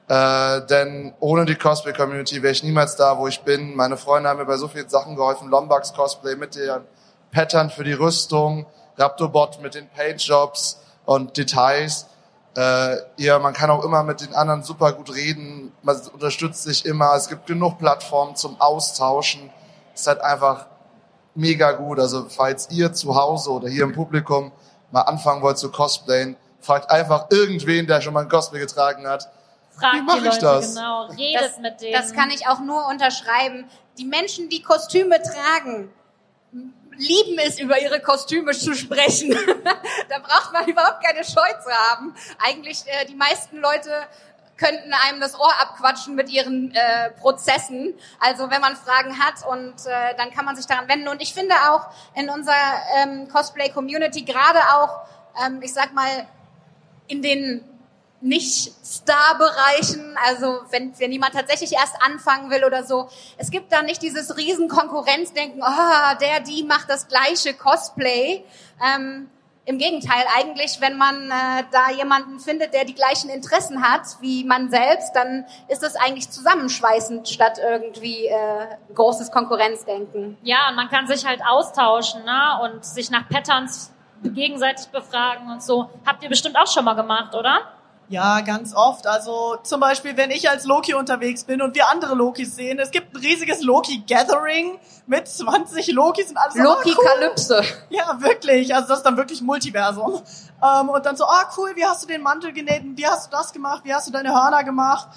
Äh, 0.10 0.66
denn 0.66 1.14
ohne 1.20 1.46
die 1.46 1.54
Cosplay-Community 1.54 2.42
wäre 2.42 2.52
ich 2.52 2.64
niemals 2.64 2.96
da, 2.96 3.20
wo 3.20 3.28
ich 3.28 3.42
bin. 3.42 3.76
Meine 3.76 3.96
Freunde 3.96 4.28
haben 4.28 4.40
mir 4.40 4.46
bei 4.46 4.58
so 4.58 4.68
vielen 4.68 4.90
Sachen 4.90 5.16
geholfen. 5.16 5.50
Lombax 5.50 5.94
Cosplay 5.94 6.36
mit 6.36 6.56
den 6.56 6.82
Pattern 7.32 7.70
für 7.70 7.84
die 7.84 7.94
Rüstung, 7.94 8.66
Raptobot 8.98 9.62
mit 9.62 9.76
den 9.76 9.88
Paintjobs 9.88 10.82
und 11.06 11.38
Details. 11.38 12.08
Äh, 12.58 12.98
ja, 13.18 13.38
man 13.38 13.54
kann 13.54 13.70
auch 13.70 13.86
immer 13.86 14.02
mit 14.02 14.22
den 14.22 14.34
anderen 14.34 14.64
super 14.64 14.94
gut 14.94 15.14
reden. 15.14 15.72
Man 15.84 15.96
unterstützt 16.12 16.64
sich 16.64 16.88
immer. 16.88 17.14
Es 17.14 17.30
gibt 17.30 17.46
genug 17.46 17.78
Plattformen 17.78 18.36
zum 18.36 18.60
Austauschen. 18.60 19.52
Ist 19.94 20.08
halt 20.08 20.22
einfach 20.22 20.66
mega 21.36 21.74
gut. 21.74 22.00
Also 22.00 22.26
falls 22.30 22.72
ihr 22.72 22.94
zu 22.94 23.16
Hause 23.16 23.52
oder 23.52 23.70
hier 23.70 23.84
im 23.84 23.94
Publikum 23.94 24.52
mal 24.90 25.02
anfangen 25.02 25.44
wollt 25.44 25.60
zu 25.60 25.70
cosplayen, 25.70 26.36
fragt 26.62 26.90
einfach 26.90 27.28
irgendwen, 27.30 27.86
der 27.86 28.02
schon 28.02 28.16
mal 28.16 28.22
ein 28.22 28.30
Cosplay 28.30 28.60
getragen 28.60 29.08
hat. 29.08 29.30
Fragt 29.80 29.96
Wie 29.96 30.02
mach 30.02 30.14
die 30.16 30.20
ich 30.20 30.26
Leute 30.26 30.42
das? 30.42 30.76
genau, 30.76 31.06
redet 31.06 31.42
Das, 31.42 31.58
mit 31.60 31.82
denen. 31.82 31.94
das 31.94 32.14
kann 32.14 32.30
ich 32.32 32.48
auch 32.48 32.60
nur 32.60 32.88
unterschreiben. 32.88 33.70
Die 33.98 34.06
Menschen, 34.06 34.50
die 34.50 34.62
Kostüme 34.62 35.22
tragen, 35.22 35.92
lieben 36.98 37.38
es, 37.40 37.60
über 37.60 37.82
ihre 37.82 38.02
Kostüme 38.02 38.52
zu 38.52 38.74
sprechen. 38.76 39.32
da 40.10 40.20
braucht 40.20 40.52
man 40.54 40.68
überhaupt 40.68 41.04
keine 41.04 41.24
Scheu 41.24 41.50
zu 41.64 41.72
haben. 41.72 42.14
Eigentlich 42.40 42.84
äh, 42.88 43.06
die 43.06 43.16
meisten 43.16 43.58
Leute 43.58 43.90
könnten 44.58 44.92
einem 44.94 45.22
das 45.22 45.40
Ohr 45.40 45.54
abquatschen 45.62 46.16
mit 46.16 46.30
ihren 46.30 46.76
äh, 46.76 47.12
Prozessen. 47.12 47.94
Also 48.20 48.52
wenn 48.52 48.60
man 48.60 48.76
Fragen 48.76 49.18
hat 49.18 49.46
und 49.48 49.86
äh, 49.86 50.16
dann 50.18 50.32
kann 50.32 50.44
man 50.44 50.56
sich 50.58 50.66
daran 50.66 50.90
wenden. 50.90 51.08
Und 51.08 51.22
ich 51.22 51.34
finde 51.34 51.56
auch 51.70 51.88
in 52.16 52.30
unserer 52.30 52.54
ähm, 52.98 53.30
Cosplay-Community 53.30 54.24
gerade 54.24 54.60
auch, 54.76 55.00
ähm, 55.46 55.62
ich 55.62 55.74
sag 55.74 55.94
mal, 55.94 56.28
in 57.08 57.22
den 57.22 57.64
nicht-Star-Bereichen, 58.22 60.18
also 60.28 60.60
wenn, 60.72 60.98
wenn 61.00 61.12
jemand 61.12 61.34
tatsächlich 61.34 61.74
erst 61.74 61.96
anfangen 62.02 62.50
will 62.52 62.66
oder 62.66 62.84
so, 62.84 63.10
es 63.38 63.50
gibt 63.50 63.72
da 63.72 63.82
nicht 63.82 64.02
dieses 64.02 64.36
riesen 64.36 64.68
Konkurrenzdenken, 64.68 65.62
oh, 65.64 66.18
der, 66.20 66.42
die 66.42 66.64
macht 66.64 66.90
das 66.90 67.08
gleiche 67.08 67.54
Cosplay. 67.54 68.44
Ähm, 68.84 69.30
Im 69.64 69.78
Gegenteil, 69.78 70.26
eigentlich, 70.36 70.82
wenn 70.82 70.98
man 70.98 71.30
äh, 71.32 71.64
da 71.72 71.92
jemanden 71.92 72.40
findet, 72.40 72.74
der 72.74 72.84
die 72.84 72.96
gleichen 72.96 73.30
Interessen 73.30 73.82
hat 73.88 74.02
wie 74.20 74.44
man 74.44 74.70
selbst, 74.70 75.16
dann 75.16 75.46
ist 75.70 75.82
das 75.84 75.96
eigentlich 75.96 76.30
zusammenschweißend 76.30 77.30
statt 77.30 77.60
irgendwie 77.64 78.26
äh, 78.26 78.68
großes 78.96 79.32
Konkurrenzdenken. 79.32 80.38
Ja, 80.42 80.70
und 80.70 80.76
man 80.76 80.90
kann 80.90 81.08
sich 81.08 81.26
halt 81.26 81.40
austauschen 81.48 82.26
ne? 82.26 82.60
und 82.64 82.84
sich 82.84 83.12
nach 83.12 83.30
Patterns 83.30 83.94
gegenseitig 84.24 84.88
befragen 84.88 85.50
und 85.50 85.64
so. 85.64 85.90
Habt 86.06 86.22
ihr 86.24 86.30
bestimmt 86.30 86.58
auch 86.58 86.68
schon 86.68 86.84
mal 86.84 86.96
gemacht, 86.96 87.34
oder? 87.34 87.79
Ja, 88.10 88.42
ganz 88.42 88.74
oft. 88.74 89.06
Also 89.06 89.58
zum 89.62 89.80
Beispiel, 89.80 90.18
wenn 90.18 90.32
ich 90.32 90.50
als 90.50 90.66
Loki 90.66 90.96
unterwegs 90.96 91.44
bin 91.44 91.62
und 91.62 91.76
wir 91.76 91.90
andere 91.90 92.16
Lokis 92.16 92.56
sehen, 92.56 92.80
es 92.80 92.90
gibt 92.90 93.14
ein 93.14 93.18
riesiges 93.18 93.62
Loki-Gathering 93.62 94.80
mit 95.06 95.28
20 95.28 95.92
Lokis 95.92 96.32
und 96.32 96.38
alles. 96.38 96.56
so, 96.56 96.60
ah, 96.62 96.78
cool. 96.84 96.92
Loki-Kalypse. 96.92 97.64
Ja, 97.92 98.20
wirklich. 98.20 98.74
Also 98.74 98.88
das 98.88 98.98
ist 99.00 99.04
dann 99.04 99.16
wirklich 99.16 99.42
Multiversum. 99.42 100.22
Ähm, 100.62 100.90
und 100.90 101.06
dann 101.06 101.16
so, 101.18 101.26
ah 101.26 101.50
cool, 101.58 101.72
wie 101.76 101.86
hast 101.86 102.04
du 102.04 102.08
den 102.08 102.24
Mantel 102.24 102.52
genäht? 102.52 102.82
Wie 102.84 103.06
hast 103.06 103.28
du 103.28 103.32
das 103.32 103.54
gemacht? 103.54 103.82
Wie 103.84 103.94
hast 103.94 104.08
du 104.08 104.12
deine 104.12 104.34
Hörner 104.34 104.64
gemacht? 104.64 105.08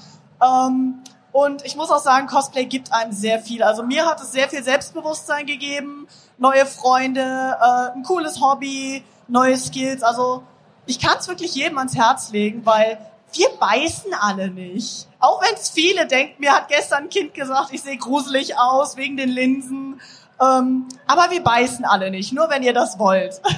Ähm, 0.42 1.02
und 1.33 1.64
ich 1.64 1.76
muss 1.76 1.90
auch 1.90 1.98
sagen, 1.98 2.26
Cosplay 2.26 2.66
gibt 2.66 2.92
einem 2.92 3.12
sehr 3.12 3.38
viel. 3.38 3.62
Also 3.62 3.83
mir 3.83 4.05
hat 4.05 4.20
es 4.20 4.33
sehr 4.33 4.50
viel 4.50 4.62
Selbstbewusstsein 4.62 5.46
gegeben, 5.46 6.07
neue 6.37 6.66
Freunde, 6.66 7.22
äh, 7.22 7.96
ein 7.96 8.02
cooles 8.02 8.40
Hobby, 8.42 9.02
neue 9.28 9.57
Skills. 9.57 10.02
Also 10.02 10.42
ich 10.87 11.01
kann 11.01 11.18
es 11.18 11.29
wirklich 11.29 11.55
jedem 11.55 11.79
ans 11.79 11.97
Herz 11.97 12.31
legen, 12.33 12.64
weil 12.66 12.99
wir 13.33 13.49
beißen 13.59 14.12
alle 14.14 14.51
nicht. 14.51 15.09
Auch 15.18 15.40
wenn 15.42 15.55
es 15.55 15.71
viele 15.71 16.07
denken, 16.07 16.40
mir 16.40 16.53
hat 16.53 16.68
gestern 16.68 17.05
ein 17.05 17.09
Kind 17.09 17.35
gesagt, 17.35 17.73
ich 17.73 17.83
sehe 17.83 17.97
gruselig 17.97 18.59
aus 18.59 18.97
wegen 18.97 19.16
den 19.16 19.31
Linsen. 19.31 20.01
Ähm, 20.40 20.88
aber 21.07 21.31
wir 21.31 21.42
beißen 21.42 21.85
alle 21.85 22.11
nicht, 22.11 22.33
nur 22.33 22.51
wenn 22.51 22.62
ihr 22.62 22.75
das 22.75 22.99
wollt. 22.99 23.40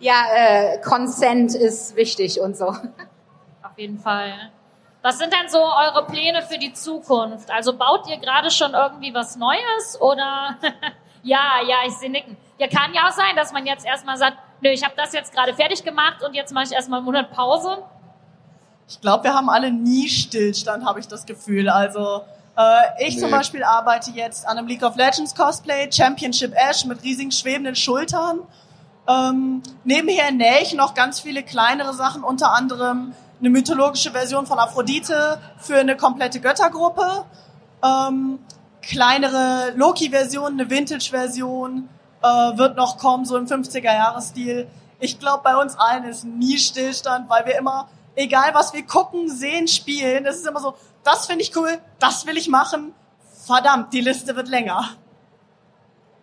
Ja, 0.00 0.24
äh, 0.32 0.80
Consent 0.80 1.54
ist 1.54 1.96
wichtig 1.96 2.40
und 2.40 2.56
so. 2.56 2.66
Auf 3.62 3.76
jeden 3.76 3.98
Fall. 3.98 4.32
Was 5.02 5.18
sind 5.18 5.32
denn 5.32 5.48
so 5.48 5.58
eure 5.58 6.06
Pläne 6.06 6.42
für 6.42 6.58
die 6.58 6.72
Zukunft? 6.72 7.50
Also 7.50 7.76
baut 7.76 8.08
ihr 8.08 8.18
gerade 8.18 8.50
schon 8.50 8.74
irgendwie 8.74 9.12
was 9.14 9.36
Neues 9.36 10.00
oder? 10.00 10.56
ja, 11.22 11.60
ja, 11.66 11.76
ich 11.86 11.94
sehe 11.94 12.10
nicken. 12.10 12.36
Ja, 12.58 12.68
kann 12.68 12.92
ja 12.94 13.08
auch 13.08 13.12
sein, 13.12 13.34
dass 13.36 13.52
man 13.52 13.66
jetzt 13.66 13.86
erstmal 13.86 14.16
sagt, 14.16 14.38
nö, 14.60 14.70
ich 14.70 14.84
habe 14.84 14.94
das 14.96 15.12
jetzt 15.12 15.32
gerade 15.32 15.54
fertig 15.54 15.84
gemacht 15.84 16.22
und 16.26 16.34
jetzt 16.34 16.52
mache 16.52 16.64
ich 16.64 16.72
erstmal 16.72 16.98
einen 16.98 17.06
Monat 17.06 17.30
Pause. 17.32 17.78
Ich 18.88 19.00
glaube, 19.00 19.24
wir 19.24 19.34
haben 19.34 19.50
alle 19.50 19.70
nie 19.70 20.08
Stillstand, 20.08 20.84
habe 20.84 21.00
ich 21.00 21.08
das 21.08 21.26
Gefühl. 21.26 21.68
Also 21.68 22.22
äh, 22.56 23.06
ich 23.06 23.18
zum 23.18 23.30
Nee. 23.30 23.36
Beispiel 23.36 23.62
arbeite 23.62 24.10
jetzt 24.12 24.46
an 24.46 24.58
einem 24.58 24.66
League 24.66 24.82
of 24.82 24.96
Legends 24.96 25.34
Cosplay, 25.34 25.90
Championship 25.92 26.54
Ash 26.54 26.84
mit 26.86 27.02
riesigen 27.02 27.30
schwebenden 27.30 27.76
Schultern. 27.76 28.40
Ähm, 29.06 29.62
nebenher 29.84 30.30
nähe 30.32 30.62
ich 30.62 30.74
noch 30.74 30.94
ganz 30.94 31.20
viele 31.20 31.42
kleinere 31.42 31.94
Sachen, 31.94 32.24
unter 32.24 32.52
anderem 32.52 33.14
eine 33.40 33.50
mythologische 33.50 34.10
Version 34.10 34.46
von 34.46 34.58
Aphrodite 34.58 35.38
für 35.58 35.76
eine 35.78 35.96
komplette 35.96 36.40
Göttergruppe, 36.40 37.24
ähm, 37.84 38.38
kleinere 38.82 39.72
Loki-Version, 39.76 40.52
eine 40.54 40.68
Vintage-Version 40.68 41.88
äh, 42.22 42.26
wird 42.58 42.76
noch 42.76 42.98
kommen, 42.98 43.24
so 43.24 43.36
im 43.36 43.46
50er-Jahres-Stil. 43.46 44.66
Ich 45.00 45.18
glaube, 45.20 45.42
bei 45.44 45.56
uns 45.56 45.76
allen 45.78 46.04
ist 46.04 46.24
nie 46.24 46.58
Stillstand, 46.58 47.28
weil 47.30 47.46
wir 47.46 47.56
immer, 47.56 47.88
egal 48.16 48.52
was 48.54 48.72
wir 48.72 48.84
gucken, 48.84 49.28
sehen, 49.30 49.68
spielen, 49.68 50.24
das 50.24 50.36
ist 50.36 50.46
immer 50.46 50.60
so, 50.60 50.74
das 51.04 51.26
finde 51.26 51.42
ich 51.42 51.56
cool, 51.56 51.78
das 51.98 52.26
will 52.26 52.36
ich 52.36 52.48
machen. 52.48 52.92
Verdammt, 53.46 53.92
die 53.92 54.00
Liste 54.00 54.34
wird 54.36 54.48
länger. 54.48 54.90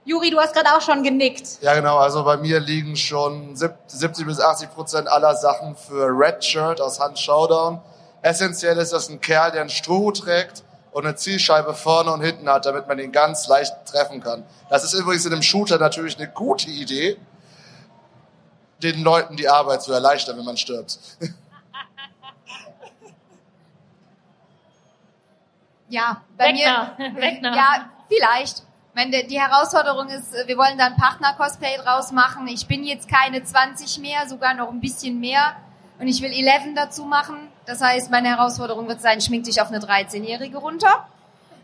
Juri, 0.07 0.29
du 0.29 0.37
hast 0.39 0.53
gerade 0.53 0.75
auch 0.75 0.81
schon 0.81 1.01
genickt. 1.01 1.57
Ja, 1.61 1.73
genau. 1.73 1.97
Also 1.97 2.23
bei 2.23 2.37
mir 2.37 2.59
liegen 2.59 2.95
schon 2.95 3.55
sieb- 3.55 3.73
70 3.87 4.27
bis 4.27 4.39
80 4.39 4.71
Prozent 4.71 5.07
aller 5.07 5.35
Sachen 5.35 5.75
für 5.75 6.07
Red 6.09 6.43
Shirt 6.45 6.79
aus 6.79 6.99
Hand 6.99 7.17
Showdown. 7.17 7.81
Essentiell 8.21 8.77
ist 8.77 8.93
das 8.93 9.09
ein 9.09 9.19
Kerl, 9.19 9.51
der 9.51 9.61
einen 9.61 9.69
Strohhut 9.71 10.19
trägt 10.19 10.63
und 10.95 11.05
eine 11.05 11.17
Zielscheibe 11.17 11.73
vorne 11.73 12.13
und 12.13 12.21
hinten 12.21 12.47
hat, 12.47 12.65
damit 12.65 12.87
man 12.87 12.97
ihn 12.99 13.11
ganz 13.11 13.49
leicht 13.49 13.73
treffen 13.85 14.21
kann. 14.23 14.45
Das 14.69 14.85
ist 14.85 14.93
übrigens 14.93 15.25
in 15.25 15.33
einem 15.33 15.41
Shooter 15.41 15.77
natürlich 15.77 16.17
eine 16.17 16.29
gute 16.29 16.69
Idee, 16.69 17.17
den 18.81 19.03
Leuten 19.03 19.35
die 19.35 19.49
Arbeit 19.49 19.81
zu 19.81 19.91
erleichtern, 19.91 20.37
wenn 20.37 20.45
man 20.45 20.57
stirbt. 20.57 20.97
Ja, 25.87 26.23
bei 26.35 26.45
Wegner. 26.45 26.95
mir. 26.97 27.15
Wegner. 27.21 27.55
Ja, 27.55 27.89
vielleicht. 28.09 28.57
Ich 28.57 28.95
meine, 28.95 29.23
die 29.23 29.39
Herausforderung 29.39 30.09
ist, 30.09 30.33
wir 30.33 30.57
wollen 30.57 30.79
dann 30.79 30.95
Partner-Cosplay 30.95 31.77
draus 31.77 32.11
machen. 32.11 32.47
Ich 32.47 32.65
bin 32.65 32.83
jetzt 32.83 33.07
keine 33.07 33.43
20 33.43 33.99
mehr, 33.99 34.27
sogar 34.27 34.55
noch 34.55 34.71
ein 34.71 34.81
bisschen 34.81 35.19
mehr. 35.19 35.55
Und 35.99 36.07
ich 36.07 36.21
will 36.21 36.31
11 36.31 36.75
dazu 36.75 37.05
machen. 37.05 37.49
Das 37.65 37.81
heißt, 37.81 38.11
meine 38.11 38.29
Herausforderung 38.29 38.87
wird 38.87 39.01
sein, 39.01 39.21
schmink 39.21 39.45
dich 39.45 39.61
auf 39.61 39.69
eine 39.69 39.79
13-Jährige 39.79 40.57
runter. 40.57 41.07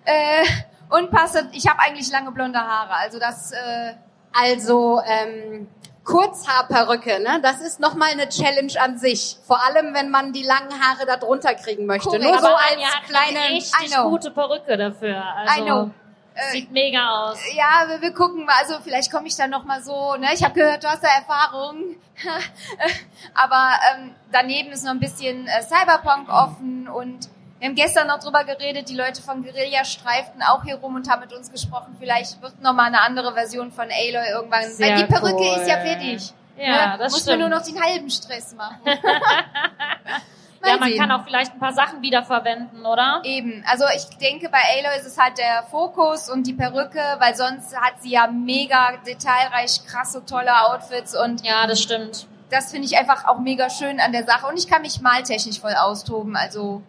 Äh, 0.05 0.45
und 0.89 1.11
passe, 1.11 1.47
ich 1.51 1.67
habe 1.67 1.79
eigentlich 1.79 2.11
lange 2.11 2.32
blonde 2.32 2.59
Haare. 2.59 2.93
Also 2.95 3.19
das, 3.19 3.51
äh, 3.51 3.93
Also 4.34 5.01
ähm, 5.05 5.67
Kurzhaarperücke, 6.03 7.19
ne? 7.21 7.39
Das 7.43 7.61
ist 7.61 7.79
noch 7.79 7.93
mal 7.95 8.09
eine 8.11 8.27
Challenge 8.29 8.73
an 8.79 8.97
sich. 8.97 9.38
Vor 9.45 9.63
allem, 9.63 9.93
wenn 9.93 10.09
man 10.09 10.34
die 10.34 10.43
langen 10.43 10.71
Haare 10.82 11.05
da 11.05 11.17
drunter 11.17 11.53
kriegen 11.53 11.86
möchte. 11.86 12.09
Korrekt. 12.09 12.23
Nur 12.23 12.39
so 12.39 12.47
als 12.47 13.05
kleine. 13.07 13.39
eine 13.39 13.49
I 13.51 13.55
richtig 13.55 13.93
know. 13.93 14.09
gute 14.09 14.32
Perücke 14.32 14.77
dafür. 14.77 15.23
Also, 15.36 15.61
I 15.61 15.65
know. 15.65 15.91
Äh, 16.34 16.51
Sieht 16.51 16.71
mega 16.71 17.09
aus. 17.09 17.39
Ja, 17.53 17.88
wir, 17.88 18.01
wir 18.01 18.13
gucken 18.13 18.45
mal. 18.45 18.55
Also 18.59 18.79
vielleicht 18.82 19.11
komme 19.11 19.27
ich 19.27 19.36
dann 19.36 19.49
noch 19.49 19.63
mal 19.63 19.84
so. 19.84 20.15
Ne? 20.15 20.27
Ich 20.34 20.43
habe 20.43 20.53
gehört, 20.53 20.84
du 20.84 20.88
hast 20.88 21.03
da 21.03 21.07
Erfahrung. 21.07 21.95
Aber 23.34 23.69
ähm, 23.93 24.15
daneben 24.32 24.71
ist 24.71 24.84
noch 24.84 24.91
ein 24.91 24.99
bisschen 24.99 25.47
äh, 25.47 25.61
Cyberpunk 25.61 26.29
offen 26.29 26.88
und 26.88 27.29
wir 27.59 27.67
haben 27.67 27.75
gestern 27.75 28.07
noch 28.07 28.19
drüber 28.19 28.43
geredet. 28.43 28.89
Die 28.89 28.95
Leute 28.95 29.21
von 29.21 29.43
Guerilla 29.43 29.86
streiften 29.86 30.41
auch 30.41 30.63
hier 30.63 30.75
rum 30.75 30.95
und 30.95 31.09
haben 31.09 31.21
mit 31.21 31.32
uns 31.32 31.51
gesprochen. 31.51 31.95
Vielleicht 31.99 32.41
wird 32.41 32.59
noch 32.61 32.73
mal 32.73 32.86
eine 32.86 33.01
andere 33.01 33.34
Version 33.34 33.71
von 33.71 33.86
Aloy 33.86 34.29
irgendwann. 34.32 34.63
Sehr 34.71 34.95
weil 34.95 35.03
die 35.03 35.13
Perücke 35.13 35.36
cool. 35.36 35.61
ist 35.61 35.67
ja 35.67 35.77
fertig. 35.77 36.34
Ja, 36.57 36.93
ne? 36.93 36.97
das 36.97 37.11
Muss 37.11 37.21
stimmt. 37.21 37.39
man 37.39 37.49
nur 37.49 37.59
noch 37.59 37.65
den 37.65 37.79
halben 37.79 38.09
Stress 38.09 38.55
machen. 38.55 38.79
ja, 40.64 40.72
Mal 40.74 40.80
man 40.80 40.89
sehen. 40.89 40.99
kann 40.99 41.12
auch 41.12 41.24
vielleicht 41.26 41.53
ein 41.53 41.59
paar 41.59 41.74
Sachen 41.74 42.01
wiederverwenden, 42.01 42.86
oder? 42.86 43.22
Eben, 43.24 43.64
also 43.68 43.86
ich 43.95 44.05
denke, 44.18 44.49
bei 44.49 44.59
Aloy 44.59 44.99
ist 44.99 45.07
es 45.07 45.18
halt 45.18 45.38
der 45.38 45.64
Fokus 45.72 46.30
und 46.30 46.45
die 46.47 46.53
Perücke, 46.53 47.01
weil 47.20 47.36
sonst 47.36 47.76
hat 47.76 47.93
sie 48.01 48.12
ja 48.12 48.28
mega 48.28 48.97
detailreich, 49.07 49.82
krasse, 49.88 50.24
tolle 50.26 50.51
Outfits 50.68 51.16
und 51.16 51.43
Ja, 51.45 51.66
das 51.68 51.82
stimmt. 51.82 52.28
das 52.49 52.72
finde 52.72 52.86
ich 52.88 52.97
einfach 52.97 53.26
auch 53.28 53.39
mega 53.39 53.70
schön 53.70 53.99
an 53.99 54.12
der 54.12 54.26
Sache 54.26 54.45
und 54.47 54.57
ich 54.57 54.68
kann 54.68 54.82
mich 54.82 55.01
maltechnisch 55.01 55.59
voll 55.59 55.74
austoben, 55.76 56.36
also. 56.36 56.82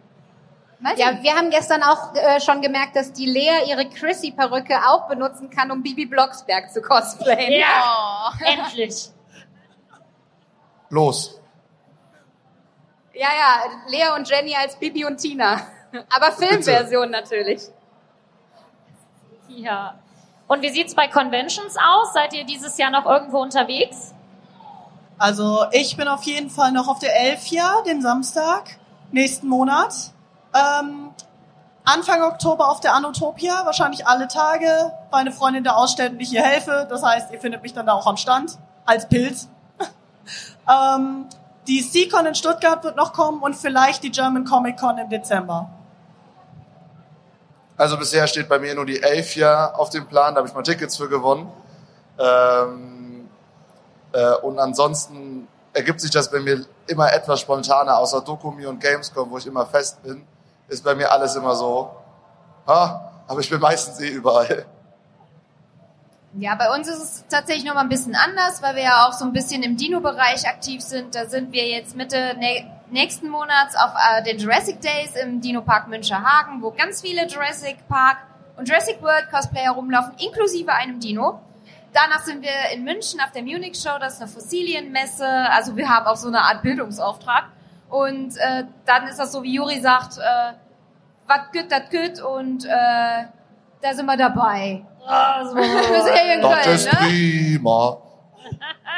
Ja, 0.96 1.22
wir 1.22 1.34
haben 1.36 1.50
gestern 1.50 1.84
auch 1.84 2.12
äh, 2.16 2.40
schon 2.40 2.60
gemerkt, 2.60 2.96
dass 2.96 3.12
die 3.12 3.26
Lea 3.26 3.68
ihre 3.68 3.88
Chrissy-Perücke 3.88 4.74
auch 4.88 5.06
benutzen 5.06 5.48
kann, 5.48 5.70
um 5.70 5.80
Bibi 5.80 6.06
Blocksberg 6.06 6.72
zu 6.72 6.82
cosplayen. 6.82 7.52
Ja, 7.60 8.32
Oh. 8.34 8.44
endlich. 8.44 9.10
Los. 10.90 11.40
Ja, 13.14 13.28
ja, 13.28 13.62
Lea 13.88 14.16
und 14.16 14.28
Jenny 14.28 14.54
als 14.54 14.76
Bibi 14.76 15.04
und 15.04 15.18
Tina. 15.18 15.60
Aber 16.10 16.32
Filmversion 16.32 17.10
natürlich. 17.10 17.62
Ja. 19.48 19.94
Und 20.46 20.62
wie 20.62 20.70
sieht's 20.70 20.94
bei 20.94 21.08
Conventions 21.08 21.76
aus? 21.76 22.12
Seid 22.14 22.32
ihr 22.34 22.44
dieses 22.44 22.78
Jahr 22.78 22.90
noch 22.90 23.06
irgendwo 23.06 23.40
unterwegs? 23.40 24.14
Also 25.18 25.66
ich 25.70 25.96
bin 25.96 26.08
auf 26.08 26.24
jeden 26.24 26.50
Fall 26.50 26.72
noch 26.72 26.88
auf 26.88 26.98
der 26.98 27.14
Elfia, 27.14 27.82
den 27.86 28.02
Samstag, 28.02 28.78
nächsten 29.12 29.46
Monat. 29.46 29.94
Ähm, 30.54 31.10
Anfang 31.84 32.22
Oktober 32.22 32.68
auf 32.68 32.80
der 32.80 32.94
Anotopia, 32.94 33.64
wahrscheinlich 33.64 34.06
alle 34.06 34.28
Tage, 34.28 34.92
weil 35.10 35.20
eine 35.20 35.32
Freundin 35.32 35.64
da 35.64 35.72
ausstellt 35.72 36.12
und 36.12 36.20
ich 36.20 36.32
ihr 36.32 36.42
helfe. 36.42 36.86
Das 36.88 37.02
heißt, 37.02 37.32
ihr 37.32 37.40
findet 37.40 37.62
mich 37.62 37.72
dann 37.72 37.86
da 37.86 37.92
auch 37.92 38.06
am 38.06 38.16
Stand, 38.16 38.58
als 38.84 39.08
Pilz. 39.08 39.48
ähm, 40.68 41.26
die 41.66 41.88
C-Con 41.88 42.26
in 42.26 42.34
Stuttgart 42.34 42.82
wird 42.84 42.96
noch 42.96 43.12
kommen 43.12 43.42
und 43.42 43.54
vielleicht 43.54 44.02
die 44.02 44.10
German 44.10 44.44
Comic 44.44 44.78
Con 44.78 44.98
im 44.98 45.08
Dezember. 45.08 45.70
Also 47.76 47.96
bisher 47.96 48.26
steht 48.26 48.48
bei 48.48 48.58
mir 48.58 48.74
nur 48.74 48.86
die 48.86 49.02
Elfia 49.02 49.72
auf 49.74 49.90
dem 49.90 50.06
Plan, 50.06 50.34
da 50.34 50.38
habe 50.38 50.48
ich 50.48 50.54
mal 50.54 50.62
Tickets 50.62 50.96
für 50.96 51.08
gewonnen. 51.08 51.50
Ähm, 52.18 53.28
äh, 54.12 54.34
und 54.36 54.58
ansonsten 54.58 55.48
ergibt 55.72 56.00
sich 56.00 56.10
das 56.10 56.30
bei 56.30 56.40
mir 56.40 56.64
immer 56.86 57.12
etwas 57.12 57.40
spontaner, 57.40 57.96
außer 57.98 58.20
Dokumi 58.20 58.66
und 58.66 58.80
Gamescom, 58.80 59.30
wo 59.30 59.38
ich 59.38 59.46
immer 59.46 59.66
fest 59.66 60.02
bin, 60.02 60.26
ist 60.68 60.84
bei 60.84 60.94
mir 60.94 61.10
alles 61.10 61.34
immer 61.34 61.54
so. 61.54 61.90
Ah, 62.66 63.00
aber 63.26 63.40
ich 63.40 63.48
bin 63.48 63.60
meistens 63.60 63.98
eh 64.00 64.08
überall. 64.08 64.66
Ja, 66.34 66.54
bei 66.54 66.74
uns 66.74 66.88
ist 66.88 67.02
es 67.02 67.26
tatsächlich 67.28 67.64
noch 67.64 67.74
mal 67.74 67.82
ein 67.82 67.90
bisschen 67.90 68.14
anders, 68.14 68.62
weil 68.62 68.74
wir 68.74 68.82
ja 68.82 69.06
auch 69.06 69.12
so 69.12 69.26
ein 69.26 69.34
bisschen 69.34 69.62
im 69.62 69.76
Dino-Bereich 69.76 70.48
aktiv 70.48 70.80
sind. 70.80 71.14
Da 71.14 71.26
sind 71.26 71.52
wir 71.52 71.68
jetzt 71.68 71.94
Mitte 71.94 72.34
nä 72.38 72.64
nächsten 72.90 73.28
Monats 73.28 73.74
auf 73.76 73.92
äh, 73.94 74.22
den 74.22 74.38
Jurassic 74.38 74.80
Days 74.80 75.14
im 75.16 75.40
Dino 75.40 75.62
Park 75.62 75.88
Müncherhagen, 75.88 76.62
wo 76.62 76.70
ganz 76.70 77.00
viele 77.00 77.26
Jurassic 77.26 77.86
Park 77.88 78.18
und 78.56 78.68
Jurassic 78.68 79.02
World 79.02 79.30
Cosplayer 79.30 79.72
rumlaufen, 79.72 80.14
inklusive 80.18 80.72
einem 80.72 81.00
Dino. 81.00 81.40
Danach 81.92 82.22
sind 82.22 82.42
wir 82.42 82.50
in 82.74 82.84
München 82.84 83.20
auf 83.20 83.32
der 83.32 83.42
Munich 83.42 83.76
Show, 83.76 83.98
das 83.98 84.14
ist 84.14 84.22
eine 84.22 84.30
Fossilienmesse. 84.30 85.26
Also 85.26 85.76
wir 85.76 85.88
haben 85.88 86.06
auch 86.06 86.16
so 86.16 86.28
eine 86.28 86.40
Art 86.40 86.62
Bildungsauftrag. 86.62 87.44
Und 87.90 88.36
äh, 88.38 88.64
dann 88.86 89.06
ist 89.06 89.18
das 89.18 89.32
so, 89.32 89.42
wie 89.42 89.54
Juri 89.54 89.80
sagt, 89.80 90.16
äh, 90.16 90.52
was 91.26 91.52
gut, 91.52 91.70
das 91.70 91.90
gut 91.90 92.22
und 92.22 92.64
äh, 92.64 93.24
da 93.82 93.94
sind 93.94 94.06
wir 94.06 94.16
dabei. 94.16 94.84
Also, 95.06 95.56
Wir 95.56 96.02
sind 96.02 96.14
ja 96.14 96.34
in 96.34 96.40
Das 96.40 96.62
Köln, 96.62 96.74
ist 96.76 96.92
ne? 96.92 96.98
prima. 96.98 97.98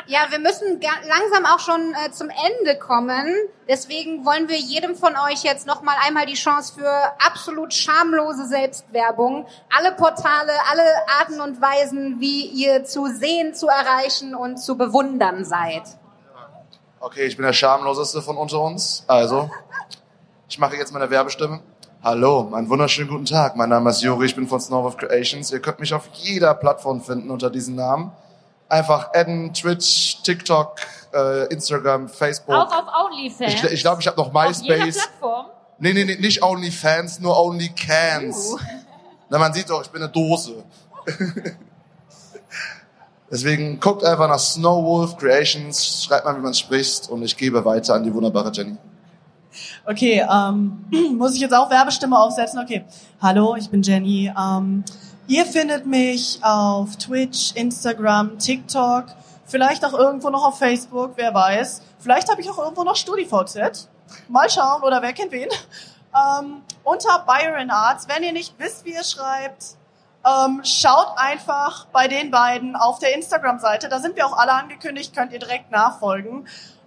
Ja, 0.07 0.27
wir 0.31 0.39
müssen 0.39 0.81
langsam 0.81 1.47
auch 1.47 1.61
schon 1.61 1.95
äh, 1.95 2.11
zum 2.11 2.29
Ende 2.29 2.79
kommen. 2.79 3.27
Deswegen 3.69 4.25
wollen 4.27 4.49
wir 4.49 4.59
jedem 4.59 4.97
von 4.97 5.15
euch 5.17 5.43
jetzt 5.45 5.67
noch 5.67 5.81
mal 5.83 5.95
einmal 6.07 6.27
die 6.27 6.35
Chance 6.35 6.75
für 6.75 6.91
absolut 7.25 7.73
schamlose 7.73 8.47
Selbstwerbung. 8.47 9.47
Alle 9.75 9.93
Portale, 9.93 10.53
alle 10.71 10.83
Arten 11.21 11.41
und 11.41 11.63
Weisen, 11.63 12.21
wie 12.21 12.47
ihr 12.47 12.85
zu 12.85 13.07
sehen, 13.07 13.55
zu 13.55 13.69
erreichen 13.69 14.35
und 14.35 14.59
zu 14.59 14.77
bewundern 14.77 15.45
seid. 15.45 15.83
Okay, 17.01 17.25
ich 17.25 17.37
bin 17.37 17.47
der 17.47 17.53
schamloseste 17.53 18.21
von 18.21 18.37
unter 18.37 18.61
uns. 18.61 19.05
Also, 19.07 19.51
ich 20.49 20.59
mache 20.59 20.77
jetzt 20.77 20.93
meine 20.93 21.09
Werbestimme. 21.09 21.61
Hallo, 22.05 22.53
einen 22.53 22.69
wunderschönen 22.69 23.09
guten 23.09 23.25
Tag. 23.25 23.57
Mein 23.57 23.71
Name 23.71 23.89
ist 23.89 24.03
Juri, 24.03 24.27
ich 24.27 24.37
bin 24.37 24.47
von 24.47 24.61
Snowwolf 24.61 24.99
Creations. 24.99 25.51
Ihr 25.51 25.61
könnt 25.61 25.81
mich 25.81 25.95
auf 25.95 26.11
jeder 26.13 26.53
Plattform 26.53 27.01
finden 27.01 27.31
unter 27.31 27.49
diesem 27.49 27.77
Namen. 27.77 28.13
Einfach 28.69 29.15
adden, 29.15 29.55
Twitch, 29.55 30.21
TikTok, 30.23 30.77
äh, 31.15 31.47
Instagram, 31.47 32.11
Facebook. 32.11 32.55
auch 32.55 32.71
auf 32.71 33.07
OnlyFans. 33.07 33.55
ich 33.55 33.59
glaube, 33.59 33.75
ich, 33.75 33.81
glaub, 33.81 34.01
ich 34.01 34.07
habe 34.07 34.19
noch 34.19 34.35
auf 34.35 34.57
jeder 34.61 34.77
MySpace. 34.77 34.99
Plattform. 34.99 35.47
Nee, 35.79 35.95
nee, 35.95 36.05
nee, 36.05 36.17
nicht 36.17 36.43
OnlyFans, 36.43 37.21
nur 37.21 37.43
OnlyCans. 37.43 38.53
Uh. 38.53 38.59
Na, 39.31 39.39
man 39.39 39.55
sieht 39.55 39.71
doch, 39.71 39.81
ich 39.81 39.89
bin 39.89 40.03
eine 40.03 40.13
Dose. 40.13 40.63
Deswegen 43.31 43.81
guckt 43.81 44.05
einfach 44.05 44.29
nach 44.29 44.41
Snowwolf 44.41 45.17
Creations, 45.17 46.05
schreibt 46.05 46.27
mal, 46.27 46.37
wie 46.37 46.43
man 46.43 46.53
spricht 46.53 47.09
und 47.09 47.23
ich 47.23 47.35
gebe 47.35 47.65
weiter 47.65 47.95
an 47.95 48.05
die 48.05 48.13
wunderbare 48.13 48.53
Jenny. 48.53 48.77
Okay, 49.87 50.27
ähm, 50.31 50.85
muss 51.17 51.35
ich 51.35 51.41
jetzt 51.41 51.55
auch 51.55 51.71
Werbestimme 51.71 52.19
aufsetzen? 52.19 52.59
Okay. 52.61 52.85
Hallo, 53.21 53.57
ich 53.57 53.71
bin 53.71 53.83
Jenny. 53.83 54.33
Ähm, 54.39 54.85
ihr 55.27 55.47
findet 55.47 55.87
mich 55.87 56.39
auf 56.43 56.97
Twitch, 56.97 57.53
Instagram, 57.55 58.39
TikTok, 58.39 59.07
vielleicht 59.47 59.85
auch 59.85 59.95
irgendwo 59.95 60.31
noch 60.31 60.45
auf 60.45 60.59
Facebook, 60.59 61.13
wer 61.17 61.35
weiß. 61.35 61.83
Vielleicht 61.99 62.31
habe 62.31 62.41
ich 62.41 62.51
auch 62.51 62.59
irgendwo 62.59 62.85
noch 62.85 62.97
StudiVZ. 62.97 63.89
Mal 64.29 64.51
schauen, 64.51 64.83
oder 64.83 65.03
wer 65.03 65.13
kennt 65.13 65.33
wen. 65.33 65.49
Ähm, 66.17 66.63
unter 66.85 67.27
Byron 67.27 67.71
Arts. 67.71 68.07
Wenn 68.07 68.23
ihr 68.23 68.33
nicht 68.33 68.55
wisst, 68.57 68.85
wie 68.85 68.93
ihr 68.93 69.03
schreibt, 69.03 69.75
ähm, 70.25 70.61
schaut 70.63 71.09
einfach 71.17 71.87
bei 71.87 72.07
den 72.07 72.31
beiden 72.31 72.77
auf 72.77 73.01
der 73.01 73.17
Instagram-Seite. 73.17 73.89
Da 73.89 73.99
sind 73.99 74.15
wir 74.15 74.25
auch 74.25 74.37
alle 74.37 74.53
angekündigt, 74.53 75.15
könnt 75.15 75.33
ihr 75.33 75.41
direkt 75.41 75.73
nachfolgen. 75.73 76.47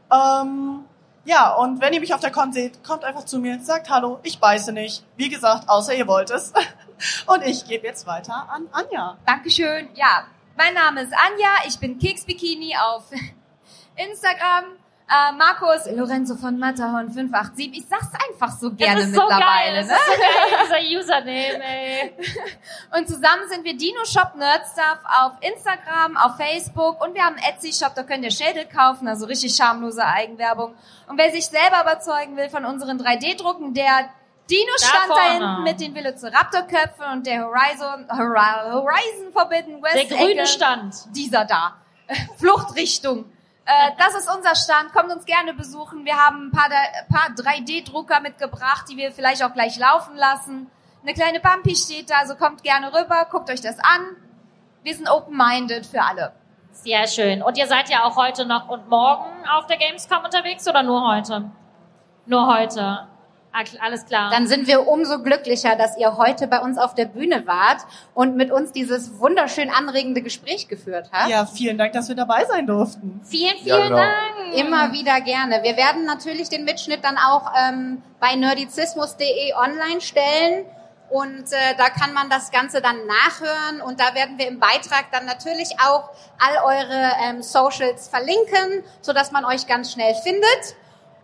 Ähm, 0.09 0.86
ja, 1.28 1.53
und 1.55 1.82
wenn 1.82 1.91
ihr 1.91 1.99
mich 1.99 2.13
auf 2.13 2.21
der 2.21 2.32
Con 2.32 2.53
seht, 2.53 2.86
kommt 2.86 3.03
einfach 3.03 3.25
zu 3.25 3.39
mir, 3.39 3.59
sagt 3.59 3.89
Hallo, 3.89 4.19
ich 4.23 4.39
beiße 4.39 4.71
nicht. 4.71 5.03
Wie 5.17 5.28
gesagt, 5.28 5.67
außer 5.67 5.93
ihr 5.93 6.07
wollt 6.07 6.30
es. 6.30 6.53
Und 7.28 7.43
ich 7.45 7.67
gebe 7.67 7.86
jetzt 7.86 8.07
weiter 8.07 8.47
an 8.49 8.67
Anja. 8.71 9.17
Dankeschön. 9.25 9.89
Ja, 9.93 10.23
mein 10.55 10.73
Name 10.73 11.01
ist 11.01 11.13
Anja. 11.13 11.49
Ich 11.67 11.80
bin 11.80 11.99
Keks 11.99 12.23
Bikini 12.23 12.75
auf 12.78 13.11
Instagram. 13.97 14.78
Äh, 15.09 15.31
Markus 15.37 15.85
Lorenzo 15.95 16.35
von 16.35 16.59
Matterhorn 16.59 17.09
587. 17.09 17.71
Ich 17.77 17.85
sag's 17.87 18.11
einfach 18.29 18.51
so 18.57 18.71
gerne 18.73 18.95
das 18.99 19.05
ist 19.09 19.15
so 19.15 19.21
mittlerweile. 19.21 19.73
geil. 19.75 19.83
ne? 19.85 19.87
Das 19.87 19.99
ist 19.99 20.05
so 20.05 20.21
geil, 20.21 20.81
dieser 20.83 20.99
Username, 20.99 21.63
ey. 21.63 22.13
Und 22.97 23.07
zusammen 23.07 23.43
sind 23.49 23.63
wir 23.63 23.77
Dino 23.77 24.03
Shop 24.03 24.35
Nerdstuff 24.35 24.99
auf 25.21 25.31
Instagram, 25.39 26.17
auf 26.17 26.35
Facebook 26.35 27.01
und 27.01 27.13
wir 27.15 27.23
haben 27.23 27.37
einen 27.37 27.53
Etsy 27.55 27.71
Shop, 27.71 27.95
da 27.95 28.03
könnt 28.03 28.25
ihr 28.25 28.31
Schädel 28.31 28.65
kaufen, 28.65 29.07
also 29.07 29.25
richtig 29.27 29.55
schamlose 29.55 30.03
Eigenwerbung. 30.05 30.75
Und 31.07 31.17
wer 31.17 31.31
sich 31.31 31.45
selber 31.47 31.81
überzeugen 31.83 32.35
will 32.35 32.49
von 32.49 32.65
unseren 32.65 32.99
3D-Drucken, 33.01 33.73
der 33.73 34.09
Dino 34.49 34.71
Da 34.81 34.85
stand 34.87 35.09
da 35.09 35.13
vorne. 35.15 35.31
hinten 35.31 35.63
mit 35.63 35.79
den 35.79 35.95
Velociraptor-Köpfen 35.95 37.05
und 37.13 37.25
der 37.27 37.45
Horizon, 37.45 38.07
Hori- 38.09 38.71
Horizon 38.73 39.31
Forbidden 39.31 39.81
West. 39.81 39.95
Der 39.95 40.17
grüne 40.17 40.41
Ecke. 40.41 40.47
Stand. 40.47 40.95
Dieser 41.15 41.45
da. 41.45 41.75
Fluchtrichtung. 42.37 43.25
Äh, 43.68 43.91
das 43.97 44.15
ist 44.15 44.34
unser 44.34 44.55
Stand. 44.55 44.93
Kommt 44.93 45.11
uns 45.11 45.26
gerne 45.26 45.53
besuchen. 45.53 46.05
Wir 46.05 46.15
haben 46.15 46.47
ein 46.47 46.51
paar, 46.51 46.70
paar 47.09 47.36
3D-Drucker 47.36 48.22
mitgebracht, 48.22 48.86
die 48.89 48.95
wir 48.95 49.11
vielleicht 49.11 49.43
auch 49.43 49.53
gleich 49.53 49.78
laufen 49.78 50.15
lassen. 50.15 50.72
Eine 51.03 51.13
kleine 51.13 51.41
Bumpy 51.41 51.76
steht 51.76 52.09
da, 52.09 52.15
also 52.20 52.36
kommt 52.36 52.63
gerne 52.63 52.93
rüber, 52.93 53.28
guckt 53.30 53.49
euch 53.49 53.61
das 53.61 53.78
an. 53.80 54.15
Wir 54.84 54.95
sind 54.95 55.09
open-minded 55.09 55.86
für 55.86 56.01
alle. 56.01 56.34
Sehr 56.72 57.07
schön. 57.07 57.41
Und 57.43 57.57
ihr 57.57 57.68
seid 57.68 57.89
ja 57.89 58.03
auch 58.03 58.15
heute 58.15 58.45
noch 58.45 58.70
und 58.70 58.88
morgen 58.88 59.26
auf 59.49 59.68
der 59.68 59.78
Gamescom 59.78 60.24
unterwegs 60.24 60.68
oder 60.68 60.84
nur 60.84 61.05
heute? 61.05 61.51
Nur 62.26 62.47
heute. 62.47 63.07
Alles 63.79 64.05
klar. 64.05 64.29
Dann 64.31 64.47
sind 64.47 64.67
wir 64.67 64.87
umso 64.87 65.21
glücklicher, 65.21 65.75
dass 65.75 65.97
ihr 65.97 66.17
heute 66.17 66.47
bei 66.47 66.59
uns 66.59 66.77
auf 66.77 66.95
der 66.95 67.05
Bühne 67.05 67.45
wart 67.47 67.81
und 68.13 68.35
mit 68.35 68.51
uns 68.51 68.71
dieses 68.71 69.19
wunderschön 69.19 69.69
anregende 69.69 70.21
Gespräch 70.21 70.67
geführt 70.67 71.09
habt. 71.11 71.29
Ja, 71.29 71.45
vielen 71.45 71.77
Dank, 71.77 71.93
dass 71.93 72.07
wir 72.07 72.15
dabei 72.15 72.45
sein 72.45 72.67
durften. 72.67 73.21
vielen, 73.25 73.57
Ja, 73.63 73.75
vielen 73.75 73.89
genau. 73.89 73.97
Dank. 73.97 74.53
Immer 74.53 74.91
wieder 74.91 75.21
gerne. 75.21 75.63
Wir 75.63 75.75
werden 75.75 76.05
natürlich 76.05 76.49
den 76.49 76.63
Mitschnitt 76.65 77.03
dann 77.03 77.17
auch 77.17 77.51
ähm, 77.67 78.01
bei 78.19 78.35
nerdizismus.de 78.35 79.53
online 79.53 80.01
stellen. 80.01 80.65
Und 81.09 81.53
äh, 81.53 81.75
da 81.77 81.89
kann 81.89 82.13
man 82.13 82.29
das 82.29 82.51
Ganze 82.51 82.81
dann 82.81 82.97
nachhören. 83.07 83.81
Und 83.81 83.99
da 83.99 84.13
werden 84.13 84.37
wir 84.37 84.47
im 84.47 84.59
Beitrag 84.59 85.05
dann 85.11 85.25
natürlich 85.25 85.69
auch 85.79 86.09
all 86.37 86.57
eure 86.65 87.11
ähm, 87.25 87.41
Socials 87.41 88.09
verlinken, 88.09 88.83
sodass 89.01 89.31
man 89.31 89.45
euch 89.45 89.67
ganz 89.67 89.93
schnell 89.93 90.13
findet. 90.23 90.75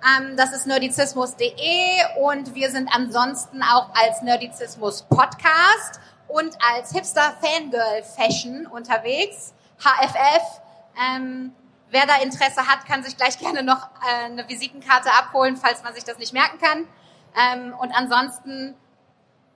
Ähm, 0.03 0.35
das 0.35 0.51
ist 0.51 0.67
nerdizismus.de 0.67 2.21
und 2.21 2.55
wir 2.55 2.69
sind 2.71 2.89
ansonsten 2.93 3.61
auch 3.63 3.89
als 3.95 4.21
Nerdizismus 4.21 5.03
Podcast 5.03 5.99
und 6.27 6.57
als 6.73 6.91
Hipster 6.91 7.33
Fangirl 7.41 8.03
Fashion 8.03 8.67
unterwegs. 8.67 9.53
HFF. 9.79 10.61
Ähm, 10.99 11.53
wer 11.89 12.05
da 12.05 12.17
Interesse 12.21 12.67
hat, 12.67 12.85
kann 12.85 13.03
sich 13.03 13.15
gleich 13.15 13.39
gerne 13.39 13.63
noch 13.63 13.89
äh, 14.01 14.25
eine 14.25 14.47
Visitenkarte 14.49 15.09
abholen, 15.11 15.57
falls 15.57 15.83
man 15.83 15.93
sich 15.93 16.03
das 16.03 16.17
nicht 16.17 16.33
merken 16.33 16.59
kann. 16.59 16.87
Ähm, 17.35 17.73
und 17.79 17.91
ansonsten, 17.91 18.75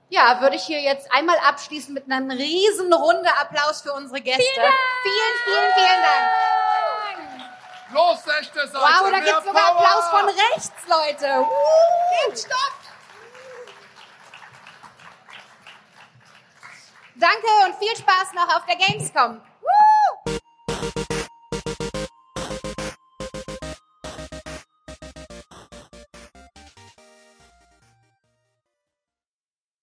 ja, 0.08 0.40
würde 0.40 0.56
ich 0.56 0.62
hier 0.62 0.80
jetzt 0.80 1.12
einmal 1.12 1.36
abschließen 1.46 1.92
mit 1.92 2.10
einem 2.10 2.30
riesen 2.30 2.92
Runde 2.92 3.28
Applaus 3.38 3.82
für 3.82 3.92
unsere 3.92 4.20
Gäste. 4.20 4.42
Vielen, 4.42 4.72
vielen, 5.44 5.72
vielen 5.74 6.02
Dank. 6.02 6.57
Los, 7.90 8.26
rechte 8.26 8.66
Seite. 8.66 8.74
Wow, 8.74 9.02
da 9.04 9.10
mehr 9.10 9.20
gibt's 9.20 9.44
sogar 9.44 9.74
Power. 9.74 9.80
Applaus 9.80 10.08
von 10.08 10.28
rechts, 10.28 10.72
Leute. 10.86 11.40
Uh, 11.40 12.36
stopp. 12.36 12.78
Danke 17.14 17.46
und 17.66 17.74
viel 17.78 17.96
Spaß 17.96 18.32
noch 18.34 18.56
auf 18.56 18.64
der 18.66 18.76
Gamescom. 18.76 19.40